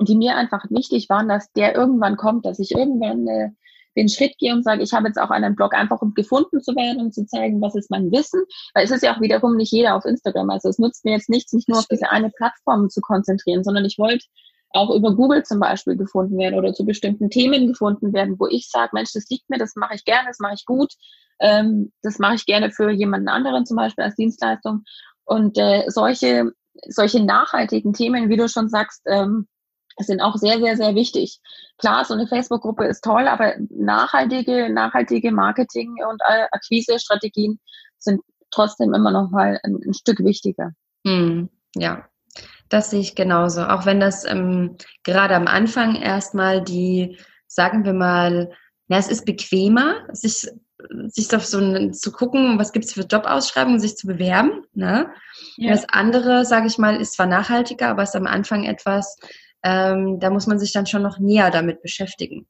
die 0.00 0.16
mir 0.16 0.36
einfach 0.36 0.64
wichtig 0.70 1.08
waren, 1.10 1.28
dass 1.28 1.52
der 1.52 1.74
irgendwann 1.74 2.16
kommt, 2.16 2.46
dass 2.46 2.58
ich 2.58 2.72
irgendwann 2.72 3.26
äh, 3.28 3.50
den 3.96 4.08
Schritt 4.08 4.36
gehe 4.38 4.52
und 4.52 4.62
sage, 4.64 4.82
ich 4.82 4.92
habe 4.92 5.08
jetzt 5.08 5.18
auch 5.18 5.30
einen 5.30 5.54
Blog 5.54 5.74
einfach, 5.74 6.00
um 6.00 6.14
gefunden 6.14 6.60
zu 6.60 6.74
werden 6.74 7.00
und 7.00 7.14
zu 7.14 7.26
zeigen, 7.26 7.60
was 7.60 7.74
ist 7.74 7.90
mein 7.90 8.10
Wissen. 8.10 8.42
Weil 8.74 8.84
es 8.84 8.90
ist 8.90 9.02
ja 9.02 9.14
auch 9.14 9.20
wiederum 9.20 9.56
nicht 9.56 9.72
jeder 9.72 9.94
auf 9.94 10.04
Instagram. 10.04 10.50
Also 10.50 10.68
es 10.68 10.78
nutzt 10.78 11.04
mir 11.04 11.12
jetzt 11.12 11.28
nichts, 11.28 11.52
mich 11.52 11.68
nur 11.68 11.78
auf 11.78 11.86
diese 11.86 12.10
eine 12.10 12.30
Plattform 12.30 12.88
zu 12.88 13.00
konzentrieren, 13.00 13.64
sondern 13.64 13.84
ich 13.84 13.98
wollte 13.98 14.24
auch 14.74 14.94
über 14.94 15.14
Google 15.14 15.42
zum 15.42 15.60
Beispiel 15.60 15.96
gefunden 15.96 16.38
werden 16.38 16.58
oder 16.58 16.72
zu 16.72 16.84
bestimmten 16.84 17.30
Themen 17.30 17.66
gefunden 17.66 18.12
werden, 18.12 18.36
wo 18.38 18.46
ich 18.46 18.68
sage, 18.70 18.90
Mensch, 18.92 19.10
das 19.12 19.28
liegt 19.28 19.48
mir, 19.50 19.58
das 19.58 19.76
mache 19.76 19.94
ich 19.94 20.04
gerne, 20.04 20.28
das 20.28 20.38
mache 20.38 20.54
ich 20.54 20.64
gut, 20.64 20.92
ähm, 21.40 21.92
das 22.02 22.18
mache 22.18 22.36
ich 22.36 22.46
gerne 22.46 22.70
für 22.70 22.90
jemanden 22.90 23.28
anderen 23.28 23.66
zum 23.66 23.76
Beispiel 23.76 24.04
als 24.04 24.16
Dienstleistung. 24.16 24.84
Und 25.24 25.58
äh, 25.58 25.84
solche, 25.88 26.52
solche 26.88 27.22
nachhaltigen 27.22 27.92
Themen, 27.92 28.28
wie 28.28 28.36
du 28.36 28.48
schon 28.48 28.68
sagst, 28.68 29.02
ähm, 29.06 29.46
sind 29.98 30.20
auch 30.20 30.36
sehr, 30.36 30.58
sehr, 30.58 30.76
sehr 30.76 30.94
wichtig. 30.94 31.40
Klar, 31.78 32.04
so 32.04 32.14
eine 32.14 32.26
Facebook-Gruppe 32.26 32.84
ist 32.86 33.02
toll, 33.02 33.28
aber 33.28 33.54
nachhaltige, 33.70 34.72
nachhaltige 34.72 35.32
Marketing- 35.32 35.96
und 36.08 36.20
äh, 36.28 36.46
Akquise-Strategien 36.52 37.60
sind 37.98 38.20
trotzdem 38.50 38.94
immer 38.94 39.10
noch 39.10 39.30
mal 39.30 39.58
ein, 39.62 39.78
ein 39.84 39.94
Stück 39.94 40.20
wichtiger. 40.20 40.72
Hm, 41.06 41.48
ja, 41.74 42.06
das 42.68 42.90
sehe 42.90 43.00
ich 43.00 43.14
genauso. 43.14 43.62
Auch 43.62 43.86
wenn 43.86 44.00
das 44.00 44.24
ähm, 44.24 44.76
gerade 45.02 45.34
am 45.34 45.46
Anfang 45.46 45.96
erstmal 45.96 46.62
die, 46.62 47.18
sagen 47.46 47.84
wir 47.84 47.92
mal, 47.92 48.50
na, 48.88 48.98
es 48.98 49.08
ist 49.08 49.24
bequemer, 49.24 50.06
sich, 50.12 50.48
sich 51.06 51.34
auf 51.34 51.46
so 51.46 51.58
ein, 51.58 51.92
zu 51.92 52.12
gucken, 52.12 52.58
was 52.58 52.72
gibt 52.72 52.84
es 52.84 52.92
für 52.92 53.02
Jobausschreibungen, 53.02 53.80
sich 53.80 53.96
zu 53.96 54.06
bewerben. 54.06 54.64
Ne? 54.74 55.10
Ja. 55.56 55.70
Das 55.70 55.88
andere, 55.88 56.44
sage 56.44 56.66
ich 56.66 56.78
mal, 56.78 57.00
ist 57.00 57.14
zwar 57.14 57.26
nachhaltiger, 57.26 57.88
aber 57.88 58.02
ist 58.02 58.16
am 58.16 58.26
Anfang 58.26 58.64
etwas, 58.64 59.16
ähm, 59.62 60.20
da 60.20 60.30
muss 60.30 60.46
man 60.46 60.58
sich 60.58 60.72
dann 60.72 60.86
schon 60.86 61.02
noch 61.02 61.18
näher 61.18 61.50
damit 61.50 61.82
beschäftigen. 61.82 62.46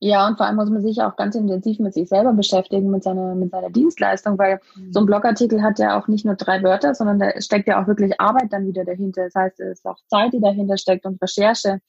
Ja, 0.00 0.28
und 0.28 0.36
vor 0.36 0.46
allem 0.46 0.56
muss 0.56 0.70
man 0.70 0.82
sich 0.82 1.02
auch 1.02 1.16
ganz 1.16 1.34
intensiv 1.34 1.80
mit 1.80 1.92
sich 1.92 2.08
selber 2.08 2.32
beschäftigen, 2.32 2.90
mit 2.90 3.02
seiner, 3.02 3.34
mit 3.34 3.50
seiner 3.50 3.70
Dienstleistung, 3.70 4.38
weil 4.38 4.60
mhm. 4.76 4.92
so 4.92 5.00
ein 5.00 5.06
Blogartikel 5.06 5.60
hat 5.62 5.80
ja 5.80 5.98
auch 5.98 6.06
nicht 6.06 6.24
nur 6.24 6.36
drei 6.36 6.62
Wörter, 6.62 6.94
sondern 6.94 7.18
da 7.18 7.40
steckt 7.40 7.66
ja 7.66 7.82
auch 7.82 7.88
wirklich 7.88 8.20
Arbeit 8.20 8.52
dann 8.52 8.66
wieder 8.66 8.84
dahinter. 8.84 9.24
Das 9.24 9.34
heißt, 9.34 9.58
es 9.58 9.78
ist 9.78 9.86
auch 9.86 9.98
Zeit, 10.06 10.32
die 10.32 10.40
dahinter 10.40 10.78
steckt 10.78 11.04
und 11.04 11.20
Recherche. 11.20 11.80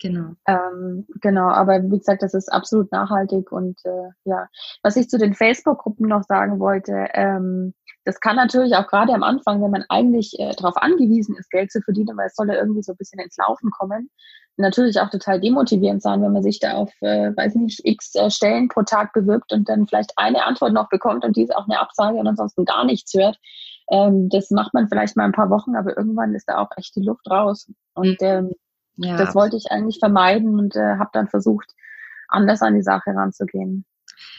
Genau. 0.00 0.34
Ähm, 0.46 1.06
genau, 1.20 1.48
aber 1.48 1.82
wie 1.82 1.98
gesagt, 1.98 2.22
das 2.22 2.32
ist 2.32 2.52
absolut 2.52 2.92
nachhaltig 2.92 3.50
und 3.50 3.80
äh, 3.84 4.10
ja. 4.24 4.46
Was 4.84 4.94
ich 4.94 5.08
zu 5.08 5.18
den 5.18 5.34
Facebook-Gruppen 5.34 6.06
noch 6.06 6.22
sagen 6.22 6.60
wollte, 6.60 7.08
ähm, 7.14 7.74
das 8.08 8.20
kann 8.20 8.36
natürlich 8.36 8.74
auch 8.74 8.86
gerade 8.86 9.12
am 9.12 9.22
Anfang, 9.22 9.62
wenn 9.62 9.70
man 9.70 9.84
eigentlich 9.90 10.32
äh, 10.38 10.54
darauf 10.56 10.78
angewiesen 10.78 11.36
ist, 11.36 11.50
Geld 11.50 11.70
zu 11.70 11.82
verdienen, 11.82 12.16
weil 12.16 12.28
es 12.28 12.36
soll 12.36 12.48
ja 12.48 12.54
irgendwie 12.54 12.82
so 12.82 12.92
ein 12.92 12.96
bisschen 12.96 13.20
ins 13.20 13.36
Laufen 13.36 13.70
kommen, 13.70 14.08
natürlich 14.56 14.98
auch 14.98 15.10
total 15.10 15.42
demotivierend 15.42 16.00
sein, 16.00 16.22
wenn 16.22 16.32
man 16.32 16.42
sich 16.42 16.58
da 16.58 16.72
auf, 16.72 16.90
äh, 17.02 17.36
weiß 17.36 17.56
nicht, 17.56 17.82
x 17.84 18.14
äh, 18.14 18.30
Stellen 18.30 18.68
pro 18.68 18.82
Tag 18.82 19.12
bewirbt 19.12 19.52
und 19.52 19.68
dann 19.68 19.86
vielleicht 19.86 20.14
eine 20.16 20.46
Antwort 20.46 20.72
noch 20.72 20.88
bekommt 20.88 21.22
und 21.22 21.36
diese 21.36 21.54
auch 21.54 21.68
eine 21.68 21.80
Absage 21.80 22.16
und 22.16 22.26
ansonsten 22.26 22.64
gar 22.64 22.86
nichts 22.86 23.12
hört. 23.12 23.38
Ähm, 23.90 24.30
das 24.30 24.50
macht 24.50 24.72
man 24.72 24.88
vielleicht 24.88 25.14
mal 25.14 25.24
ein 25.24 25.32
paar 25.32 25.50
Wochen, 25.50 25.76
aber 25.76 25.94
irgendwann 25.94 26.34
ist 26.34 26.48
da 26.48 26.56
auch 26.62 26.70
echt 26.78 26.96
die 26.96 27.04
Luft 27.04 27.30
raus. 27.30 27.70
Und 27.92 28.16
ähm, 28.22 28.52
ja. 28.96 29.18
das 29.18 29.34
wollte 29.34 29.58
ich 29.58 29.70
eigentlich 29.70 29.98
vermeiden 29.98 30.58
und 30.58 30.76
äh, 30.76 30.96
habe 30.96 31.10
dann 31.12 31.28
versucht, 31.28 31.74
anders 32.28 32.62
an 32.62 32.74
die 32.74 32.82
Sache 32.82 33.10
ranzugehen. 33.10 33.84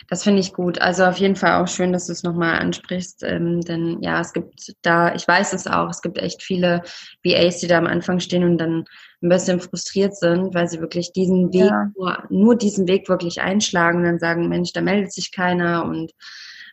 Das 0.07 0.23
finde 0.23 0.39
ich 0.39 0.53
gut. 0.53 0.81
Also 0.81 1.05
auf 1.05 1.17
jeden 1.17 1.35
Fall 1.35 1.61
auch 1.61 1.67
schön, 1.67 1.93
dass 1.93 2.07
du 2.07 2.13
es 2.13 2.23
nochmal 2.23 2.59
ansprichst. 2.59 3.23
Ähm, 3.23 3.61
denn 3.61 3.99
ja, 4.01 4.19
es 4.19 4.33
gibt 4.33 4.73
da, 4.81 5.13
ich 5.13 5.27
weiß 5.27 5.53
es 5.53 5.67
auch, 5.67 5.89
es 5.89 6.01
gibt 6.01 6.17
echt 6.17 6.41
viele 6.41 6.81
VAs, 7.23 7.59
die 7.59 7.67
da 7.67 7.77
am 7.77 7.87
Anfang 7.87 8.19
stehen 8.19 8.43
und 8.43 8.57
dann 8.57 8.85
ein 9.21 9.29
bisschen 9.29 9.59
frustriert 9.59 10.15
sind, 10.15 10.53
weil 10.53 10.67
sie 10.67 10.79
wirklich 10.79 11.11
diesen 11.11 11.53
Weg, 11.53 11.69
ja. 11.69 11.91
nur, 11.95 12.23
nur 12.29 12.55
diesen 12.55 12.87
Weg 12.87 13.09
wirklich 13.09 13.41
einschlagen 13.41 13.99
und 13.99 14.05
dann 14.05 14.19
sagen, 14.19 14.49
Mensch, 14.49 14.71
da 14.73 14.81
meldet 14.81 15.13
sich 15.13 15.31
keiner 15.31 15.85
und, 15.85 16.11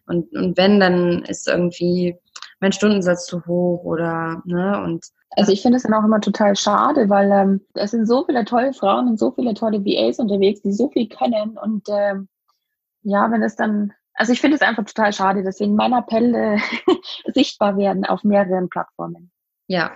und, 0.06 0.32
und 0.34 0.56
wenn, 0.56 0.80
dann 0.80 1.22
ist 1.24 1.48
irgendwie 1.48 2.16
mein 2.60 2.72
Stundensatz 2.72 3.26
zu 3.26 3.44
hoch 3.46 3.84
oder, 3.84 4.42
ne, 4.44 4.80
und 4.82 5.04
also 5.30 5.52
ich 5.52 5.60
finde 5.60 5.76
es 5.76 5.82
dann 5.82 5.92
auch 5.92 6.04
immer 6.04 6.20
total 6.20 6.56
schade, 6.56 7.10
weil 7.10 7.30
ähm, 7.30 7.60
es 7.74 7.90
sind 7.90 8.06
so 8.06 8.24
viele 8.24 8.44
tolle 8.44 8.72
Frauen 8.72 9.08
und 9.08 9.18
so 9.18 9.32
viele 9.32 9.52
tolle 9.52 9.84
VAs 9.84 10.18
unterwegs, 10.18 10.62
die 10.62 10.72
so 10.72 10.88
viel 10.88 11.08
können 11.08 11.58
und 11.58 11.86
ähm, 11.88 12.28
ja, 13.06 13.30
wenn 13.30 13.42
es 13.42 13.54
dann, 13.54 13.92
also 14.14 14.32
ich 14.32 14.40
finde 14.40 14.56
es 14.56 14.62
einfach 14.62 14.84
total 14.84 15.12
schade, 15.12 15.42
deswegen 15.44 15.76
mein 15.76 15.92
Appell, 15.92 16.34
äh, 16.34 16.58
sichtbar 17.32 17.76
werden 17.76 18.04
auf 18.04 18.24
mehreren 18.24 18.68
Plattformen. 18.68 19.30
Ja, 19.68 19.92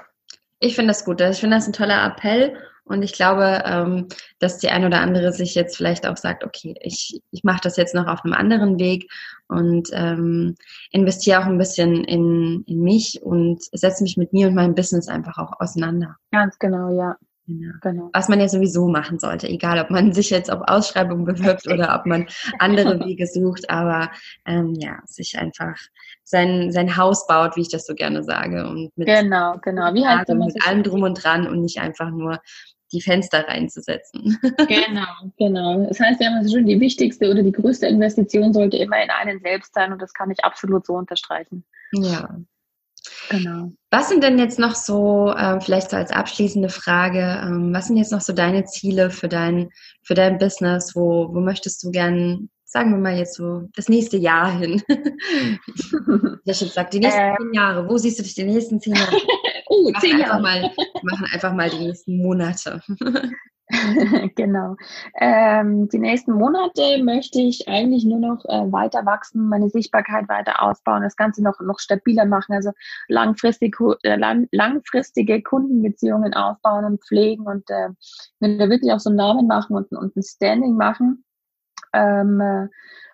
ich 0.60 0.76
finde 0.76 0.88
das 0.88 1.04
gut. 1.04 1.20
Ich 1.20 1.40
finde 1.40 1.56
das 1.56 1.66
ein 1.66 1.72
toller 1.72 2.04
Appell 2.04 2.56
und 2.84 3.02
ich 3.02 3.12
glaube, 3.12 3.62
ähm, 3.64 4.06
dass 4.38 4.58
die 4.58 4.68
ein 4.68 4.84
oder 4.84 5.00
andere 5.00 5.32
sich 5.32 5.54
jetzt 5.54 5.76
vielleicht 5.76 6.06
auch 6.06 6.16
sagt, 6.16 6.44
okay, 6.44 6.74
ich, 6.82 7.20
ich 7.32 7.42
mache 7.42 7.60
das 7.62 7.76
jetzt 7.76 7.94
noch 7.94 8.06
auf 8.06 8.24
einem 8.24 8.34
anderen 8.34 8.78
Weg 8.78 9.10
und 9.48 9.88
ähm, 9.92 10.54
investiere 10.90 11.40
auch 11.40 11.46
ein 11.46 11.58
bisschen 11.58 12.04
in, 12.04 12.62
in 12.66 12.80
mich 12.80 13.20
und 13.22 13.62
setze 13.72 14.04
mich 14.04 14.16
mit 14.16 14.32
mir 14.32 14.46
und 14.46 14.54
meinem 14.54 14.74
Business 14.74 15.08
einfach 15.08 15.38
auch 15.38 15.58
auseinander. 15.60 16.16
Ganz 16.30 16.58
genau, 16.58 16.96
ja. 16.96 17.16
Genau. 17.58 17.74
genau. 17.80 18.10
Was 18.12 18.28
man 18.28 18.40
ja 18.40 18.48
sowieso 18.48 18.88
machen 18.88 19.18
sollte, 19.18 19.48
egal 19.48 19.80
ob 19.80 19.90
man 19.90 20.12
sich 20.12 20.30
jetzt 20.30 20.50
auf 20.50 20.62
Ausschreibungen 20.66 21.24
bewirbt 21.24 21.66
oder 21.66 21.94
ob 21.98 22.06
man 22.06 22.26
andere 22.58 23.00
Wege 23.04 23.26
sucht, 23.26 23.68
aber 23.70 24.10
ähm, 24.46 24.74
ja, 24.78 24.98
sich 25.06 25.38
einfach 25.38 25.76
sein, 26.24 26.70
sein 26.72 26.96
Haus 26.96 27.26
baut, 27.26 27.56
wie 27.56 27.62
ich 27.62 27.70
das 27.70 27.86
so 27.86 27.94
gerne 27.94 28.22
sage. 28.22 28.68
Und 28.68 28.96
mit 28.96 29.08
genau, 29.08 29.58
genau. 29.62 29.92
Wie 29.94 30.06
heißt 30.06 30.28
mit 30.28 30.54
das 30.54 30.66
allem 30.66 30.82
drum 30.82 31.02
und 31.02 31.14
dran 31.14 31.46
und 31.46 31.62
nicht 31.62 31.80
einfach 31.80 32.10
nur 32.10 32.40
die 32.92 33.00
Fenster 33.00 33.46
reinzusetzen. 33.46 34.38
Genau, 34.68 35.32
genau. 35.36 35.86
Das 35.86 36.00
heißt 36.00 36.20
ja 36.20 36.28
immer 36.28 36.48
schon, 36.48 36.66
die 36.66 36.80
wichtigste 36.80 37.30
oder 37.30 37.42
die 37.42 37.52
größte 37.52 37.86
Investition 37.86 38.52
sollte 38.52 38.76
immer 38.76 39.02
in 39.02 39.10
einen 39.10 39.40
selbst 39.40 39.74
sein 39.74 39.92
und 39.92 40.00
das 40.00 40.12
kann 40.12 40.30
ich 40.30 40.44
absolut 40.44 40.86
so 40.86 40.94
unterstreichen. 40.94 41.64
Ja, 41.92 42.36
Genau. 43.30 43.72
Was 43.90 44.08
sind 44.08 44.22
denn 44.22 44.38
jetzt 44.38 44.58
noch 44.58 44.74
so, 44.74 45.32
äh, 45.32 45.60
vielleicht 45.60 45.90
so 45.90 45.96
als 45.96 46.10
abschließende 46.10 46.68
Frage, 46.68 47.40
ähm, 47.42 47.72
was 47.72 47.86
sind 47.86 47.96
jetzt 47.96 48.12
noch 48.12 48.20
so 48.20 48.32
deine 48.32 48.64
Ziele 48.64 49.10
für 49.10 49.28
dein, 49.28 49.70
für 50.02 50.14
dein 50.14 50.38
Business? 50.38 50.94
Wo, 50.94 51.32
wo 51.32 51.40
möchtest 51.40 51.82
du 51.82 51.90
gern, 51.90 52.50
sagen 52.64 52.90
wir 52.90 52.98
mal 52.98 53.16
jetzt 53.16 53.34
so, 53.34 53.68
das 53.74 53.88
nächste 53.88 54.16
Jahr 54.16 54.58
hin? 54.58 54.82
ich 54.88 55.92
habe 55.92 56.40
gesagt, 56.44 56.94
die 56.94 57.00
nächsten 57.00 57.20
äh, 57.20 57.36
zehn 57.38 57.54
Jahre, 57.54 57.88
wo 57.88 57.98
siehst 57.98 58.18
du 58.18 58.22
dich 58.22 58.34
die 58.34 58.44
nächsten 58.44 58.80
zehn 58.80 58.94
Jahre? 58.94 59.16
uh, 59.70 59.92
zehn 60.00 60.18
Jahre. 60.18 60.40
Mal, 60.40 60.70
machen 61.02 61.26
einfach 61.32 61.52
mal 61.52 61.70
die 61.70 61.86
nächsten 61.86 62.18
Monate. 62.18 62.82
genau. 64.36 64.76
Ähm, 65.14 65.88
die 65.88 65.98
nächsten 65.98 66.32
Monate 66.32 67.02
möchte 67.02 67.40
ich 67.40 67.68
eigentlich 67.68 68.04
nur 68.04 68.18
noch 68.18 68.44
äh, 68.46 68.72
weiter 68.72 69.06
wachsen, 69.06 69.48
meine 69.48 69.70
Sichtbarkeit 69.70 70.28
weiter 70.28 70.62
ausbauen, 70.62 71.02
das 71.02 71.16
Ganze 71.16 71.42
noch, 71.42 71.60
noch 71.60 71.78
stabiler 71.78 72.24
machen, 72.24 72.54
also 72.54 72.70
langfristig, 73.08 73.76
äh, 74.02 74.16
lang, 74.16 74.48
langfristige 74.52 75.42
Kundenbeziehungen 75.42 76.34
aufbauen 76.34 76.84
und 76.84 77.04
pflegen 77.04 77.46
und 77.46 77.68
äh, 77.70 77.90
mir 78.40 78.70
wirklich 78.70 78.92
auch 78.92 79.00
so 79.00 79.10
einen 79.10 79.16
Namen 79.16 79.46
machen 79.46 79.76
und, 79.76 79.90
und 79.92 80.16
ein 80.16 80.22
Standing 80.22 80.76
machen. 80.76 81.24
Ähm, 81.92 82.40
äh, 82.40 82.68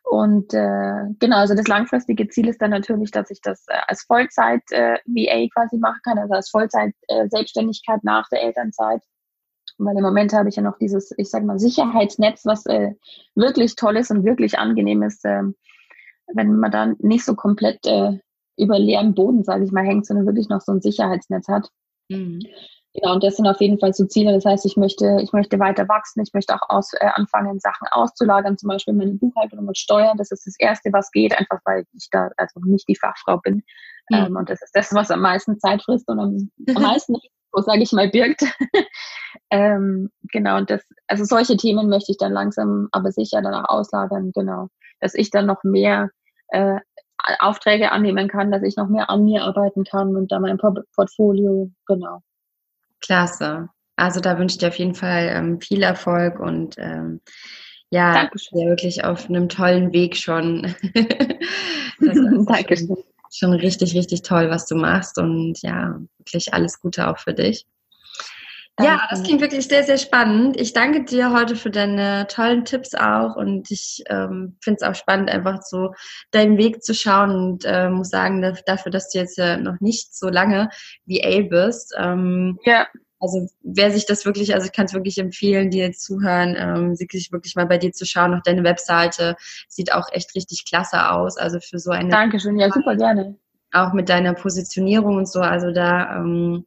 und 0.05 0.55
äh, 0.55 1.03
genau, 1.19 1.39
also 1.39 1.57
das 1.57 1.67
langfristige 1.67 2.29
Ziel 2.29 2.49
ist 2.49 2.63
dann 2.63 2.71
natürlich, 2.71 3.11
dass 3.11 3.29
ich 3.31 3.41
das 3.41 3.67
äh, 3.67 3.77
als 3.89 4.05
Vollzeit 4.05 4.63
äh, 4.71 4.99
quasi 5.49 5.79
machen 5.79 6.01
kann, 6.05 6.19
also 6.19 6.35
als 6.35 6.49
Vollzeit 6.49 6.95
äh, 7.09 7.27
nach 8.03 8.29
der 8.29 8.43
Elternzeit. 8.45 9.03
Weil 9.79 9.97
im 9.97 10.03
Moment 10.03 10.33
habe 10.33 10.49
ich 10.49 10.57
ja 10.57 10.63
noch 10.63 10.79
dieses, 10.79 11.13
ich 11.19 11.29
sag 11.29 11.45
mal, 11.45 11.59
Sicherheitsnetz, 11.59 12.47
was 12.47 12.65
äh, 12.67 12.95
wirklich 13.35 13.77
toll 13.77 13.97
ist 13.97 14.11
und 14.11 14.25
wirklich 14.25 14.59
angenehm 14.59 15.03
ist, 15.03 15.25
äh, 15.25 15.43
wenn 16.33 16.57
man 16.57 16.71
dann 16.71 16.97
nicht 16.99 17.25
so 17.25 17.35
komplett 17.35 17.87
äh, 17.87 18.19
über 18.57 18.79
leerem 18.79 19.15
Boden, 19.15 19.45
sage 19.45 19.65
ich 19.65 19.73
mal, 19.73 19.85
hängt, 19.85 20.07
sondern 20.07 20.27
wirklich 20.27 20.49
noch 20.49 20.61
so 20.61 20.73
ein 20.73 20.81
Sicherheitsnetz 20.81 21.49
hat. 21.49 21.69
Mhm. 22.09 22.41
Genau, 22.95 23.13
und 23.13 23.23
das 23.23 23.37
sind 23.37 23.47
auf 23.47 23.61
jeden 23.61 23.79
Fall 23.79 23.93
so 23.93 24.07
Ziele. 24.07 24.33
Das 24.33 24.47
heißt, 24.47 24.65
ich 24.65 24.77
möchte, 24.77 25.19
ich 25.23 25.33
möchte 25.33 25.59
weiter 25.59 25.87
wachsen. 25.87 26.23
Ich 26.23 26.33
möchte 26.33 26.55
auch 26.55 26.71
aus, 26.71 26.95
äh, 26.95 27.11
anfangen, 27.15 27.61
Sachen 27.61 27.87
auszulagern, 27.91 28.57
zum 28.57 28.69
Beispiel 28.69 28.95
meine 28.95 29.13
Buchhaltung 29.13 29.67
und 29.67 29.77
Steuern. 29.77 30.17
Das 30.17 30.31
ist 30.31 30.47
das 30.47 30.55
Erste, 30.59 30.91
was 30.93 31.11
geht, 31.11 31.39
einfach 31.39 31.61
weil 31.67 31.85
ich 31.93 32.09
da 32.11 32.31
also 32.39 32.61
nicht 32.61 32.89
die 32.89 32.97
Fachfrau 32.97 33.39
bin. 33.39 33.57
Mhm. 34.09 34.17
Ähm, 34.17 34.37
und 34.37 34.49
das 34.49 34.63
ist 34.63 34.75
das, 34.75 34.95
was 34.95 35.11
am 35.11 35.21
meisten 35.21 35.59
Zeit 35.61 35.83
frisst 35.83 36.09
und 36.09 36.19
am, 36.19 36.51
am 36.75 36.83
meisten 36.83 37.17
Risiko, 37.57 37.63
sage 37.63 37.83
ich 37.83 37.93
mal, 37.93 38.09
birgt. 38.09 38.43
ähm, 39.51 40.11
genau, 40.33 40.59
und 40.59 40.71
das, 40.71 40.83
also 41.07 41.25
solche 41.25 41.57
Themen 41.57 41.89
möchte 41.89 42.13
ich 42.13 42.19
dann 42.19 42.33
langsam, 42.33 42.89
aber 42.93 43.13
sicher 43.13 43.43
dann 43.43 43.55
auch 43.55 43.69
auslagern, 43.69 44.33
genau. 44.35 44.69
Dass 45.01 45.15
ich 45.15 45.31
dann 45.31 45.47
noch 45.47 45.63
mehr 45.65 46.11
äh, 46.49 46.79
Aufträge 47.41 47.93
annehmen 47.93 48.29
kann, 48.29 48.51
dass 48.51 48.63
ich 48.63 48.77
noch 48.77 48.89
mehr 48.89 49.11
an 49.11 49.25
mir 49.25 49.43
arbeiten 49.43 49.85
kann 49.85 50.17
und 50.17 50.31
da 50.31 50.39
mein 50.39 50.59
Portfolio, 50.59 51.71
genau. 51.87 52.21
Klasse. 53.01 53.69
Also 53.97 54.21
da 54.21 54.39
wünsche 54.39 54.55
ich 54.55 54.59
dir 54.59 54.69
auf 54.69 54.79
jeden 54.79 54.95
Fall 54.95 55.31
ähm, 55.33 55.61
viel 55.61 55.83
Erfolg 55.83 56.39
und 56.39 56.77
ähm, 56.79 57.21
ja, 57.91 58.13
Dankeschön. 58.13 58.59
ja, 58.59 58.67
wirklich 58.69 59.05
auf 59.05 59.29
einem 59.29 59.49
tollen 59.49 59.93
Weg 59.93 60.17
schon. 60.17 60.75
Dankeschön. 62.47 62.89
Schon, 62.89 63.05
schon 63.33 63.53
richtig, 63.53 63.95
richtig 63.95 64.23
toll, 64.23 64.51
was 64.51 64.67
du 64.67 64.77
machst 64.77 65.19
und 65.19 65.61
ja, 65.63 65.99
wirklich 66.19 66.55
alles 66.55 66.81
Gute 66.81 67.09
auch 67.09 67.19
für 67.19 67.35
dich. 67.35 67.67
Ja, 68.79 69.07
das 69.09 69.23
klingt 69.23 69.41
wirklich 69.41 69.69
sehr, 69.69 69.85
sehr 69.85 69.97
spannend. 69.97 70.61
Ich 70.61 70.75
danke 70.75 71.05
dir 71.05 71.33
heute 71.33 71.57
für 71.57 71.71
deine 71.71 72.27
tollen 72.27 72.67
Tipps 72.67 72.95
auch 72.95 73.35
und 73.35 73.71
ich 73.71 74.05
ähm, 74.11 74.59
finde 74.63 74.79
es 74.83 74.87
auch 74.87 74.95
spannend, 74.95 75.31
einfach 75.31 75.63
so 75.63 75.95
deinen 76.31 76.59
Weg 76.59 76.83
zu 76.83 76.93
schauen 76.93 77.31
und 77.31 77.65
äh, 77.65 77.89
muss 77.89 78.11
sagen, 78.11 78.43
dafür, 78.67 78.93
dass 78.93 79.09
du 79.09 79.19
jetzt 79.19 79.39
ja 79.39 79.57
noch 79.57 79.81
nicht 79.81 80.15
so 80.15 80.29
lange 80.29 80.69
VA 81.07 81.41
bist. 81.49 81.95
Ähm, 81.99 82.59
ja. 82.65 82.87
Also 83.19 83.49
wer 83.63 83.91
sich 83.91 84.07
das 84.07 84.27
wirklich, 84.27 84.55
also 84.55 84.67
ich 84.67 84.73
kann 84.73 84.87
es 84.87 84.95
wirklich 84.95 85.19
empfehlen, 85.19 85.71
dir 85.71 85.93
zuhören, 85.93 86.55
ähm, 86.59 86.95
sich 86.95 87.33
wirklich 87.33 87.57
mal 87.57 87.67
bei 87.67 87.79
dir 87.79 87.93
zu 87.93 88.05
schauen. 88.05 88.35
Auch 88.35 88.43
deine 88.43 88.65
Webseite 88.65 89.37
sieht 89.69 89.93
auch 89.93 90.09
echt 90.13 90.35
richtig 90.35 90.65
klasse 90.69 91.11
aus. 91.11 91.37
Also 91.37 91.59
für 91.61 91.79
so 91.79 91.91
eine. 91.91 92.11
Dankeschön, 92.11 92.59
ja 92.59 92.71
super 92.71 92.97
gerne. 92.97 93.37
Auch 93.73 93.93
mit 93.93 94.09
deiner 94.09 94.35
Positionierung 94.35 95.17
und 95.17 95.29
so. 95.29 95.41
Also 95.41 95.73
da 95.73 96.17
ähm, 96.19 96.67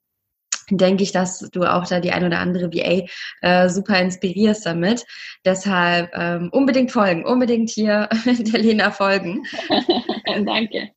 denke 0.71 1.03
ich, 1.03 1.11
dass 1.11 1.39
du 1.39 1.63
auch 1.63 1.87
da 1.87 1.99
die 1.99 2.11
ein 2.11 2.25
oder 2.25 2.39
andere 2.39 2.71
VA 2.71 3.07
äh, 3.41 3.69
super 3.69 3.99
inspirierst 3.99 4.65
damit. 4.65 5.05
Deshalb 5.45 6.11
ähm, 6.13 6.49
unbedingt 6.51 6.91
folgen, 6.91 7.25
unbedingt 7.25 7.69
hier 7.69 8.09
der 8.25 8.59
Lena 8.59 8.91
folgen. 8.91 9.43
Danke. 10.45 10.89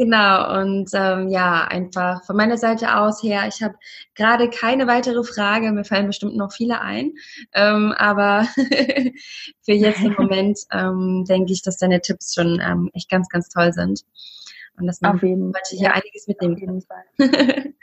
Genau, 0.00 0.60
und 0.60 0.90
ähm, 0.94 1.28
ja, 1.28 1.64
einfach 1.64 2.24
von 2.24 2.36
meiner 2.36 2.56
Seite 2.56 2.96
aus 2.98 3.20
her, 3.20 3.48
ich 3.48 3.60
habe 3.64 3.74
gerade 4.14 4.48
keine 4.48 4.86
weitere 4.86 5.24
Frage, 5.24 5.72
mir 5.72 5.82
fallen 5.84 6.06
bestimmt 6.06 6.36
noch 6.36 6.52
viele 6.52 6.80
ein, 6.80 7.14
ähm, 7.52 7.92
aber 7.98 8.46
für 9.64 9.72
jetzt 9.72 10.00
im 10.00 10.14
Moment 10.18 10.60
ähm, 10.72 11.24
denke 11.28 11.52
ich, 11.52 11.62
dass 11.62 11.78
deine 11.78 12.00
Tipps 12.00 12.32
schon 12.32 12.60
ähm, 12.64 12.90
echt 12.94 13.10
ganz, 13.10 13.28
ganz 13.28 13.48
toll 13.48 13.72
sind. 13.72 14.04
Und 14.78 14.86
dass 14.86 15.00
man 15.00 15.20
heute 15.20 15.52
hier 15.70 15.88
ja, 15.88 15.90
einiges 15.94 16.28
mitnehmen 16.28 16.56
kann. 16.60 16.80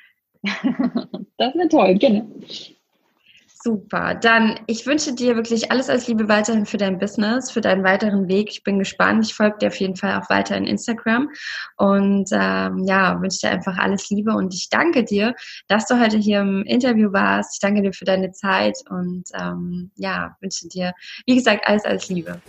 das 1.37 1.53
wäre 1.53 1.67
toll, 1.67 1.95
genau. 1.95 2.25
Super. 3.65 4.13
Dann, 4.13 4.59
ich 4.67 4.85
wünsche 4.85 5.15
dir 5.15 5.35
wirklich 5.35 5.71
alles 5.71 5.89
als 5.89 6.07
Liebe 6.07 6.29
weiterhin 6.29 6.67
für 6.67 6.77
dein 6.77 6.99
Business, 6.99 7.49
für 7.49 7.61
deinen 7.61 7.83
weiteren 7.83 8.27
Weg. 8.27 8.49
Ich 8.51 8.63
bin 8.63 8.77
gespannt. 8.77 9.25
Ich 9.25 9.33
folge 9.33 9.57
dir 9.57 9.67
auf 9.69 9.75
jeden 9.77 9.95
Fall 9.95 10.21
auch 10.21 10.29
weiter 10.29 10.55
in 10.55 10.65
Instagram. 10.65 11.31
Und 11.75 12.29
ähm, 12.31 12.83
ja, 12.85 13.19
wünsche 13.19 13.39
dir 13.39 13.49
einfach 13.49 13.75
alles 13.79 14.11
Liebe. 14.11 14.33
Und 14.33 14.53
ich 14.53 14.69
danke 14.69 15.03
dir, 15.03 15.33
dass 15.67 15.87
du 15.87 15.99
heute 15.99 16.17
hier 16.17 16.41
im 16.41 16.61
Interview 16.61 17.11
warst. 17.11 17.55
Ich 17.55 17.59
danke 17.59 17.81
dir 17.81 17.91
für 17.91 18.05
deine 18.05 18.31
Zeit 18.33 18.77
und 18.91 19.23
ähm, 19.33 19.89
ja, 19.95 20.37
wünsche 20.41 20.67
dir, 20.67 20.93
wie 21.25 21.33
gesagt, 21.33 21.67
alles 21.67 21.85
als 21.85 22.07
Liebe. 22.07 22.39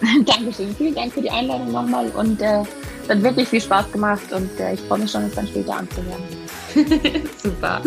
Dankeschön. 0.26 0.74
Vielen 0.74 0.96
Dank 0.96 1.12
für 1.12 1.22
die 1.22 1.30
Einladung 1.30 1.70
nochmal 1.70 2.08
und 2.08 2.42
äh, 2.42 2.62
es 3.04 3.08
hat 3.08 3.22
wirklich 3.22 3.46
viel 3.46 3.60
Spaß 3.60 3.92
gemacht 3.92 4.32
und 4.32 4.50
äh, 4.58 4.74
ich 4.74 4.80
freue 4.80 4.98
mich 4.98 5.12
schon, 5.12 5.22
es 5.22 5.36
dann 5.36 5.46
später 5.46 5.76
anzuhören. 5.76 6.24
Super. 7.40 7.82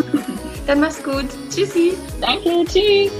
Dann 0.66 0.80
mach's 0.80 1.02
gut. 1.02 1.26
Tschüssi. 1.50 1.94
Danke. 2.20 2.64
Tschüss. 2.64 3.10